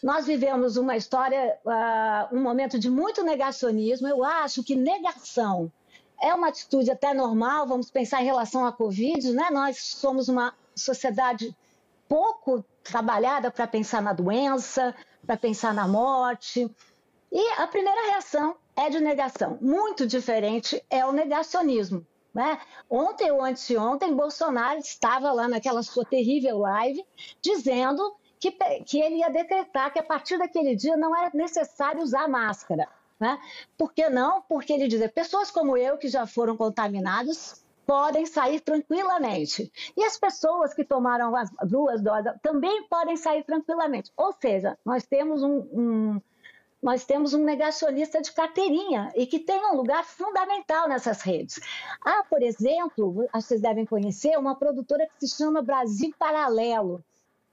Nós 0.03 0.27
vivemos 0.27 0.77
uma 0.77 0.95
história, 0.95 1.57
uh, 1.65 2.35
um 2.35 2.41
momento 2.41 2.77
de 2.77 2.89
muito 2.89 3.23
negacionismo. 3.23 4.07
Eu 4.07 4.23
acho 4.23 4.63
que 4.63 4.75
negação 4.75 5.71
é 6.21 6.33
uma 6.33 6.49
atitude 6.49 6.91
até 6.91 7.13
normal. 7.13 7.65
Vamos 7.65 7.89
pensar 7.89 8.21
em 8.21 8.25
relação 8.25 8.65
à 8.65 8.71
Covid, 8.71 9.31
né? 9.33 9.49
Nós 9.49 9.77
somos 9.79 10.29
uma 10.29 10.53
sociedade 10.75 11.55
pouco 12.07 12.63
trabalhada 12.83 13.49
para 13.49 13.65
pensar 13.65 14.01
na 14.01 14.13
doença, 14.13 14.93
para 15.25 15.35
pensar 15.35 15.73
na 15.73 15.87
morte. 15.87 16.69
E 17.31 17.53
a 17.53 17.65
primeira 17.65 18.11
reação 18.11 18.55
é 18.75 18.89
de 18.89 18.99
negação. 18.99 19.57
Muito 19.61 20.05
diferente 20.05 20.83
é 20.89 21.05
o 21.05 21.11
negacionismo. 21.11 22.05
Né? 22.33 22.59
Ontem 22.89 23.31
ou 23.31 23.43
anteontem, 23.43 24.15
Bolsonaro 24.15 24.79
estava 24.79 25.31
lá 25.31 25.47
naquela 25.47 25.83
sua 25.83 26.03
terrível 26.03 26.57
live 26.59 27.05
dizendo 27.39 28.15
que, 28.39 28.51
que 28.83 28.99
ele 28.99 29.17
ia 29.17 29.29
decretar 29.29 29.93
que 29.93 29.99
a 29.99 30.03
partir 30.03 30.37
daquele 30.37 30.75
dia 30.75 30.97
não 30.97 31.15
era 31.15 31.29
necessário 31.33 32.01
usar 32.01 32.27
máscara. 32.27 32.87
Né? 33.19 33.39
Por 33.77 33.93
que 33.93 34.09
não? 34.09 34.41
Porque 34.41 34.73
ele 34.73 34.87
diz: 34.87 35.05
pessoas 35.11 35.51
como 35.51 35.77
eu 35.77 35.97
que 35.97 36.07
já 36.07 36.25
foram 36.25 36.57
contaminadas 36.57 37.63
podem 37.85 38.25
sair 38.25 38.59
tranquilamente. 38.59 39.71
E 39.95 40.03
as 40.03 40.17
pessoas 40.17 40.73
que 40.73 40.83
tomaram 40.83 41.35
as 41.35 41.49
duas 41.65 42.01
doses 42.01 42.33
também 42.41 42.87
podem 42.87 43.15
sair 43.15 43.43
tranquilamente. 43.43 44.11
Ou 44.17 44.33
seja, 44.33 44.77
nós 44.85 45.05
temos 45.05 45.43
um, 45.43 45.67
um 45.71 46.21
nós 46.83 47.05
temos 47.05 47.33
um 47.33 47.45
negacionista 47.45 48.21
de 48.21 48.33
carteirinha 48.33 49.09
e 49.15 49.25
que 49.25 49.39
tem 49.39 49.65
um 49.71 49.75
lugar 49.75 50.03
fundamental 50.03 50.89
nessas 50.89 51.21
redes. 51.21 51.61
Há, 52.03 52.25
por 52.25 52.43
exemplo, 52.43 53.25
vocês 53.33 53.61
devem 53.61 53.85
conhecer, 53.85 54.37
uma 54.37 54.53
produtora 54.53 55.07
que 55.17 55.25
se 55.25 55.37
chama 55.37 55.61
Brasil 55.61 56.13
Paralelo. 56.19 57.01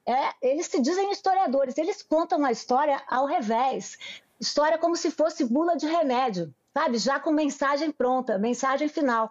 É, 0.05 0.33
eles 0.43 0.67
se 0.67 0.81
dizem 0.83 1.13
historiadores, 1.13 1.79
eles 1.79 2.03
contam 2.03 2.45
a 2.45 2.51
história 2.51 3.01
ao 3.09 3.25
revés. 3.25 3.97
História 4.41 4.77
como 4.77 4.97
se 4.97 5.13
fosse 5.13 5.45
bula 5.45 5.77
de 5.77 5.87
remédio, 5.87 6.53
sabe? 6.75 6.99
Já 6.99 7.21
com 7.21 7.31
mensagem 7.31 7.93
pronta, 7.93 8.37
mensagem 8.37 8.89
final. 8.89 9.31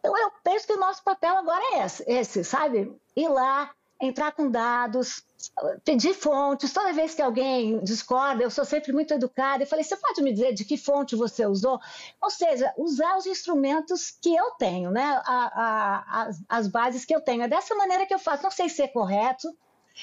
Então, 0.00 0.16
eu 0.18 0.32
penso 0.42 0.66
que 0.66 0.72
o 0.72 0.80
nosso 0.80 1.04
papel 1.04 1.36
agora 1.36 1.62
é 1.74 1.84
esse, 1.84 2.04
esse 2.08 2.42
sabe? 2.42 2.92
Ir 3.14 3.28
lá, 3.28 3.70
entrar 4.00 4.32
com 4.32 4.50
dados, 4.50 5.22
pedir 5.84 6.14
fontes. 6.14 6.72
Toda 6.72 6.92
vez 6.92 7.14
que 7.14 7.20
alguém 7.20 7.78
discorda, 7.84 8.42
eu 8.42 8.50
sou 8.50 8.64
sempre 8.64 8.92
muito 8.92 9.12
educada. 9.12 9.62
Eu 9.62 9.66
falei, 9.66 9.84
você 9.84 9.96
pode 9.96 10.22
me 10.22 10.32
dizer 10.32 10.54
de 10.54 10.64
que 10.64 10.76
fonte 10.76 11.14
você 11.14 11.44
usou? 11.46 11.78
Ou 12.20 12.30
seja, 12.30 12.72
usar 12.78 13.16
os 13.18 13.26
instrumentos 13.26 14.10
que 14.10 14.34
eu 14.34 14.52
tenho, 14.52 14.90
né? 14.90 15.20
A, 15.24 15.50
a, 15.54 16.22
as, 16.22 16.42
as, 16.48 16.68
bases 16.68 17.04
que 17.04 17.14
eu 17.14 17.20
tenho. 17.20 17.42
É 17.42 17.48
dessa 17.48 17.74
maneira 17.74 18.06
que 18.06 18.14
eu 18.14 18.18
faço. 18.18 18.42
Não 18.42 18.50
sei 18.50 18.68
se 18.68 18.82
é 18.82 18.88
correto. 18.88 19.48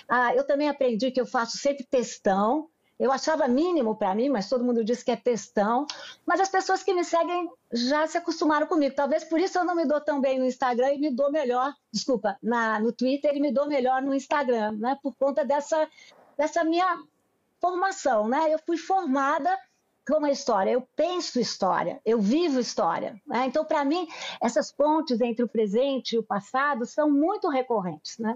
Ah, 0.07 0.35
eu 0.35 0.45
também 0.45 0.69
aprendi 0.69 1.11
que 1.11 1.19
eu 1.19 1.25
faço 1.25 1.57
sempre 1.57 1.83
testão. 1.83 2.69
Eu 2.99 3.11
achava 3.11 3.47
mínimo 3.47 3.95
para 3.95 4.15
mim, 4.15 4.27
mas 4.27 4.49
todo 4.49 4.63
mundo 4.63 4.83
diz 4.83 5.03
que 5.03 5.11
é 5.11 5.15
textão. 5.15 5.85
Mas 6.25 6.39
as 6.39 6.49
pessoas 6.49 6.81
que 6.81 6.93
me 6.93 7.03
seguem 7.03 7.49
já 7.71 8.07
se 8.07 8.17
acostumaram 8.17 8.65
comigo. 8.65 8.95
Talvez 8.95 9.23
por 9.23 9.39
isso 9.39 9.57
eu 9.59 9.63
não 9.63 9.75
me 9.75 9.85
dou 9.85 10.01
tão 10.01 10.19
bem 10.19 10.39
no 10.39 10.45
Instagram 10.45 10.93
e 10.93 10.97
me 10.97 11.11
dou 11.11 11.31
melhor, 11.31 11.73
desculpa, 11.91 12.37
na, 12.41 12.79
no 12.79 12.91
Twitter 12.91 13.35
e 13.35 13.39
me 13.39 13.51
dou 13.51 13.67
melhor 13.67 14.01
no 14.01 14.15
Instagram, 14.15 14.71
né? 14.73 14.97
Por 15.01 15.13
conta 15.15 15.45
dessa, 15.45 15.87
dessa 16.35 16.63
minha 16.63 17.03
formação, 17.61 18.27
né? 18.27 18.51
Eu 18.51 18.59
fui 18.65 18.77
formada 18.77 19.55
com 20.07 20.23
a 20.23 20.31
história, 20.31 20.71
eu 20.71 20.87
penso 20.95 21.39
história, 21.39 21.99
eu 22.05 22.19
vivo 22.19 22.59
história. 22.59 23.21
Né? 23.27 23.45
Então, 23.45 23.65
para 23.65 23.83
mim, 23.83 24.07
essas 24.41 24.71
pontes 24.71 25.19
entre 25.19 25.43
o 25.43 25.49
presente 25.49 26.15
e 26.15 26.17
o 26.17 26.23
passado 26.23 26.85
são 26.85 27.11
muito 27.11 27.49
recorrentes, 27.49 28.17
né? 28.17 28.35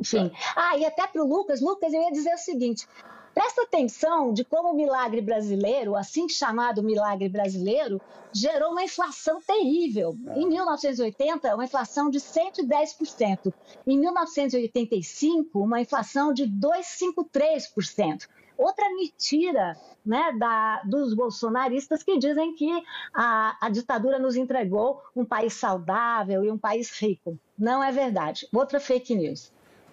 Enfim. 0.00 0.32
Ah, 0.56 0.76
e 0.76 0.84
até 0.84 1.06
para 1.06 1.22
o 1.22 1.28
Lucas, 1.28 1.60
Lucas, 1.60 1.92
eu 1.92 2.00
ia 2.00 2.10
dizer 2.10 2.34
o 2.34 2.38
seguinte: 2.38 2.88
Presta 3.34 3.62
atenção 3.62 4.32
de 4.32 4.44
como 4.44 4.70
o 4.70 4.76
milagre 4.76 5.22
brasileiro, 5.22 5.96
assim 5.96 6.28
chamado 6.28 6.82
milagre 6.82 7.30
brasileiro, 7.30 8.00
gerou 8.32 8.72
uma 8.72 8.84
inflação 8.84 9.40
terrível. 9.40 10.14
Em 10.34 10.46
1980, 10.46 11.54
uma 11.54 11.64
inflação 11.64 12.10
de 12.10 12.18
110%. 12.18 13.52
Em 13.86 13.98
1985, 13.98 15.58
uma 15.58 15.80
inflação 15.80 16.34
de 16.34 16.46
253%. 16.46 18.28
Outra 18.58 18.88
mentira 18.90 19.76
né, 20.04 20.32
da, 20.38 20.82
dos 20.84 21.14
bolsonaristas 21.14 22.02
que 22.02 22.18
dizem 22.18 22.54
que 22.54 22.70
a, 23.14 23.56
a 23.60 23.68
ditadura 23.70 24.18
nos 24.18 24.36
entregou 24.36 25.02
um 25.16 25.24
país 25.24 25.54
saudável 25.54 26.44
e 26.44 26.50
um 26.50 26.58
país 26.58 26.90
rico. 27.00 27.38
Não 27.58 27.82
é 27.82 27.90
verdade. 27.90 28.46
Outra 28.52 28.78
fake 28.78 29.14
news. 29.14 29.51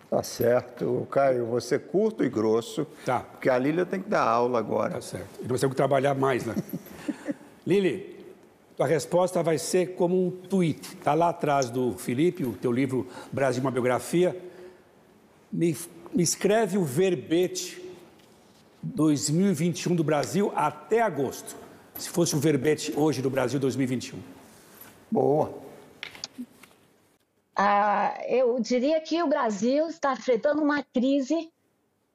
Tá 0.10 0.24
certo. 0.24 1.07
Caio, 1.12 1.45
você 1.45 1.78
curto 1.78 2.24
e 2.24 2.30
grosso. 2.30 2.88
Tá. 3.05 3.20
Porque 3.20 3.49
a 3.49 3.57
Lília 3.57 3.86
tem 3.86 4.01
que 4.01 4.10
dar 4.10 4.24
aula 4.24 4.57
agora. 4.57 4.95
Tá 4.95 5.01
certo. 5.01 5.39
E 5.39 5.47
nós 5.47 5.60
temos 5.60 5.74
que 5.74 5.78
trabalhar 5.78 6.16
mais, 6.16 6.45
né? 6.45 6.55
Lili, 7.66 8.26
tua 8.76 8.88
resposta 8.88 9.43
vai 9.43 9.60
ser 9.60 9.93
como 9.95 10.26
um 10.26 10.32
tweet. 10.32 10.95
Está 10.95 11.14
lá 11.14 11.30
atrás 11.30 11.70
do 11.70 11.93
Felipe, 11.93 12.43
o 12.43 12.53
teu 12.53 12.72
livro 12.72 13.07
Brasil, 13.32 13.62
uma 13.62 13.70
biografia. 13.70 14.36
Me, 15.51 15.78
me 16.12 16.24
escreve 16.24 16.78
o 16.78 16.84
verbete 16.84 17.80
2021 18.82 19.95
do 19.95 20.03
Brasil 20.03 20.51
até 20.55 21.01
agosto. 21.01 21.55
Se 21.99 22.10
fosse 22.10 22.36
o 22.36 22.39
verbete 22.39 22.93
hoje 22.95 23.22
do 23.22 23.30
Brasil 23.30 23.60
2021. 23.60 24.18
Boa. 25.12 25.68
Ah, 27.62 28.18
eu 28.26 28.57
diria 28.62 29.01
que 29.01 29.22
o 29.22 29.28
Brasil 29.28 29.89
está 29.89 30.14
enfrentando 30.14 30.64
uma 30.64 30.82
crise 30.82 31.51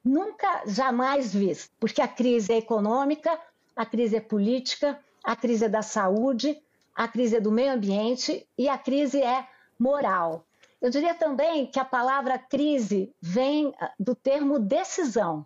nunca, 0.03 0.63
jamais 0.65 1.35
vista, 1.35 1.71
porque 1.79 2.01
a 2.01 2.07
crise 2.07 2.51
é 2.51 2.57
econômica, 2.57 3.39
a 3.75 3.85
crise 3.85 4.15
é 4.15 4.19
política, 4.19 4.99
a 5.23 5.35
crise 5.35 5.65
é 5.65 5.69
da 5.69 5.83
saúde, 5.83 6.59
a 6.95 7.07
crise 7.07 7.35
é 7.35 7.39
do 7.39 7.51
meio 7.51 7.73
ambiente 7.73 8.43
e 8.57 8.67
a 8.67 8.75
crise 8.75 9.21
é 9.21 9.47
moral. 9.77 10.43
Eu 10.81 10.89
diria 10.89 11.13
também 11.13 11.67
que 11.67 11.79
a 11.79 11.85
palavra 11.85 12.39
crise 12.39 13.13
vem 13.21 13.71
ah, 13.79 13.91
do 13.99 14.15
termo 14.15 14.57
decisão. 14.57 15.45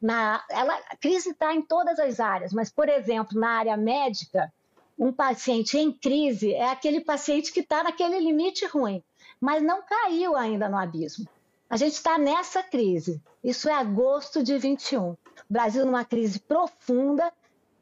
Na, 0.00 0.42
ela, 0.48 0.74
a 0.88 0.96
crise 0.96 1.32
está 1.32 1.54
em 1.54 1.60
todas 1.60 1.98
as 1.98 2.20
áreas, 2.20 2.54
mas, 2.54 2.70
por 2.70 2.88
exemplo, 2.88 3.38
na 3.38 3.50
área 3.50 3.76
médica, 3.76 4.50
um 4.98 5.12
paciente 5.12 5.76
em 5.76 5.92
crise 5.92 6.54
é 6.54 6.70
aquele 6.70 7.02
paciente 7.02 7.52
que 7.52 7.60
está 7.60 7.82
naquele 7.82 8.18
limite 8.18 8.64
ruim 8.64 9.04
mas 9.40 9.62
não 9.62 9.82
caiu 9.82 10.36
ainda 10.36 10.68
no 10.68 10.76
abismo. 10.76 11.28
A 11.68 11.76
gente 11.76 11.94
está 11.94 12.16
nessa 12.16 12.62
crise. 12.62 13.20
Isso 13.42 13.68
é 13.68 13.72
agosto 13.72 14.42
de 14.42 14.56
21. 14.56 15.10
O 15.10 15.18
Brasil 15.50 15.84
numa 15.84 16.04
crise 16.04 16.38
profunda, 16.38 17.32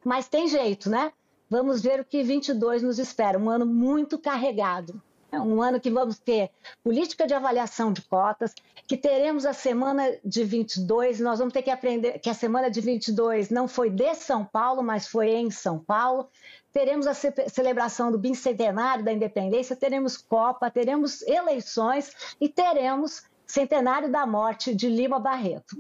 mas 0.05 0.29
tem 0.29 0.49
jeito, 0.49 0.89
né? 0.89 1.13
Vamos 1.49 1.83
ver 1.83 2.01
o 2.01 2.05
que 2.05 2.23
22 2.23 2.83
nos 2.83 2.99
espera. 2.99 3.39
Um 3.39 3.51
ano 3.51 3.67
muito 3.67 4.19
carregado. 4.19 5.01
É 5.31 5.41
um 5.41 5.61
ano 5.61 5.81
que 5.81 5.91
vamos 5.91 6.19
ter 6.19 6.51
política 6.83 7.27
de 7.27 7.35
avaliação 7.35 7.93
de 7.93 8.01
cotas, 8.03 8.55
que 8.87 8.97
teremos 8.97 9.45
a 9.45 9.53
semana 9.53 10.17
de 10.25 10.45
22, 10.45 11.19
nós 11.19 11.41
vamos 11.41 11.53
ter 11.53 11.63
que 11.63 11.71
aprender 11.71 12.21
que 12.21 12.31
a 12.31 12.35
semana 12.35 12.71
de 12.71 12.81
22 12.81 13.51
não 13.51 13.67
foi 13.67 13.91
de 13.91 14.15
São 14.15 14.45
Paulo, 14.45 14.83
mas 14.83 15.09
foi 15.09 15.31
em 15.31 15.51
São 15.51 15.79
Paulo 15.79 16.29
teremos 16.75 17.07
a 17.07 17.15
celebração 17.15 18.11
do 18.11 18.19
bicentenário 18.19 19.05
da 19.05 19.13
independência, 19.13 19.77
teremos 19.77 20.17
Copa, 20.17 20.69
teremos 20.69 21.23
eleições 21.23 22.13
e 22.41 22.49
teremos 22.49 23.23
centenário 23.47 24.11
da 24.11 24.27
morte 24.27 24.75
de 24.75 24.89
Lima 24.89 25.21
Barreto. 25.21 25.77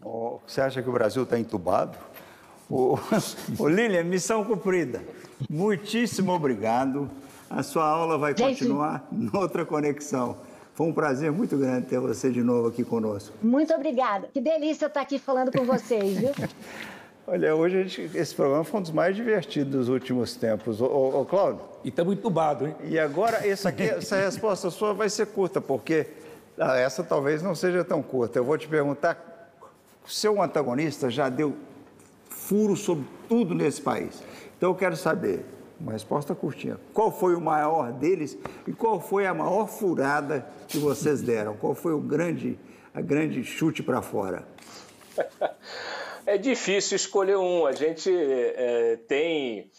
Oh, 0.00 0.38
você 0.46 0.60
acha 0.60 0.80
que 0.80 0.88
o 0.88 0.92
Brasil 0.92 1.24
está 1.24 1.36
entubado? 1.36 1.98
Ô, 2.70 2.96
oh, 3.58 3.68
Lilian, 3.68 4.04
missão 4.04 4.44
cumprida. 4.44 5.02
Muitíssimo 5.50 6.32
obrigado. 6.32 7.10
A 7.50 7.64
sua 7.64 7.86
aula 7.88 8.16
vai 8.16 8.32
continuar 8.32 9.08
Gente, 9.10 9.32
noutra 9.32 9.66
conexão. 9.66 10.36
Foi 10.74 10.86
um 10.86 10.92
prazer 10.92 11.32
muito 11.32 11.56
grande 11.56 11.86
ter 11.88 11.98
você 11.98 12.30
de 12.30 12.42
novo 12.44 12.68
aqui 12.68 12.84
conosco. 12.84 13.34
Muito 13.42 13.74
obrigada. 13.74 14.28
Que 14.32 14.40
delícia 14.40 14.86
estar 14.86 15.00
aqui 15.00 15.18
falando 15.18 15.50
com 15.50 15.64
vocês, 15.64 16.18
viu? 16.18 16.30
Olha, 17.30 17.54
hoje 17.54 17.86
gente, 17.86 18.16
esse 18.16 18.34
programa 18.34 18.64
foi 18.64 18.80
um 18.80 18.82
dos 18.82 18.90
mais 18.90 19.14
divertidos 19.14 19.70
dos 19.70 19.88
últimos 19.90 20.34
tempos. 20.34 20.80
Ô, 20.80 20.86
ô, 20.86 21.20
ô 21.20 21.24
Cláudio. 21.26 21.60
E 21.84 21.90
estamos 21.90 22.14
entubados, 22.14 22.66
hein? 22.66 22.74
E 22.84 22.98
agora, 22.98 23.46
essa, 23.46 23.68
aqui, 23.68 23.82
essa 23.82 24.16
resposta 24.16 24.70
sua 24.70 24.94
vai 24.94 25.10
ser 25.10 25.26
curta, 25.26 25.60
porque 25.60 26.06
ah, 26.58 26.78
essa 26.78 27.04
talvez 27.04 27.42
não 27.42 27.54
seja 27.54 27.84
tão 27.84 28.02
curta. 28.02 28.38
Eu 28.38 28.44
vou 28.44 28.56
te 28.56 28.66
perguntar: 28.66 29.52
seu 30.06 30.40
antagonista 30.40 31.10
já 31.10 31.28
deu 31.28 31.54
furo 32.30 32.74
sobre 32.74 33.04
tudo 33.28 33.54
nesse 33.54 33.82
país. 33.82 34.22
Então 34.56 34.70
eu 34.70 34.74
quero 34.74 34.96
saber, 34.96 35.44
uma 35.78 35.92
resposta 35.92 36.34
curtinha. 36.34 36.80
Qual 36.94 37.12
foi 37.12 37.34
o 37.34 37.40
maior 37.42 37.92
deles 37.92 38.38
e 38.66 38.72
qual 38.72 38.98
foi 38.98 39.26
a 39.26 39.34
maior 39.34 39.66
furada 39.68 40.46
que 40.66 40.78
vocês 40.78 41.20
deram? 41.20 41.54
Qual 41.58 41.74
foi 41.74 41.92
o 41.92 42.00
grande, 42.00 42.58
a 42.94 43.02
grande 43.02 43.44
chute 43.44 43.82
para 43.82 44.00
fora? 44.00 44.48
É 46.28 46.36
difícil 46.36 46.94
escolher 46.94 47.38
um. 47.38 47.64
A 47.64 47.72
gente 47.72 48.14
é, 48.14 48.98
tem 49.08 49.70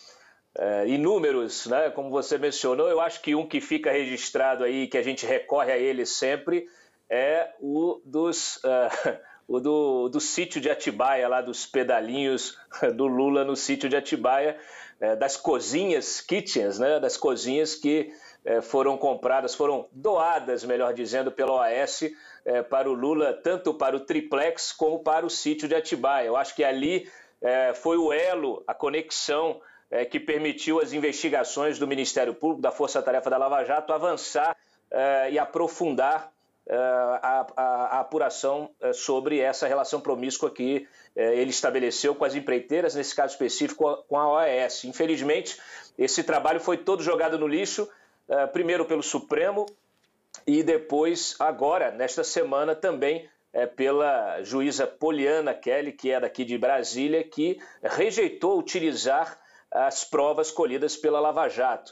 é, 0.57 0.87
inúmeros, 0.87 1.67
né? 1.67 1.91
Como 1.91 2.09
você 2.09 2.39
mencionou, 2.39 2.89
eu 2.89 2.99
acho 2.99 3.21
que 3.21 3.35
um 3.35 3.47
que 3.47 3.61
fica 3.61 3.91
registrado 3.91 4.63
aí, 4.63 4.87
que 4.87 4.97
a 4.97 5.03
gente 5.03 5.27
recorre 5.27 5.71
a 5.71 5.77
ele 5.77 6.07
sempre, 6.07 6.67
é 7.07 7.51
o 7.61 8.01
dos. 8.03 8.55
Uh, 8.57 9.19
o 9.47 9.59
do, 9.59 10.09
do 10.09 10.19
sítio 10.19 10.59
de 10.59 10.71
Atibaia, 10.71 11.27
lá 11.27 11.39
dos 11.39 11.67
pedalinhos 11.67 12.57
do 12.95 13.05
Lula 13.05 13.43
no 13.43 13.55
sítio 13.55 13.87
de 13.87 13.95
Atibaia, 13.95 14.57
é, 14.99 15.15
das 15.15 15.37
cozinhas 15.37 16.19
kitchens, 16.19 16.79
né, 16.79 16.99
das 16.99 17.15
cozinhas 17.15 17.75
que 17.75 18.11
é, 18.43 18.59
foram 18.59 18.97
compradas, 18.97 19.53
foram 19.53 19.87
doadas, 19.91 20.63
melhor 20.63 20.95
dizendo, 20.95 21.31
pela 21.31 21.53
OAS 21.53 22.09
é, 22.45 22.61
para 22.61 22.89
o 22.89 22.93
Lula, 22.93 23.33
tanto 23.33 23.73
para 23.73 23.95
o 23.95 23.99
triplex 23.99 24.71
como 24.71 24.99
para 24.99 25.25
o 25.25 25.29
sítio 25.29 25.67
de 25.67 25.75
Atibaia. 25.75 26.27
Eu 26.27 26.35
acho 26.35 26.55
que 26.55 26.63
ali 26.63 27.09
é, 27.41 27.73
foi 27.73 27.97
o 27.97 28.11
elo, 28.11 28.63
a 28.67 28.73
conexão 28.73 29.61
é, 29.91 30.05
que 30.05 30.19
permitiu 30.19 30.79
as 30.79 30.93
investigações 30.93 31.79
do 31.79 31.87
Ministério 31.87 32.33
Público, 32.33 32.61
da 32.61 32.71
Força 32.71 33.01
Tarefa 33.01 33.29
da 33.29 33.37
Lava 33.37 33.63
Jato, 33.63 33.91
avançar 33.91 34.55
é, 34.91 35.31
e 35.31 35.39
aprofundar 35.39 36.31
é, 36.67 36.75
a, 36.75 37.47
a, 37.55 37.63
a, 37.63 37.99
apuração 37.99 38.69
é, 38.81 38.93
sobre 38.93 39.39
essa 39.39 39.67
relação 39.67 39.99
promíscua 39.99 40.51
que 40.51 40.87
ele 41.15 41.49
estabeleceu 41.49 42.15
com 42.15 42.23
as 42.23 42.33
empreiteiras, 42.33 42.95
nesse 42.95 43.13
caso 43.13 43.33
específico 43.33 44.05
com 44.07 44.17
a 44.17 44.31
OAS. 44.31 44.85
Infelizmente, 44.85 45.59
esse 45.97 46.23
trabalho 46.23 46.61
foi 46.61 46.77
todo 46.77 47.03
jogado 47.03 47.37
no 47.37 47.45
lixo, 47.45 47.89
primeiro 48.53 48.85
pelo 48.85 49.03
Supremo 49.03 49.65
e 50.45 50.63
depois, 50.63 51.35
agora, 51.39 51.91
nesta 51.91 52.23
semana, 52.23 52.75
também 52.75 53.29
pela 53.75 54.43
juíza 54.43 54.85
Poliana 54.85 55.55
Kelly, 55.55 55.91
que 55.91 56.11
é 56.11 56.19
daqui 56.19 56.45
de 56.45 56.55
Brasília, 56.57 57.23
que 57.23 57.59
rejeitou 57.81 58.59
utilizar 58.59 59.39
as 59.71 60.03
provas 60.03 60.51
colhidas 60.51 60.95
pela 60.95 61.19
Lava 61.19 61.49
Jato. 61.49 61.91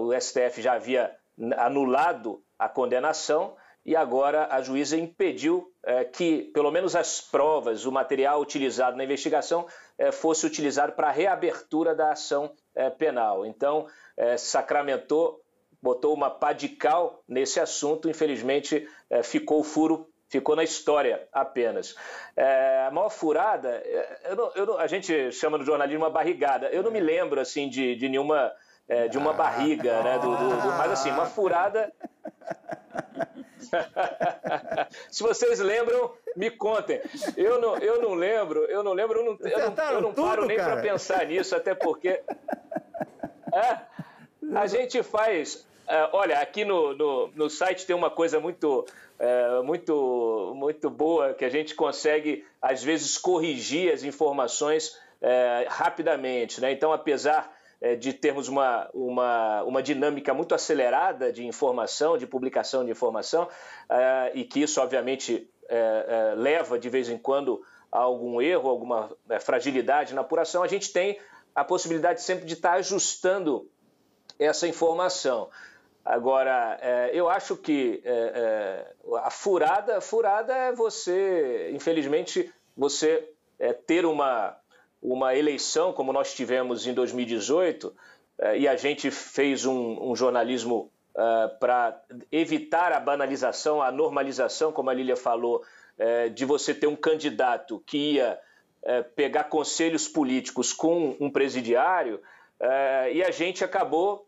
O 0.00 0.12
STF 0.20 0.60
já 0.60 0.74
havia 0.74 1.16
anulado 1.56 2.42
a 2.58 2.68
condenação 2.68 3.56
e 3.86 3.94
agora 3.94 4.48
a 4.50 4.60
juíza 4.60 4.96
impediu 4.96 5.72
é, 5.84 6.02
que, 6.02 6.50
pelo 6.52 6.72
menos, 6.72 6.96
as 6.96 7.20
provas, 7.20 7.86
o 7.86 7.92
material 7.92 8.40
utilizado 8.40 8.96
na 8.96 9.04
investigação 9.04 9.64
é, 9.96 10.10
fosse 10.10 10.44
utilizado 10.44 10.92
para 10.92 11.06
a 11.06 11.12
reabertura 11.12 11.94
da 11.94 12.10
ação 12.10 12.52
é, 12.74 12.90
penal. 12.90 13.46
Então, 13.46 13.86
é, 14.16 14.36
sacramentou, 14.36 15.40
botou 15.86 16.12
uma 16.12 16.28
pá 16.28 16.52
de 16.52 16.68
cal 16.68 17.22
nesse 17.28 17.60
assunto, 17.60 18.10
infelizmente 18.10 18.88
é, 19.08 19.22
ficou 19.22 19.60
o 19.60 19.64
furo. 19.64 20.08
Ficou 20.28 20.56
na 20.56 20.64
história 20.64 21.28
apenas. 21.32 21.94
É, 22.36 22.86
a 22.88 22.90
maior 22.90 23.10
furada, 23.10 23.80
eu 24.24 24.34
não, 24.34 24.52
eu 24.56 24.66
não, 24.66 24.76
a 24.76 24.88
gente 24.88 25.30
chama 25.30 25.56
no 25.56 25.64
jornalismo 25.64 26.02
uma 26.02 26.10
barrigada. 26.10 26.66
Eu 26.70 26.82
não 26.82 26.90
me 26.90 26.98
lembro 26.98 27.40
assim 27.40 27.68
de, 27.68 27.94
de 27.94 28.08
nenhuma 28.08 28.52
de 29.10 29.18
uma 29.18 29.32
barriga, 29.32 30.00
né? 30.02 30.18
Do, 30.18 30.30
do, 30.36 30.48
do, 30.62 30.68
mas 30.78 30.92
assim, 30.92 31.10
uma 31.10 31.26
furada 31.26 31.92
Se 35.10 35.22
vocês 35.22 35.58
lembram, 35.60 36.12
me 36.36 36.50
contem. 36.50 37.00
Eu 37.36 37.60
não, 37.60 37.76
eu 37.78 38.02
não 38.02 38.14
lembro, 38.14 38.64
eu 38.64 38.82
não 38.82 38.92
lembro, 38.92 39.20
eu 39.20 39.24
não, 39.24 39.38
eu 39.48 39.58
não, 39.58 39.90
eu 39.92 40.00
não 40.00 40.14
paro 40.14 40.44
nem 40.46 40.56
para 40.56 40.80
pensar 40.80 41.24
nisso, 41.26 41.54
até 41.54 41.74
porque. 41.74 42.20
É, 43.54 43.78
a 44.54 44.66
gente 44.66 45.02
faz. 45.02 45.66
É, 45.88 46.08
olha, 46.12 46.38
aqui 46.40 46.64
no, 46.64 46.94
no, 46.94 47.28
no, 47.28 47.50
site 47.50 47.86
tem 47.86 47.94
uma 47.94 48.10
coisa 48.10 48.40
muito, 48.40 48.84
é, 49.18 49.62
muito, 49.62 50.52
muito 50.56 50.90
boa 50.90 51.32
que 51.32 51.44
a 51.44 51.48
gente 51.48 51.74
consegue, 51.74 52.44
às 52.60 52.82
vezes, 52.82 53.16
corrigir 53.16 53.92
as 53.92 54.02
informações 54.02 54.98
é, 55.22 55.66
rapidamente. 55.68 56.60
Né? 56.60 56.72
Então, 56.72 56.92
apesar 56.92 57.54
de 58.00 58.14
termos 58.14 58.48
uma, 58.48 58.88
uma, 58.94 59.62
uma 59.64 59.82
dinâmica 59.82 60.32
muito 60.32 60.54
acelerada 60.54 61.30
de 61.30 61.46
informação, 61.46 62.16
de 62.16 62.26
publicação 62.26 62.82
de 62.82 62.90
informação, 62.90 63.46
e 64.32 64.44
que 64.44 64.62
isso, 64.62 64.80
obviamente, 64.80 65.46
leva 66.38 66.78
de 66.78 66.88
vez 66.88 67.10
em 67.10 67.18
quando 67.18 67.62
a 67.92 67.98
algum 67.98 68.40
erro, 68.40 68.70
alguma 68.70 69.10
fragilidade 69.42 70.14
na 70.14 70.22
apuração, 70.22 70.62
a 70.62 70.66
gente 70.66 70.90
tem 70.90 71.18
a 71.54 71.62
possibilidade 71.62 72.22
sempre 72.22 72.46
de 72.46 72.54
estar 72.54 72.72
ajustando 72.72 73.68
essa 74.38 74.66
informação. 74.66 75.48
Agora, 76.04 76.78
eu 77.12 77.28
acho 77.28 77.56
que 77.56 78.00
a 79.24 79.30
furada, 79.30 80.00
furada 80.00 80.54
é 80.54 80.72
você, 80.72 81.70
infelizmente, 81.74 82.52
você 82.76 83.28
ter 83.86 84.06
uma, 84.06 84.56
uma 85.02 85.34
eleição 85.34 85.92
como 85.92 86.12
nós 86.12 86.32
tivemos 86.32 86.86
em 86.86 86.94
2018 86.94 87.92
eh, 88.38 88.58
e 88.58 88.68
a 88.68 88.76
gente 88.76 89.10
fez 89.10 89.64
um, 89.64 90.10
um 90.10 90.14
jornalismo 90.14 90.92
para 91.58 91.98
evitar 92.30 92.92
a 92.92 93.00
banalização, 93.00 93.80
a 93.80 93.90
normalização, 93.90 94.70
como 94.70 94.90
a 94.90 94.94
Lília 94.94 95.16
falou, 95.16 95.64
de 96.34 96.44
você 96.44 96.74
ter 96.74 96.86
um 96.86 96.94
candidato 96.94 97.82
que 97.86 98.12
ia 98.12 98.38
pegar 99.14 99.44
conselhos 99.44 100.06
políticos 100.06 100.74
com 100.74 101.16
um 101.18 101.30
presidiário 101.30 102.20
e 103.12 103.22
a 103.22 103.30
gente 103.30 103.64
acabou 103.64 104.26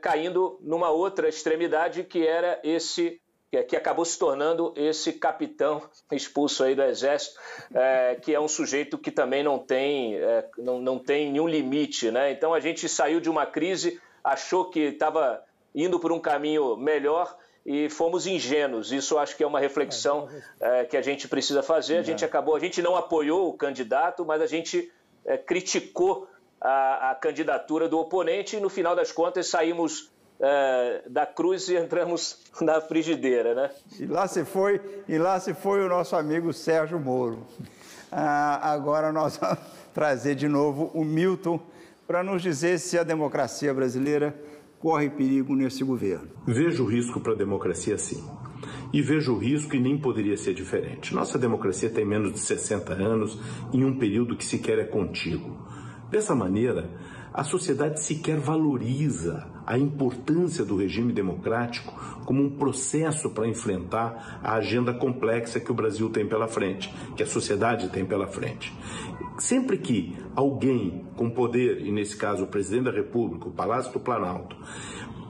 caindo 0.00 0.58
numa 0.60 0.90
outra 0.90 1.28
extremidade 1.28 2.04
que 2.04 2.26
era 2.26 2.60
esse 2.62 3.20
é, 3.52 3.64
que 3.64 3.74
acabou 3.76 4.04
se 4.04 4.16
tornando 4.16 4.72
esse 4.76 5.12
capitão 5.12 5.82
expulso 6.12 6.62
aí 6.62 6.74
do 6.74 6.82
Exército, 6.82 7.38
é, 7.74 8.14
que 8.14 8.32
é 8.32 8.40
um 8.40 8.46
sujeito 8.46 8.96
que 8.96 9.10
também 9.10 9.42
não 9.42 9.58
tem, 9.58 10.14
é, 10.16 10.48
não, 10.58 10.80
não 10.80 10.98
tem 10.98 11.32
nenhum 11.32 11.48
limite. 11.48 12.10
Né? 12.10 12.30
Então 12.30 12.54
a 12.54 12.60
gente 12.60 12.88
saiu 12.88 13.20
de 13.20 13.28
uma 13.28 13.46
crise, 13.46 14.00
achou 14.22 14.66
que 14.66 14.80
estava 14.80 15.42
indo 15.74 15.98
por 15.98 16.12
um 16.12 16.20
caminho 16.20 16.76
melhor 16.76 17.36
e 17.66 17.88
fomos 17.88 18.26
ingênuos. 18.26 18.92
Isso 18.92 19.18
acho 19.18 19.36
que 19.36 19.42
é 19.42 19.46
uma 19.46 19.60
reflexão 19.60 20.28
é, 20.60 20.84
que 20.84 20.96
a 20.96 21.02
gente 21.02 21.26
precisa 21.26 21.62
fazer. 21.62 21.98
A 21.98 22.02
gente 22.02 22.24
acabou, 22.24 22.54
a 22.54 22.60
gente 22.60 22.80
não 22.80 22.94
apoiou 22.94 23.48
o 23.48 23.54
candidato, 23.54 24.24
mas 24.24 24.40
a 24.40 24.46
gente 24.46 24.92
é, 25.24 25.36
criticou 25.36 26.28
a, 26.60 27.10
a 27.10 27.14
candidatura 27.14 27.88
do 27.88 27.98
oponente 27.98 28.56
e 28.56 28.60
no 28.60 28.68
final 28.68 28.94
das 28.94 29.10
contas 29.10 29.48
saímos 29.48 30.10
é, 30.40 31.02
da 31.08 31.26
cruz 31.26 31.68
e 31.68 31.76
entramos 31.76 32.38
na 32.60 32.80
frigideira, 32.80 33.54
né? 33.54 33.70
E 33.98 34.06
lá 34.06 34.26
se 34.26 34.44
foi, 34.44 34.80
e 35.08 35.18
lá 35.18 35.38
se 35.38 35.54
foi 35.54 35.84
o 35.84 35.88
nosso 35.88 36.16
amigo 36.16 36.52
Sérgio 36.52 36.98
Moro. 36.98 37.46
Ah, 38.10 38.72
agora 38.72 39.12
nós 39.12 39.36
vamos 39.36 39.58
trazer 39.94 40.34
de 40.34 40.48
novo 40.48 40.90
o 40.94 41.04
Milton 41.04 41.60
para 42.06 42.22
nos 42.22 42.42
dizer 42.42 42.78
se 42.78 42.98
a 42.98 43.04
democracia 43.04 43.72
brasileira 43.72 44.34
corre 44.80 45.10
perigo 45.10 45.54
nesse 45.54 45.84
governo. 45.84 46.28
Vejo 46.46 46.84
risco 46.84 47.20
para 47.20 47.34
a 47.34 47.36
democracia 47.36 47.96
sim. 47.98 48.24
E 48.92 49.00
vejo 49.00 49.34
o 49.34 49.38
risco 49.38 49.76
e 49.76 49.80
nem 49.80 49.96
poderia 49.96 50.36
ser 50.36 50.54
diferente. 50.54 51.14
Nossa 51.14 51.38
democracia 51.38 51.88
tem 51.88 52.04
menos 52.04 52.32
de 52.32 52.40
60 52.40 52.92
anos 52.94 53.38
em 53.72 53.84
um 53.84 53.96
período 53.96 54.36
que 54.36 54.44
sequer 54.44 54.78
é 54.78 54.84
contíguo. 54.84 55.56
Dessa 56.10 56.34
maneira, 56.34 56.90
a 57.32 57.44
sociedade 57.44 58.02
sequer 58.02 58.38
valoriza 58.38 59.46
a 59.64 59.78
importância 59.78 60.64
do 60.64 60.76
regime 60.76 61.12
democrático 61.12 61.94
como 62.24 62.42
um 62.42 62.50
processo 62.50 63.30
para 63.30 63.46
enfrentar 63.46 64.40
a 64.42 64.54
agenda 64.54 64.92
complexa 64.92 65.60
que 65.60 65.70
o 65.70 65.74
Brasil 65.74 66.10
tem 66.10 66.26
pela 66.26 66.48
frente, 66.48 66.92
que 67.16 67.22
a 67.22 67.26
sociedade 67.26 67.88
tem 67.90 68.04
pela 68.04 68.26
frente. 68.26 68.76
Sempre 69.38 69.78
que 69.78 70.16
alguém 70.34 71.06
com 71.16 71.30
poder, 71.30 71.80
e 71.86 71.92
nesse 71.92 72.16
caso 72.16 72.42
o 72.42 72.48
presidente 72.48 72.84
da 72.86 72.90
República, 72.90 73.48
o 73.48 73.52
Palácio 73.52 73.92
do 73.92 74.00
Planalto, 74.00 74.56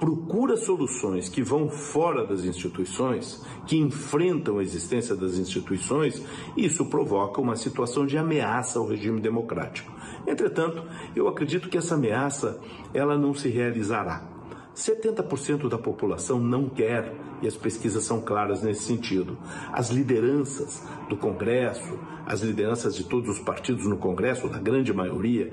procura 0.01 0.57
soluções 0.57 1.28
que 1.28 1.43
vão 1.43 1.68
fora 1.68 2.26
das 2.26 2.43
instituições, 2.43 3.45
que 3.66 3.76
enfrentam 3.76 4.59
a 4.59 4.62
existência 4.62 5.14
das 5.14 5.35
instituições, 5.35 6.24
isso 6.57 6.87
provoca 6.87 7.39
uma 7.39 7.55
situação 7.55 8.07
de 8.07 8.16
ameaça 8.16 8.78
ao 8.78 8.87
regime 8.87 9.20
democrático. 9.20 9.93
Entretanto, 10.26 10.82
eu 11.14 11.28
acredito 11.28 11.68
que 11.68 11.78
essa 11.78 11.94
ameaça 11.94 12.60
ela 12.92 13.16
não 13.16 13.34
se 13.34 13.48
realizará. 13.48 14.28
70% 14.74 15.68
da 15.68 15.78
população 15.78 16.38
não 16.38 16.68
quer, 16.68 17.14
e 17.42 17.46
as 17.46 17.56
pesquisas 17.56 18.04
são 18.04 18.20
claras 18.20 18.62
nesse 18.62 18.82
sentido. 18.82 19.36
As 19.72 19.90
lideranças 19.90 20.86
do 21.08 21.16
Congresso, 21.16 21.98
as 22.26 22.42
lideranças 22.42 22.94
de 22.94 23.04
todos 23.04 23.28
os 23.30 23.38
partidos 23.38 23.86
no 23.86 23.96
Congresso, 23.96 24.48
da 24.48 24.58
grande 24.58 24.92
maioria, 24.92 25.52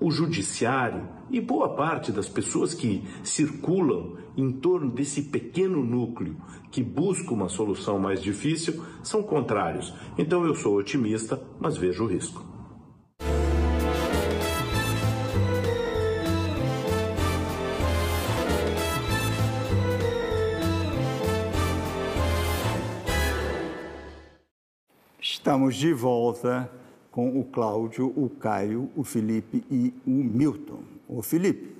o 0.00 0.10
Judiciário 0.10 1.08
e 1.30 1.40
boa 1.40 1.74
parte 1.74 2.12
das 2.12 2.28
pessoas 2.28 2.72
que 2.72 3.04
circulam 3.22 4.16
em 4.36 4.52
torno 4.52 4.90
desse 4.90 5.22
pequeno 5.22 5.84
núcleo 5.84 6.36
que 6.70 6.82
busca 6.82 7.34
uma 7.34 7.48
solução 7.48 7.98
mais 7.98 8.22
difícil 8.22 8.82
são 9.02 9.22
contrários. 9.22 9.92
Então 10.16 10.44
eu 10.44 10.54
sou 10.54 10.76
otimista, 10.76 11.42
mas 11.58 11.76
vejo 11.76 12.04
o 12.04 12.06
risco. 12.06 12.47
Estamos 25.48 25.76
de 25.76 25.94
volta 25.94 26.70
com 27.10 27.40
o 27.40 27.42
Cláudio, 27.42 28.12
o 28.14 28.28
Caio, 28.28 28.92
o 28.94 29.02
Felipe 29.02 29.64
e 29.70 29.94
o 30.06 30.10
Milton. 30.10 30.82
O 31.08 31.22
Felipe, 31.22 31.74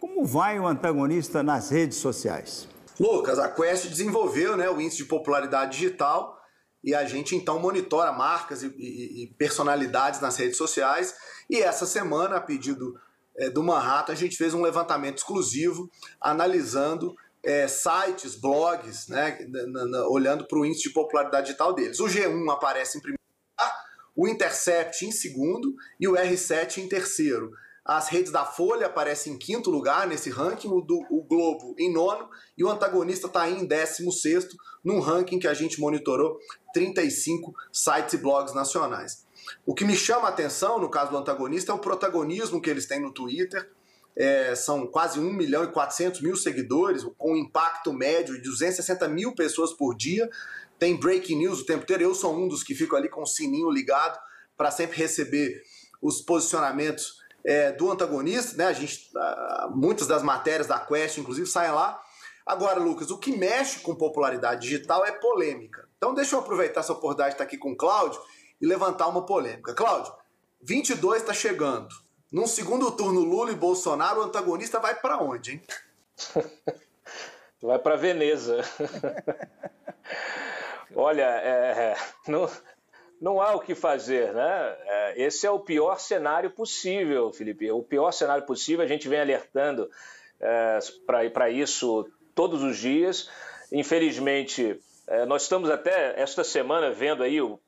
como 0.00 0.24
vai 0.24 0.58
o 0.58 0.66
antagonista 0.66 1.40
nas 1.40 1.70
redes 1.70 1.98
sociais? 1.98 2.66
Lucas, 2.98 3.38
a 3.38 3.48
Quest 3.48 3.86
desenvolveu 3.86 4.56
né, 4.56 4.68
o 4.68 4.80
índice 4.80 4.96
de 4.96 5.04
popularidade 5.04 5.76
digital 5.76 6.36
e 6.82 6.92
a 6.96 7.04
gente 7.04 7.36
então 7.36 7.60
monitora 7.60 8.10
marcas 8.10 8.64
e, 8.64 8.74
e, 8.76 9.22
e 9.22 9.26
personalidades 9.38 10.20
nas 10.20 10.36
redes 10.36 10.56
sociais. 10.56 11.14
E 11.48 11.58
essa 11.58 11.86
semana, 11.86 12.38
a 12.38 12.40
pedido 12.40 12.98
é, 13.36 13.50
do 13.50 13.62
Manhattan, 13.62 14.14
a 14.14 14.16
gente 14.16 14.36
fez 14.36 14.52
um 14.52 14.62
levantamento 14.62 15.18
exclusivo 15.18 15.88
analisando 16.20 17.14
é, 17.44 17.68
sites, 17.68 18.34
blogs, 18.34 19.08
né, 19.08 19.38
na, 19.48 19.84
na, 19.86 20.08
olhando 20.08 20.46
para 20.46 20.58
o 20.58 20.64
índice 20.64 20.84
de 20.84 20.94
popularidade 20.94 21.46
digital 21.46 21.72
deles. 21.72 22.00
O 22.00 22.06
G1 22.06 22.52
aparece 22.52 22.98
em 22.98 23.00
primeiro 23.00 23.20
lugar, 23.58 23.74
o 24.16 24.28
Intercept 24.28 25.04
em 25.04 25.12
segundo 25.12 25.74
e 26.00 26.08
o 26.08 26.14
R7 26.14 26.78
em 26.78 26.88
terceiro. 26.88 27.50
As 27.84 28.08
redes 28.08 28.32
da 28.32 28.46
Folha 28.46 28.86
aparecem 28.86 29.34
em 29.34 29.38
quinto 29.38 29.70
lugar 29.70 30.06
nesse 30.06 30.30
ranking, 30.30 30.68
o, 30.68 30.80
do, 30.80 31.04
o 31.10 31.22
Globo 31.22 31.74
em 31.78 31.92
nono, 31.92 32.30
e 32.56 32.64
o 32.64 32.70
antagonista 32.70 33.26
está 33.26 33.48
em 33.48 33.66
décimo 33.66 34.10
sexto, 34.10 34.56
num 34.82 35.00
ranking 35.00 35.38
que 35.38 35.46
a 35.46 35.52
gente 35.52 35.78
monitorou 35.78 36.38
35 36.72 37.52
sites 37.70 38.14
e 38.14 38.16
blogs 38.16 38.54
nacionais. 38.54 39.26
O 39.66 39.74
que 39.74 39.84
me 39.84 39.94
chama 39.94 40.28
a 40.28 40.30
atenção 40.30 40.78
no 40.78 40.88
caso 40.88 41.10
do 41.10 41.18
antagonista 41.18 41.72
é 41.72 41.74
o 41.74 41.78
protagonismo 41.78 42.60
que 42.60 42.70
eles 42.70 42.86
têm 42.86 43.00
no 43.00 43.12
Twitter. 43.12 43.70
É, 44.16 44.54
são 44.54 44.86
quase 44.86 45.18
1 45.18 45.32
milhão 45.32 45.64
e 45.64 45.72
400 45.72 46.20
mil 46.20 46.36
seguidores, 46.36 47.04
com 47.18 47.36
impacto 47.36 47.92
médio 47.92 48.34
de 48.34 48.42
260 48.42 49.08
mil 49.08 49.34
pessoas 49.34 49.72
por 49.72 49.96
dia. 49.96 50.28
Tem 50.78 50.98
breaking 50.98 51.38
news 51.38 51.60
o 51.60 51.66
tempo 51.66 51.82
inteiro. 51.82 52.04
Eu 52.04 52.14
sou 52.14 52.36
um 52.36 52.46
dos 52.46 52.62
que 52.62 52.74
fico 52.74 52.94
ali 52.94 53.08
com 53.08 53.22
o 53.22 53.26
sininho 53.26 53.70
ligado 53.70 54.18
para 54.56 54.70
sempre 54.70 54.96
receber 54.96 55.62
os 56.00 56.20
posicionamentos 56.20 57.24
é, 57.44 57.72
do 57.72 57.90
antagonista, 57.90 58.56
né? 58.56 58.66
A 58.66 58.72
gente, 58.72 59.10
muitas 59.74 60.06
das 60.06 60.22
matérias 60.22 60.66
da 60.66 60.78
Quest, 60.78 61.18
inclusive, 61.18 61.46
saem 61.46 61.72
lá. 61.72 62.00
Agora, 62.46 62.78
Lucas, 62.78 63.10
o 63.10 63.18
que 63.18 63.36
mexe 63.36 63.80
com 63.80 63.94
popularidade 63.94 64.62
digital 64.62 65.04
é 65.04 65.12
polêmica. 65.12 65.88
Então, 65.96 66.14
deixa 66.14 66.36
eu 66.36 66.40
aproveitar 66.40 66.80
essa 66.80 66.92
oportunidade 66.92 67.30
de 67.30 67.34
estar 67.34 67.44
aqui 67.44 67.56
com 67.56 67.72
o 67.72 67.76
Cláudio 67.76 68.20
e 68.60 68.66
levantar 68.66 69.08
uma 69.08 69.24
polêmica. 69.24 69.74
Cláudio, 69.74 70.12
22 70.62 71.22
está 71.22 71.32
chegando. 71.32 71.88
Num 72.30 72.46
segundo 72.46 72.90
turno, 72.90 73.20
Lula 73.20 73.52
e 73.52 73.56
Bolsonaro, 73.56 74.20
o 74.20 74.24
antagonista 74.24 74.80
vai 74.80 74.94
para 74.94 75.18
onde, 75.18 75.52
hein? 75.52 75.62
vai 77.62 77.78
para 77.78 77.96
Veneza. 77.96 78.58
Olha, 80.94 81.24
é, 81.24 81.96
não, 82.28 82.48
não 83.20 83.40
há 83.40 83.54
o 83.54 83.60
que 83.60 83.74
fazer, 83.74 84.32
né? 84.32 84.76
É, 84.84 85.22
esse 85.22 85.46
é 85.46 85.50
o 85.50 85.58
pior 85.58 85.98
cenário 85.98 86.50
possível, 86.50 87.32
Felipe. 87.32 87.70
O 87.70 87.82
pior 87.82 88.12
cenário 88.12 88.44
possível, 88.44 88.84
a 88.84 88.88
gente 88.88 89.08
vem 89.08 89.20
alertando 89.20 89.90
é, 90.40 90.78
para 91.32 91.50
isso 91.50 92.08
todos 92.34 92.62
os 92.62 92.76
dias. 92.76 93.30
Infelizmente, 93.72 94.80
é, 95.06 95.24
nós 95.24 95.42
estamos 95.42 95.70
até 95.70 96.20
esta 96.20 96.44
semana 96.44 96.90
vendo 96.90 97.22
aí 97.22 97.40
o, 97.40 97.58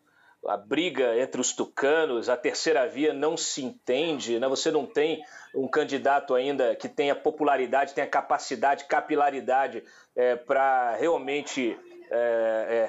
a 0.48 0.56
briga 0.56 1.18
entre 1.18 1.40
os 1.40 1.52
tucanos, 1.52 2.28
a 2.28 2.36
terceira 2.36 2.86
via 2.86 3.12
não 3.12 3.36
se 3.36 3.64
entende, 3.64 4.38
né? 4.38 4.48
você 4.48 4.70
não 4.70 4.86
tem 4.86 5.22
um 5.54 5.68
candidato 5.68 6.34
ainda 6.34 6.74
que 6.76 6.88
tenha 6.88 7.14
popularidade, 7.14 7.94
tenha 7.94 8.06
capacidade, 8.06 8.84
capilaridade 8.84 9.82
é, 10.14 10.36
para 10.36 10.94
realmente 10.96 11.78
é, 12.10 12.16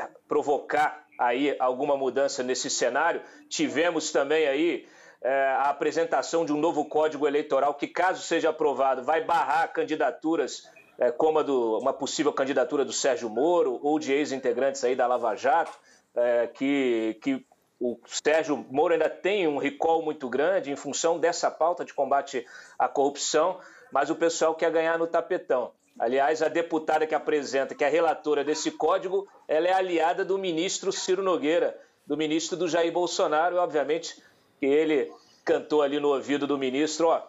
é, 0.01 0.07
provocar 0.27 1.05
aí 1.19 1.55
alguma 1.59 1.97
mudança 1.97 2.43
nesse 2.43 2.69
cenário. 2.69 3.21
Tivemos 3.49 4.11
também 4.11 4.47
aí 4.47 4.87
é, 5.21 5.47
a 5.59 5.69
apresentação 5.69 6.45
de 6.45 6.53
um 6.53 6.57
novo 6.57 6.85
código 6.85 7.27
eleitoral 7.27 7.73
que, 7.73 7.87
caso 7.87 8.21
seja 8.21 8.49
aprovado, 8.49 9.03
vai 9.03 9.23
barrar 9.23 9.71
candidaturas 9.73 10.69
é, 10.99 11.11
como 11.11 11.39
a 11.39 11.43
do, 11.43 11.79
uma 11.79 11.93
possível 11.93 12.33
candidatura 12.33 12.83
do 12.83 12.93
Sérgio 12.93 13.29
Moro 13.29 13.79
ou 13.83 13.99
de 13.99 14.11
ex-integrantes 14.11 14.83
aí 14.83 14.95
da 14.95 15.07
Lava 15.07 15.35
Jato, 15.35 15.77
é, 16.15 16.47
que, 16.47 17.17
que 17.21 17.45
o 17.79 17.99
Sérgio 18.05 18.65
Moro 18.71 18.93
ainda 18.93 19.09
tem 19.09 19.47
um 19.47 19.57
recall 19.57 20.01
muito 20.01 20.27
grande 20.29 20.71
em 20.71 20.75
função 20.75 21.19
dessa 21.19 21.51
pauta 21.51 21.85
de 21.85 21.93
combate 21.93 22.45
à 22.77 22.87
corrupção, 22.87 23.59
mas 23.91 24.09
o 24.09 24.15
pessoal 24.15 24.55
quer 24.55 24.71
ganhar 24.71 24.97
no 24.97 25.07
tapetão. 25.07 25.71
Aliás, 25.99 26.41
a 26.41 26.47
deputada 26.47 27.07
que 27.07 27.15
apresenta, 27.15 27.73
que 27.73 27.83
é 27.83 27.87
a 27.87 27.91
relatora 27.91 28.43
desse 28.43 28.71
código, 28.71 29.27
ela 29.47 29.67
é 29.67 29.73
aliada 29.73 30.23
do 30.23 30.37
ministro 30.37 30.91
Ciro 30.91 31.23
Nogueira, 31.23 31.79
do 32.05 32.15
ministro 32.15 32.55
do 32.57 32.67
Jair 32.67 32.91
Bolsonaro, 32.91 33.55
e 33.55 33.59
obviamente 33.59 34.21
que 34.59 34.65
ele 34.65 35.11
cantou 35.43 35.81
ali 35.81 35.99
no 35.99 36.09
ouvido 36.09 36.45
do 36.45 36.57
ministro, 36.57 37.07
ó, 37.07 37.23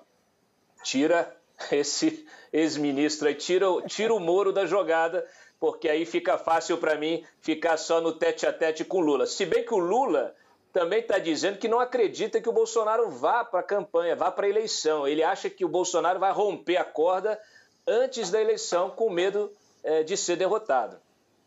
tira 0.82 1.34
esse 1.72 2.26
ex-ministro 2.52 3.28
aí, 3.28 3.34
tira, 3.34 3.66
tira 3.86 4.14
o 4.14 4.20
Moro 4.20 4.52
da 4.52 4.66
jogada, 4.66 5.26
porque 5.58 5.88
aí 5.88 6.04
fica 6.04 6.38
fácil 6.38 6.78
para 6.78 6.96
mim 6.96 7.24
ficar 7.40 7.76
só 7.76 8.00
no 8.00 8.12
tete 8.12 8.46
a 8.46 8.52
tete 8.52 8.84
com 8.84 9.00
Lula. 9.00 9.26
Se 9.26 9.44
bem 9.44 9.64
que 9.64 9.74
o 9.74 9.78
Lula 9.78 10.34
também 10.72 11.00
está 11.00 11.18
dizendo 11.18 11.58
que 11.58 11.68
não 11.68 11.80
acredita 11.80 12.40
que 12.40 12.48
o 12.48 12.52
Bolsonaro 12.52 13.10
vá 13.10 13.44
para 13.44 13.60
a 13.60 13.62
campanha, 13.62 14.14
vá 14.14 14.30
para 14.30 14.46
a 14.46 14.48
eleição. 14.50 15.06
Ele 15.06 15.22
acha 15.22 15.48
que 15.48 15.64
o 15.64 15.68
Bolsonaro 15.68 16.18
vai 16.18 16.32
romper 16.32 16.76
a 16.76 16.84
corda 16.84 17.38
antes 17.86 18.30
da 18.30 18.40
eleição 18.40 18.90
com 18.90 19.10
medo 19.10 19.50
é, 19.82 20.02
de 20.02 20.16
ser 20.16 20.36
derrotado. 20.36 20.96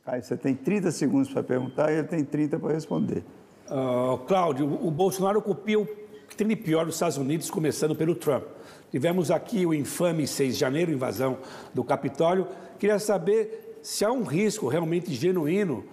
Aí 0.06 0.22
você 0.22 0.36
tem 0.36 0.56
30 0.56 0.92
segundos 0.92 1.32
para 1.32 1.44
perguntar 1.44 1.92
e 1.92 2.00
ele 2.00 2.08
tem 2.08 2.24
30 2.24 2.58
para 2.60 2.74
responder. 2.74 3.24
Uh, 3.70 4.18
Cláudio, 4.26 4.66
o 4.66 4.90
Bolsonaro 4.90 5.42
copia 5.42 5.80
o 5.80 5.86
que 6.28 6.36
tem 6.36 6.48
de 6.48 6.56
pior 6.56 6.86
nos 6.86 6.96
Estados 6.96 7.18
Unidos, 7.18 7.52
começando 7.52 7.96
pelo 7.96 8.16
Trump. 8.16 8.44
Tivemos 8.90 9.30
aqui 9.30 9.66
o 9.66 9.74
infame 9.74 10.28
6 10.28 10.56
de 10.56 10.60
janeiro, 10.60 10.92
invasão 10.92 11.38
do 11.74 11.84
Capitólio. 11.84 12.48
Queria 12.80 13.00
saber 13.00 13.78
se 13.82 14.04
há 14.04 14.12
um 14.12 14.24
risco 14.24 14.68
realmente 14.68 15.14
genuíno 15.14 15.86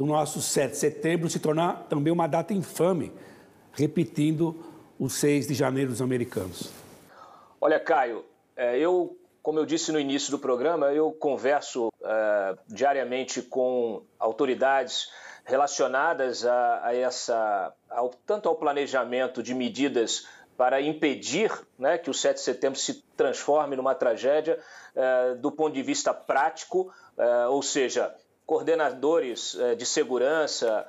do 0.00 0.06
nosso 0.06 0.40
7 0.40 0.70
de 0.70 0.76
setembro 0.78 1.28
se 1.28 1.38
tornar 1.38 1.84
também 1.90 2.10
uma 2.10 2.26
data 2.26 2.54
infame, 2.54 3.12
repetindo 3.70 4.56
o 4.98 5.10
6 5.10 5.46
de 5.46 5.52
janeiro 5.52 5.90
dos 5.90 6.00
americanos. 6.00 6.72
Olha, 7.60 7.78
Caio, 7.78 8.24
é, 8.56 8.78
eu 8.78 9.14
como 9.42 9.58
eu 9.58 9.66
disse 9.66 9.92
no 9.92 10.00
início 10.00 10.30
do 10.30 10.38
programa, 10.38 10.92
eu 10.92 11.12
converso 11.12 11.88
uh, 11.88 12.58
diariamente 12.66 13.42
com 13.42 14.02
autoridades 14.18 15.10
relacionadas 15.44 16.44
a, 16.46 16.86
a 16.86 16.94
essa, 16.94 17.72
ao, 17.88 18.10
tanto 18.26 18.48
ao 18.48 18.56
planejamento 18.56 19.42
de 19.42 19.54
medidas 19.54 20.26
para 20.56 20.80
impedir 20.80 21.50
né, 21.78 21.96
que 21.96 22.10
o 22.10 22.14
7 22.14 22.36
de 22.36 22.42
setembro 22.42 22.78
se 22.78 23.02
transforme 23.16 23.76
numa 23.76 23.94
tragédia, 23.94 24.58
uh, 24.94 25.36
do 25.36 25.50
ponto 25.50 25.74
de 25.74 25.82
vista 25.82 26.12
prático, 26.12 26.92
uh, 27.16 27.50
ou 27.50 27.62
seja, 27.62 28.14
coordenadores 28.50 29.56
de 29.78 29.86
segurança, 29.86 30.84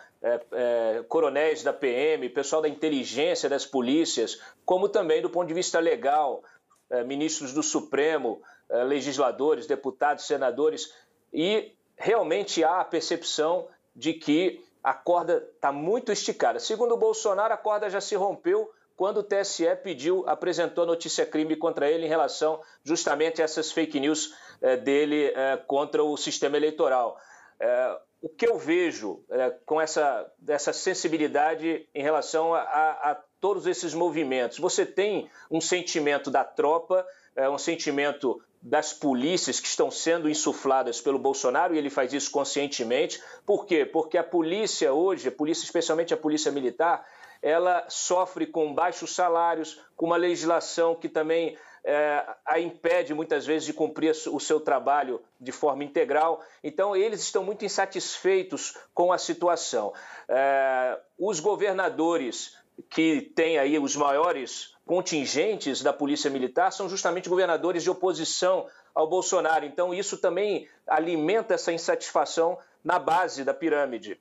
coronéis 1.07 1.61
da 1.61 1.71
PM, 1.71 2.27
pessoal 2.29 2.59
da 2.59 2.67
inteligência 2.67 3.47
das 3.47 3.67
polícias, 3.67 4.41
como 4.65 4.89
também 4.89 5.21
do 5.21 5.29
ponto 5.29 5.47
de 5.47 5.53
vista 5.53 5.79
legal, 5.79 6.43
eh, 6.91 7.05
ministros 7.05 7.53
do 7.53 7.63
Supremo, 7.63 8.41
eh, 8.69 8.83
legisladores, 8.83 9.65
deputados, 9.65 10.27
senadores, 10.27 10.93
e 11.31 11.71
realmente 11.95 12.65
há 12.65 12.81
a 12.81 12.83
percepção 12.83 13.67
de 13.95 14.13
que 14.13 14.61
a 14.83 14.93
corda 14.93 15.47
está 15.55 15.71
muito 15.71 16.11
esticada. 16.11 16.59
Segundo 16.59 16.95
o 16.95 16.97
Bolsonaro, 16.97 17.53
a 17.53 17.57
corda 17.57 17.89
já 17.89 18.01
se 18.01 18.15
rompeu 18.15 18.69
quando 18.97 19.17
o 19.17 19.23
TSE 19.23 19.73
pediu, 19.77 20.25
apresentou 20.27 20.85
notícia 20.85 21.25
crime 21.25 21.55
contra 21.55 21.89
ele 21.89 22.05
em 22.05 22.09
relação 22.09 22.59
justamente 22.83 23.41
a 23.41 23.45
essas 23.45 23.71
fake 23.71 23.97
news 23.99 24.33
eh, 24.61 24.75
dele 24.75 25.33
contra 25.67 26.03
o 26.03 26.17
sistema 26.17 26.57
eleitoral. 26.57 27.17
O 28.21 28.29
que 28.29 28.47
eu 28.47 28.57
vejo 28.57 29.23
com 29.65 29.81
essa, 29.81 30.31
essa 30.47 30.71
sensibilidade 30.71 31.87
em 31.93 32.03
relação 32.03 32.53
a, 32.53 32.61
a, 32.61 33.11
a 33.11 33.15
todos 33.39 33.65
esses 33.65 33.93
movimentos. 33.93 34.59
Você 34.59 34.85
tem 34.85 35.29
um 35.49 35.59
sentimento 35.59 36.29
da 36.29 36.43
tropa, 36.43 37.05
é, 37.35 37.49
um 37.49 37.57
sentimento 37.57 38.41
das 38.61 38.93
polícias 38.93 39.59
que 39.59 39.67
estão 39.67 39.89
sendo 39.89 40.29
insufladas 40.29 41.01
pelo 41.01 41.17
Bolsonaro, 41.17 41.73
e 41.73 41.79
ele 41.79 41.89
faz 41.89 42.13
isso 42.13 42.29
conscientemente. 42.29 43.19
Por 43.43 43.65
quê? 43.65 43.85
Porque 43.85 44.17
a 44.19 44.23
polícia 44.23 44.93
hoje, 44.93 45.29
a 45.29 45.31
polícia, 45.31 45.65
especialmente 45.65 46.13
a 46.13 46.17
polícia 46.17 46.51
militar, 46.51 47.03
ela 47.41 47.83
sofre 47.89 48.45
com 48.45 48.71
baixos 48.71 49.15
salários, 49.15 49.81
com 49.95 50.05
uma 50.05 50.17
legislação 50.17 50.93
que 50.93 51.09
também 51.09 51.57
é, 51.83 52.25
a 52.45 52.59
impede 52.59 53.13
muitas 53.13 53.45
vezes 53.45 53.65
de 53.65 53.73
cumprir 53.73 54.11
o 54.31 54.39
seu 54.39 54.59
trabalho 54.59 55.21
de 55.39 55.51
forma 55.51 55.83
integral. 55.83 56.43
Então, 56.63 56.95
eles 56.95 57.21
estão 57.21 57.43
muito 57.43 57.65
insatisfeitos 57.65 58.77
com 58.93 59.11
a 59.11 59.17
situação. 59.17 59.93
É, 60.27 60.99
os 61.17 61.39
governadores 61.39 62.57
que 62.89 63.21
tem 63.35 63.57
aí 63.57 63.77
os 63.77 63.95
maiores 63.95 64.75
contingentes 64.85 65.81
da 65.81 65.93
Polícia 65.93 66.29
Militar 66.29 66.71
são 66.71 66.89
justamente 66.89 67.29
governadores 67.29 67.83
de 67.83 67.89
oposição 67.89 68.67
ao 68.93 69.07
Bolsonaro. 69.07 69.65
Então, 69.65 69.93
isso 69.93 70.17
também 70.17 70.67
alimenta 70.87 71.53
essa 71.53 71.71
insatisfação 71.71 72.57
na 72.83 72.99
base 72.99 73.43
da 73.43 73.53
pirâmide. 73.53 74.19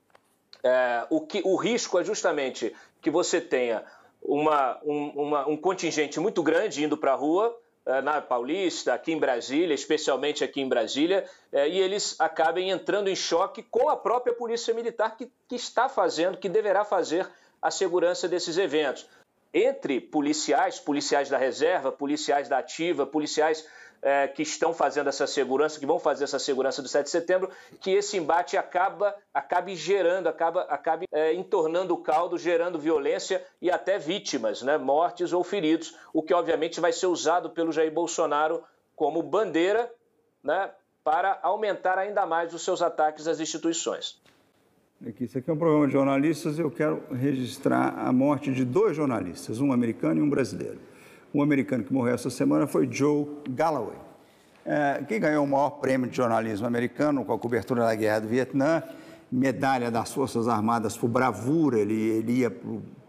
É, 0.62 1.06
o, 1.08 1.22
que, 1.22 1.42
o 1.44 1.56
risco 1.56 1.98
é 1.98 2.04
justamente 2.04 2.74
que 3.00 3.10
você 3.10 3.40
tenha 3.40 3.84
uma, 4.30 4.78
um, 4.84 5.08
uma, 5.08 5.48
um 5.48 5.56
contingente 5.56 6.20
muito 6.20 6.40
grande 6.40 6.84
indo 6.84 6.96
para 6.96 7.12
a 7.12 7.16
rua, 7.16 7.56
é, 7.84 8.00
na 8.00 8.20
Paulista, 8.20 8.94
aqui 8.94 9.10
em 9.10 9.18
Brasília, 9.18 9.74
especialmente 9.74 10.44
aqui 10.44 10.60
em 10.60 10.68
Brasília, 10.68 11.24
é, 11.50 11.68
e 11.68 11.80
eles 11.80 12.14
acabem 12.20 12.70
entrando 12.70 13.08
em 13.08 13.16
choque 13.16 13.60
com 13.62 13.88
a 13.88 13.96
própria 13.96 14.32
Polícia 14.32 14.72
Militar, 14.72 15.16
que, 15.16 15.28
que 15.48 15.56
está 15.56 15.88
fazendo, 15.88 16.38
que 16.38 16.48
deverá 16.48 16.84
fazer 16.84 17.28
a 17.60 17.72
segurança 17.72 18.28
desses 18.28 18.56
eventos. 18.56 19.04
Entre 19.52 20.00
policiais, 20.00 20.78
policiais 20.78 21.28
da 21.28 21.36
reserva, 21.36 21.90
policiais 21.90 22.48
da 22.48 22.58
ativa, 22.58 23.04
policiais 23.04 23.66
é, 24.02 24.28
que 24.28 24.42
estão 24.42 24.72
fazendo 24.72 25.08
essa 25.08 25.26
segurança, 25.26 25.78
que 25.78 25.86
vão 25.86 25.98
fazer 25.98 26.24
essa 26.24 26.38
segurança 26.38 26.80
do 26.80 26.88
7 26.88 27.04
de 27.04 27.10
setembro, 27.10 27.50
que 27.80 27.90
esse 27.90 28.16
embate 28.16 28.56
acaba, 28.56 29.14
acabe 29.32 29.76
gerando, 29.76 30.28
acaba, 30.28 30.62
acabe 30.62 31.06
é, 31.12 31.34
entornando 31.34 31.94
o 31.94 31.98
caldo, 31.98 32.38
gerando 32.38 32.78
violência 32.78 33.44
e 33.60 33.70
até 33.70 33.98
vítimas, 33.98 34.62
né, 34.62 34.78
mortes 34.78 35.32
ou 35.32 35.44
feridos, 35.44 35.96
o 36.12 36.22
que 36.22 36.34
obviamente 36.34 36.80
vai 36.80 36.92
ser 36.92 37.06
usado 37.06 37.50
pelo 37.50 37.72
Jair 37.72 37.92
Bolsonaro 37.92 38.62
como 38.96 39.22
bandeira 39.22 39.90
né, 40.42 40.70
para 41.04 41.38
aumentar 41.42 41.98
ainda 41.98 42.26
mais 42.26 42.54
os 42.54 42.62
seus 42.62 42.82
ataques 42.82 43.26
às 43.26 43.40
instituições. 43.40 44.20
Isso 45.18 45.38
aqui 45.38 45.48
é 45.48 45.52
um 45.54 45.56
programa 45.56 45.86
de 45.86 45.94
jornalistas 45.94 46.58
e 46.58 46.60
eu 46.60 46.70
quero 46.70 47.02
registrar 47.10 47.98
a 47.98 48.12
morte 48.12 48.52
de 48.52 48.66
dois 48.66 48.94
jornalistas, 48.94 49.58
um 49.58 49.72
americano 49.72 50.20
e 50.20 50.22
um 50.22 50.28
brasileiro. 50.28 50.78
O 51.32 51.42
americano 51.42 51.84
que 51.84 51.92
morreu 51.92 52.14
essa 52.14 52.30
semana 52.30 52.66
foi 52.66 52.88
Joe 52.90 53.26
Galloway, 53.50 53.96
é, 54.66 55.02
que 55.06 55.18
ganhou 55.18 55.44
o 55.44 55.48
maior 55.48 55.70
prêmio 55.70 56.08
de 56.10 56.16
jornalismo 56.16 56.66
americano 56.66 57.24
com 57.24 57.32
a 57.32 57.38
cobertura 57.38 57.84
da 57.84 57.94
Guerra 57.94 58.20
do 58.20 58.28
Vietnã, 58.28 58.82
medalha 59.30 59.90
das 59.90 60.12
Forças 60.12 60.48
Armadas 60.48 60.96
por 60.96 61.08
bravura, 61.08 61.78
ele, 61.78 61.94
ele 61.94 62.32
ia 62.32 62.52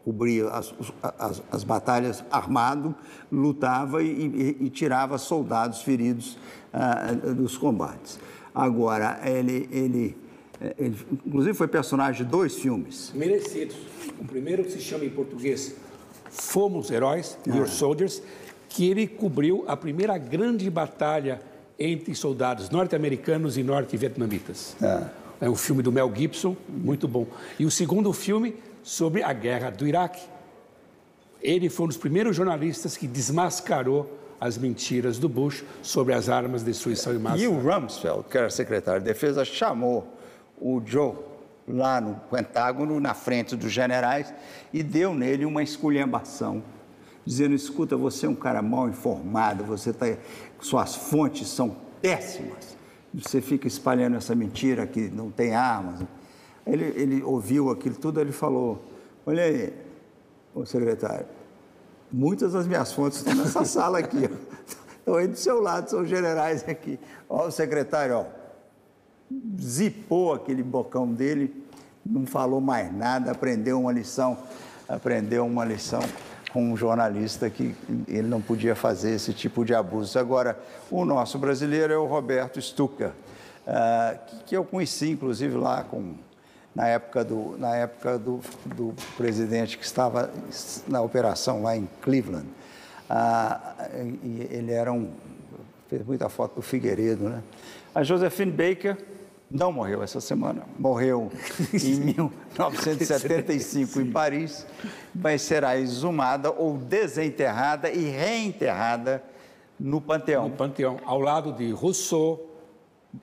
cobrir 0.06 0.46
as, 0.48 0.74
as, 1.18 1.42
as 1.52 1.64
batalhas 1.64 2.24
armado, 2.32 2.94
lutava 3.32 4.04
e, 4.04 4.58
e, 4.60 4.66
e 4.66 4.70
tirava 4.70 5.18
soldados 5.18 5.82
feridos 5.82 6.38
uh, 6.74 7.34
dos 7.34 7.58
combates. 7.58 8.20
Agora, 8.54 9.20
ele, 9.24 9.68
ele, 9.72 10.18
ele, 10.78 10.98
inclusive 11.26 11.56
foi 11.56 11.68
personagem 11.68 12.24
de 12.24 12.30
dois 12.30 12.56
filmes. 12.56 13.12
Merecidos. 13.16 13.78
O 14.20 14.26
primeiro 14.26 14.64
que 14.64 14.72
se 14.72 14.80
chama 14.80 15.06
em 15.06 15.10
português 15.10 15.76
Fomos 16.32 16.90
Heróis, 16.90 17.38
ah. 17.48 17.56
Your 17.56 17.68
Soldiers, 17.68 18.22
que 18.70 18.90
ele 18.90 19.06
cobriu 19.06 19.66
a 19.68 19.78
primeira 19.78 20.18
grande 20.18 20.70
batalha 20.70 21.42
entre 21.78 22.16
soldados 22.16 22.70
norte-americanos 22.70 23.58
e 23.58 23.64
norte-vietnamitas. 23.64 24.76
Ah. 24.82 25.10
É 25.40 25.50
um 25.50 25.56
filme 25.56 25.84
do 25.84 25.92
Mel 25.92 26.12
Gibson, 26.16 26.56
muito 26.70 27.08
bom. 27.08 27.28
E 27.60 27.66
o 27.66 27.72
segundo 27.72 28.14
filme 28.14 28.56
sobre 28.84 29.24
a 29.24 29.34
guerra 29.34 29.70
do 29.70 29.88
Iraque. 29.88 30.22
Ele 31.42 31.70
foi 31.70 31.86
um 31.86 31.88
dos 31.88 31.98
primeiros 31.98 32.36
jornalistas 32.36 32.96
que 32.96 33.08
desmascarou 33.08 34.20
as 34.40 34.58
mentiras 34.58 35.18
do 35.18 35.28
Bush 35.28 35.64
sobre 35.82 36.14
as 36.14 36.30
armas 36.30 36.64
de 36.64 36.72
destruição 36.72 37.14
em 37.14 37.20
massa. 37.20 37.44
E 37.44 37.48
o 37.48 37.60
Rumsfeld, 37.60 38.26
que 38.30 38.38
era 38.38 38.50
secretário 38.50 39.02
de 39.02 39.08
Defesa, 39.08 39.44
chamou 39.44 40.08
o 40.60 40.82
Joe 40.86 41.14
lá 41.68 42.02
no 42.02 42.16
Pentágono, 42.30 43.00
na 43.00 43.14
frente 43.14 43.56
dos 43.56 43.72
generais, 43.72 44.34
e 44.74 44.84
deu 44.84 45.14
nele 45.14 45.46
uma 45.46 45.64
esculhambação, 45.64 46.64
dizendo: 47.26 47.54
escuta, 47.54 47.96
você 47.96 48.26
é 48.26 48.30
um 48.30 48.36
cara 48.36 48.62
mal 48.62 48.90
informado, 48.90 49.64
você 49.64 49.94
tá, 49.94 50.06
suas 50.60 50.96
fontes 50.96 51.48
são 51.48 51.76
péssimas, 52.02 52.78
você 53.14 53.42
fica 53.42 53.68
espalhando 53.68 54.18
essa 54.18 54.36
mentira 54.36 54.86
que 54.88 55.10
não 55.10 55.30
tem 55.30 55.56
armas. 55.56 56.02
Ele, 56.66 56.86
ele 56.96 57.24
ouviu 57.24 57.70
aquilo 57.70 57.96
tudo, 57.96 58.20
ele 58.20 58.32
falou: 58.32 58.84
olha 59.26 59.44
aí, 59.44 59.74
ô 60.54 60.66
secretário, 60.66 61.28
muitas 62.12 62.54
das 62.54 62.68
minhas 62.68 62.92
fontes 62.92 63.20
estão 63.20 63.36
nessa 63.36 63.66
sala 63.66 64.00
aqui, 64.00 64.30
estão 65.00 65.16
aí 65.16 65.28
do 65.28 65.38
seu 65.38 65.62
lado, 65.62 65.90
são 65.90 66.06
generais 66.06 66.68
aqui. 66.68 67.00
Ó, 67.30 67.48
o 67.48 67.52
secretário, 67.52 68.16
ó 68.16 68.41
zipou 69.60 70.34
aquele 70.34 70.64
bocão 70.64 71.08
dele, 71.08 71.54
não 72.06 72.26
falou 72.26 72.60
mais 72.60 72.94
nada, 72.94 73.32
aprendeu 73.32 73.80
uma 73.80 73.92
lição, 73.92 74.38
aprendeu 74.88 75.46
uma 75.46 75.64
lição 75.64 76.02
com 76.52 76.72
um 76.72 76.76
jornalista 76.76 77.50
que 77.50 77.76
ele 78.08 78.28
não 78.28 78.42
podia 78.42 78.76
fazer 78.76 79.12
esse 79.12 79.34
tipo 79.34 79.64
de 79.64 79.74
abuso. 79.74 80.20
Agora, 80.20 80.60
o 80.90 81.06
nosso 81.06 81.38
brasileiro 81.38 81.94
é 81.94 81.98
o 81.98 82.06
Roberto 82.06 82.62
Stucker, 82.62 83.10
uh, 83.10 84.20
que 84.46 84.56
eu 84.56 84.66
conheci, 84.66 85.12
inclusive, 85.12 85.56
lá 85.56 85.84
com, 85.84 86.14
na 86.76 86.88
época, 86.88 87.24
do, 87.24 87.56
na 87.58 87.76
época 87.76 88.18
do, 88.18 88.42
do 88.66 88.94
presidente 89.16 89.78
que 89.78 89.86
estava 89.86 90.30
na 90.88 91.02
operação 91.02 91.64
lá 91.64 91.78
em 91.78 91.88
Cleveland. 92.02 92.48
E 94.24 94.48
ele 94.50 94.72
era 94.72 94.92
um... 94.92 95.10
fez 95.90 96.06
muita 96.06 96.30
foto 96.30 96.56
do 96.56 96.62
Figueiredo, 96.62 97.30
né? 97.30 97.44
A 97.94 98.04
Josephine 98.04 98.52
Baker 98.52 98.98
não 99.52 99.72
morreu 99.72 100.02
essa 100.02 100.22
semana, 100.22 100.64
morreu 100.80 101.32
em 101.74 101.96
1975 102.16 104.00
em 104.02 104.12
Paris, 104.12 104.66
mas 105.14 105.42
será 105.42 105.78
exumada 105.78 106.50
ou 106.52 106.78
desenterrada 106.78 107.90
e 107.90 108.10
reenterrada 108.10 109.22
no 109.80 110.00
Panteão. 110.00 110.48
No 110.48 110.56
Panteão, 110.56 111.00
ao 111.06 111.20
lado 111.20 111.52
de 111.52 111.72
Rousseau, 111.72 112.50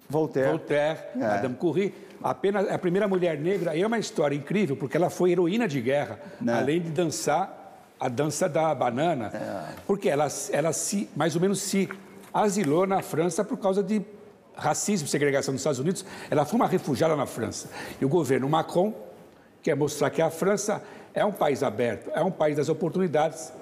Voltaire, 0.08 0.50
Voltaire 0.50 0.98
é. 1.14 1.18
Madame 1.18 1.54
Curie. 1.54 1.94
Apenas 2.22 2.68
a 2.68 2.78
primeira 2.78 3.06
mulher 3.06 3.38
negra 3.38 3.74
e 3.76 3.82
é 3.82 3.86
uma 3.86 3.98
história 3.98 4.34
incrível 4.34 4.76
porque 4.76 4.96
ela 4.96 5.08
foi 5.08 5.30
heroína 5.30 5.66
de 5.68 5.80
guerra, 5.80 6.18
Não. 6.40 6.52
Né? 6.52 6.58
além 6.58 6.80
de 6.80 6.90
dançar 6.90 7.56
a 7.98 8.08
dança 8.08 8.48
da 8.48 8.74
banana, 8.74 9.30
é. 9.32 9.74
porque 9.86 10.08
ela, 10.08 10.28
ela 10.50 10.72
se 10.72 11.08
mais 11.16 11.34
ou 11.34 11.40
menos 11.40 11.60
se 11.60 11.88
asilou 12.34 12.86
na 12.86 13.02
França 13.02 13.44
por 13.44 13.56
causa 13.56 13.82
de 13.82 14.02
racismo 14.58 15.06
e 15.06 15.10
segregação 15.10 15.52
nos 15.52 15.60
Estados 15.60 15.78
Unidos, 15.78 16.04
ela 16.30 16.44
foi 16.44 16.56
uma 16.56 16.66
refugiada 16.66 17.14
na 17.16 17.26
França. 17.26 17.70
E 18.00 18.04
o 18.04 18.08
governo 18.08 18.48
Macron 18.48 18.92
quer 19.62 19.76
mostrar 19.76 20.10
que 20.10 20.20
a 20.20 20.30
França 20.30 20.82
é 21.14 21.24
um 21.24 21.32
país 21.32 21.62
aberto, 21.62 22.10
é 22.14 22.22
um 22.22 22.30
país 22.30 22.56
das 22.56 22.68
oportunidades 22.68 23.52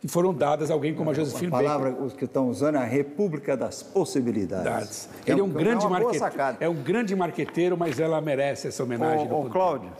que 0.00 0.08
foram 0.08 0.34
dadas 0.34 0.68
a 0.68 0.74
alguém 0.74 0.94
como 0.94 1.10
a 1.10 1.14
Josephine 1.14 1.50
Baker. 1.50 1.70
A 1.70 1.78
palavra 1.78 2.04
os 2.04 2.12
que 2.12 2.24
estão 2.24 2.48
usando 2.48 2.74
é 2.74 2.78
a 2.78 2.84
República 2.84 3.56
das 3.56 3.84
Possibilidades. 3.84 5.08
Ele 5.24 5.40
é 5.40 5.42
um, 5.44 5.46
é 5.46 5.48
um 5.48 5.52
grande 5.52 5.86
é 5.86 5.88
marqueteiro, 5.88 6.56
é 6.58 6.68
um 6.68 6.74
grande 6.74 7.14
marqueteiro, 7.14 7.78
mas 7.78 8.00
ela 8.00 8.20
merece 8.20 8.66
essa 8.66 8.82
homenagem. 8.82 9.30
Ô, 9.30 9.46
ô 9.46 9.48
Cláudio, 9.48 9.92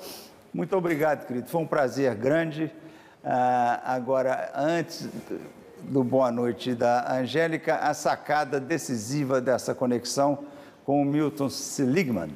muito 0.53 0.77
obrigado, 0.77 1.25
querido. 1.25 1.49
Foi 1.49 1.61
um 1.61 1.67
prazer 1.67 2.13
grande. 2.17 2.65
Uh, 3.23 3.79
agora, 3.85 4.51
antes 4.57 5.09
do 5.89 6.03
Boa 6.03 6.31
Noite 6.31 6.75
da 6.75 7.13
Angélica, 7.19 7.77
a 7.77 7.95
sacada 7.95 8.61
decisiva 8.61 9.41
dessa 9.41 9.75
conexão 9.75 10.39
com 10.85 11.03
o 11.03 11.05
Milton 11.05 11.49
Seligman. 11.49 12.31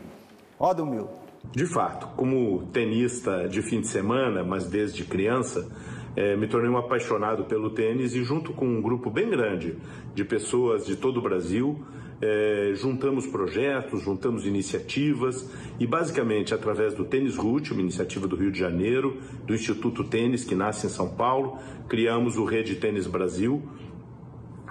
Roda 0.58 0.82
o 0.82 0.86
Milton. 0.86 1.26
De 1.52 1.66
fato, 1.66 2.08
como 2.16 2.66
tenista 2.72 3.48
de 3.48 3.62
fim 3.62 3.80
de 3.80 3.88
semana, 3.88 4.42
mas 4.42 4.66
desde 4.66 5.04
criança, 5.04 5.68
é, 6.16 6.34
me 6.36 6.46
tornei 6.46 6.70
um 6.70 6.78
apaixonado 6.78 7.44
pelo 7.44 7.70
tênis 7.70 8.14
e, 8.14 8.24
junto 8.24 8.52
com 8.52 8.66
um 8.66 8.80
grupo 8.80 9.10
bem 9.10 9.28
grande 9.28 9.76
de 10.14 10.24
pessoas 10.24 10.86
de 10.86 10.96
todo 10.96 11.18
o 11.18 11.22
Brasil, 11.22 11.84
é, 12.20 12.72
juntamos 12.74 13.26
projetos, 13.26 14.02
juntamos 14.02 14.46
iniciativas 14.46 15.50
e 15.78 15.86
basicamente 15.86 16.54
através 16.54 16.94
do 16.94 17.04
Tênis 17.04 17.36
Root, 17.36 17.72
uma 17.72 17.82
iniciativa 17.82 18.26
do 18.26 18.36
Rio 18.36 18.50
de 18.50 18.58
Janeiro, 18.58 19.18
do 19.44 19.54
Instituto 19.54 20.04
Tênis 20.04 20.44
que 20.44 20.54
nasce 20.54 20.86
em 20.86 20.90
São 20.90 21.08
Paulo, 21.08 21.58
criamos 21.88 22.36
o 22.36 22.44
Rede 22.44 22.76
Tênis 22.76 23.06
Brasil, 23.06 23.62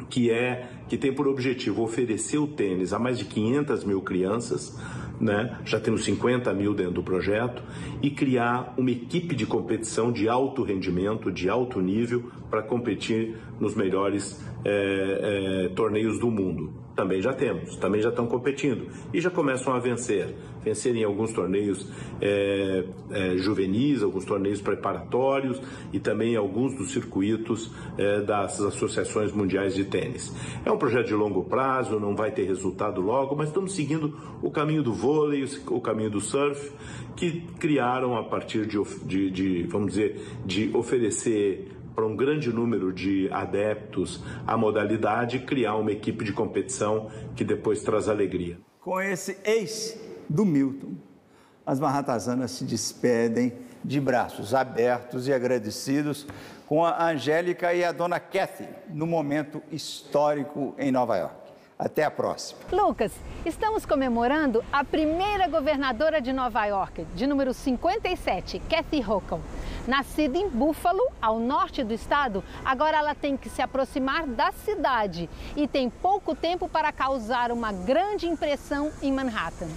que 0.10 0.30
é 0.30 0.70
que 0.88 0.98
tem 0.98 1.12
por 1.12 1.28
objetivo 1.28 1.82
oferecer 1.82 2.38
o 2.38 2.48
tênis 2.48 2.94
a 2.94 3.00
mais 3.00 3.18
de 3.18 3.26
500 3.26 3.84
mil 3.84 4.02
crianças, 4.02 4.78
né? 5.20 5.58
já 5.66 5.80
temos 5.80 6.04
50 6.04 6.54
mil 6.54 6.76
dentro 6.76 6.94
do 6.94 7.04
projeto, 7.04 7.64
e 8.04 8.12
criar 8.12 8.74
uma 8.78 8.92
equipe 8.92 9.36
de 9.36 9.48
competição 9.48 10.12
de 10.12 10.30
alto 10.30 10.62
rendimento, 10.62 11.32
de 11.32 11.50
alto 11.50 11.82
nível, 11.82 12.30
para 12.52 12.62
competir 12.62 13.36
nos 13.60 13.74
melhores 13.74 14.40
é, 14.64 15.66
é, 15.66 15.70
torneios 15.70 16.20
do 16.20 16.30
mundo 16.30 16.85
também 16.96 17.22
já 17.22 17.34
temos, 17.34 17.76
também 17.76 18.02
já 18.02 18.10
estão 18.10 18.26
competindo 18.26 18.88
e 19.14 19.20
já 19.20 19.30
começam 19.30 19.74
a 19.74 19.80
vencer. 19.80 20.34
Vencer 20.64 20.96
em 20.96 21.04
alguns 21.04 21.32
torneios 21.32 21.92
é, 22.22 22.86
é, 23.12 23.38
juvenis, 23.38 24.02
alguns 24.02 24.26
torneios 24.26 24.62
preparatórios 24.62 25.62
e 25.92 26.00
também 26.00 26.36
alguns 26.36 26.74
dos 26.76 26.92
circuitos 26.92 27.72
é, 27.98 28.22
das 28.22 28.60
associações 28.60 29.32
mundiais 29.32 29.76
de 29.76 29.84
tênis. 29.84 30.34
É 30.66 30.72
um 30.72 30.78
projeto 30.78 31.08
de 31.08 31.14
longo 31.14 31.44
prazo, 31.44 32.00
não 32.00 32.16
vai 32.16 32.32
ter 32.32 32.46
resultado 32.46 33.02
logo, 33.02 33.36
mas 33.36 33.50
estamos 33.50 33.76
seguindo 33.76 34.18
o 34.42 34.50
caminho 34.50 34.82
do 34.82 34.94
vôlei, 34.94 35.46
o 35.68 35.82
caminho 35.82 36.10
do 36.10 36.22
surf, 36.22 36.72
que 37.16 37.42
criaram 37.60 38.18
a 38.18 38.24
partir 38.24 38.66
de, 38.66 38.82
de, 39.06 39.32
de 39.32 39.64
vamos 39.64 39.90
dizer, 39.94 40.20
de 40.46 40.76
oferecer 40.76 41.75
para 41.96 42.06
um 42.06 42.16
grande 42.16 42.52
número 42.52 42.92
de 42.92 43.30
adeptos 43.32 44.22
à 44.46 44.58
modalidade, 44.58 45.40
criar 45.40 45.76
uma 45.76 45.92
equipe 45.92 46.26
de 46.26 46.34
competição 46.34 47.10
que 47.36 47.44
depois 47.44 47.82
traz 47.82 48.10
alegria. 48.10 48.60
Com 48.82 49.00
esse 49.00 49.38
ex 49.46 49.98
do 50.30 50.46
Milton, 50.46 50.96
as 51.66 51.80
marratazanas 51.80 52.52
se 52.52 52.66
despedem 52.66 53.54
de 53.84 54.00
braços 54.00 54.54
abertos 54.54 55.28
e 55.28 55.34
agradecidos 55.34 56.28
com 56.68 56.84
a 56.84 57.12
Angélica 57.12 57.74
e 57.74 57.84
a 57.84 57.92
dona 57.92 58.20
Kathy 58.20 58.68
no 58.90 59.08
momento 59.08 59.62
histórico 59.72 60.76
em 60.78 60.92
Nova 60.92 61.18
York. 61.18 61.45
Até 61.78 62.06
a 62.06 62.12
próxima. 62.12 62.62
Lucas, 62.72 63.12
estamos 63.46 63.86
comemorando 63.86 64.64
a 64.72 64.82
primeira 64.82 65.46
governadora 65.50 66.22
de 66.22 66.32
Nova 66.32 66.66
York, 66.66 67.06
de 67.14 67.28
número 67.28 67.54
57, 67.54 68.62
Kathy 68.70 69.02
Hochul. 69.02 69.42
Nascida 69.86 70.38
em 70.38 70.48
Buffalo, 70.48 71.06
ao 71.22 71.38
norte 71.38 71.84
do 71.84 71.94
estado, 71.94 72.42
agora 72.64 72.98
ela 72.98 73.14
tem 73.14 73.36
que 73.36 73.50
se 73.50 73.62
aproximar 73.62 74.26
da 74.26 74.54
cidade 74.54 75.30
e 75.54 75.68
tem 75.68 75.90
pouco 75.90 76.34
tempo 76.34 76.70
para 76.70 76.94
causar 76.94 77.52
uma 77.52 77.74
grande 77.74 78.26
impressão 78.26 78.90
em 79.02 79.12
Manhattan. 79.12 79.68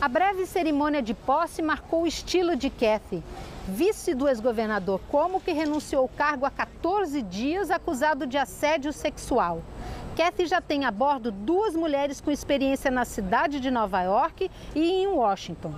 A 0.00 0.08
breve 0.08 0.46
cerimônia 0.46 1.02
de 1.02 1.12
posse 1.12 1.60
marcou 1.60 2.02
o 2.02 2.06
estilo 2.06 2.56
de 2.56 2.70
Kathy. 2.70 3.22
Vice 3.68 4.14
do 4.14 4.28
ex-governador 4.28 5.00
Como, 5.08 5.40
que 5.40 5.50
renunciou 5.52 6.02
ao 6.02 6.08
cargo 6.08 6.46
há 6.46 6.50
14 6.50 7.20
dias 7.22 7.68
acusado 7.68 8.24
de 8.24 8.38
assédio 8.38 8.92
sexual. 8.92 9.60
Kathy 10.16 10.46
já 10.46 10.60
tem 10.60 10.84
a 10.84 10.90
bordo 10.92 11.32
duas 11.32 11.74
mulheres 11.74 12.20
com 12.20 12.30
experiência 12.30 12.92
na 12.92 13.04
cidade 13.04 13.58
de 13.58 13.68
Nova 13.68 14.02
York 14.02 14.48
e 14.72 15.02
em 15.02 15.08
Washington. 15.08 15.74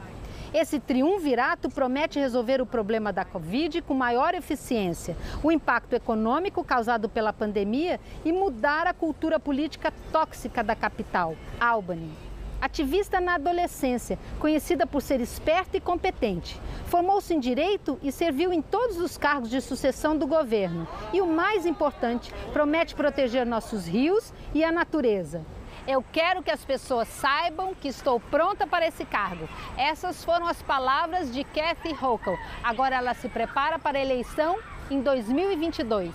Esse 0.53 0.79
triunvirato 0.79 1.71
promete 1.71 2.19
resolver 2.19 2.61
o 2.61 2.67
problema 2.67 3.11
da 3.11 3.25
Covid 3.25 3.81
com 3.81 3.95
maior 3.95 4.35
eficiência, 4.35 5.17
o 5.43 5.51
impacto 5.51 5.95
econômico 5.95 6.63
causado 6.63 7.09
pela 7.09 7.33
pandemia 7.33 7.99
e 8.23 8.33
mudar 8.33 8.87
a 8.87 8.93
cultura 8.93 9.41
política 9.41 9.93
tóxica 10.13 10.63
da 10.63 10.77
capital, 10.77 11.35
Albany. 11.59 12.28
Ativista 12.61 13.21
na 13.21 13.37
adolescência, 13.37 14.19
conhecida 14.41 14.87
por 14.87 15.01
ser 15.01 15.21
esperta 15.21 15.77
e 15.77 15.81
competente. 15.81 16.61
Formou-se 16.87 17.33
em 17.33 17.39
direito 17.39 17.99
e 18.03 18.11
serviu 18.11 18.53
em 18.53 18.61
todos 18.61 18.99
os 18.99 19.17
cargos 19.17 19.49
de 19.49 19.61
sucessão 19.61 20.17
do 20.17 20.27
governo. 20.27 20.87
E 21.13 21.21
o 21.21 21.27
mais 21.27 21.65
importante, 21.65 22.33
promete 22.53 22.95
proteger 22.95 23.47
nossos 23.47 23.87
rios 23.87 24.33
e 24.53 24.65
a 24.65 24.73
natureza. 24.73 25.45
Eu 25.87 26.05
quero 26.13 26.43
que 26.43 26.51
as 26.51 26.65
pessoas 26.65 27.09
saibam 27.09 27.75
que 27.75 27.89
estou 27.89 28.21
pronta 28.21 28.67
para 28.67 28.87
esse 28.87 29.05
cargo. 29.05 29.49
Essas 29.77 30.23
foram 30.25 30.47
as 30.47 30.61
palavras 30.61 31.33
de 31.33 31.45
Kathy 31.45 31.95
Hochul. 31.95 32.37
Agora 32.63 32.97
ela 32.97 33.15
se 33.15 33.29
prepara 33.29 33.79
para 33.79 33.99
a 33.99 34.03
eleição 34.03 34.59
em 34.91 35.01
2022. 35.01 36.13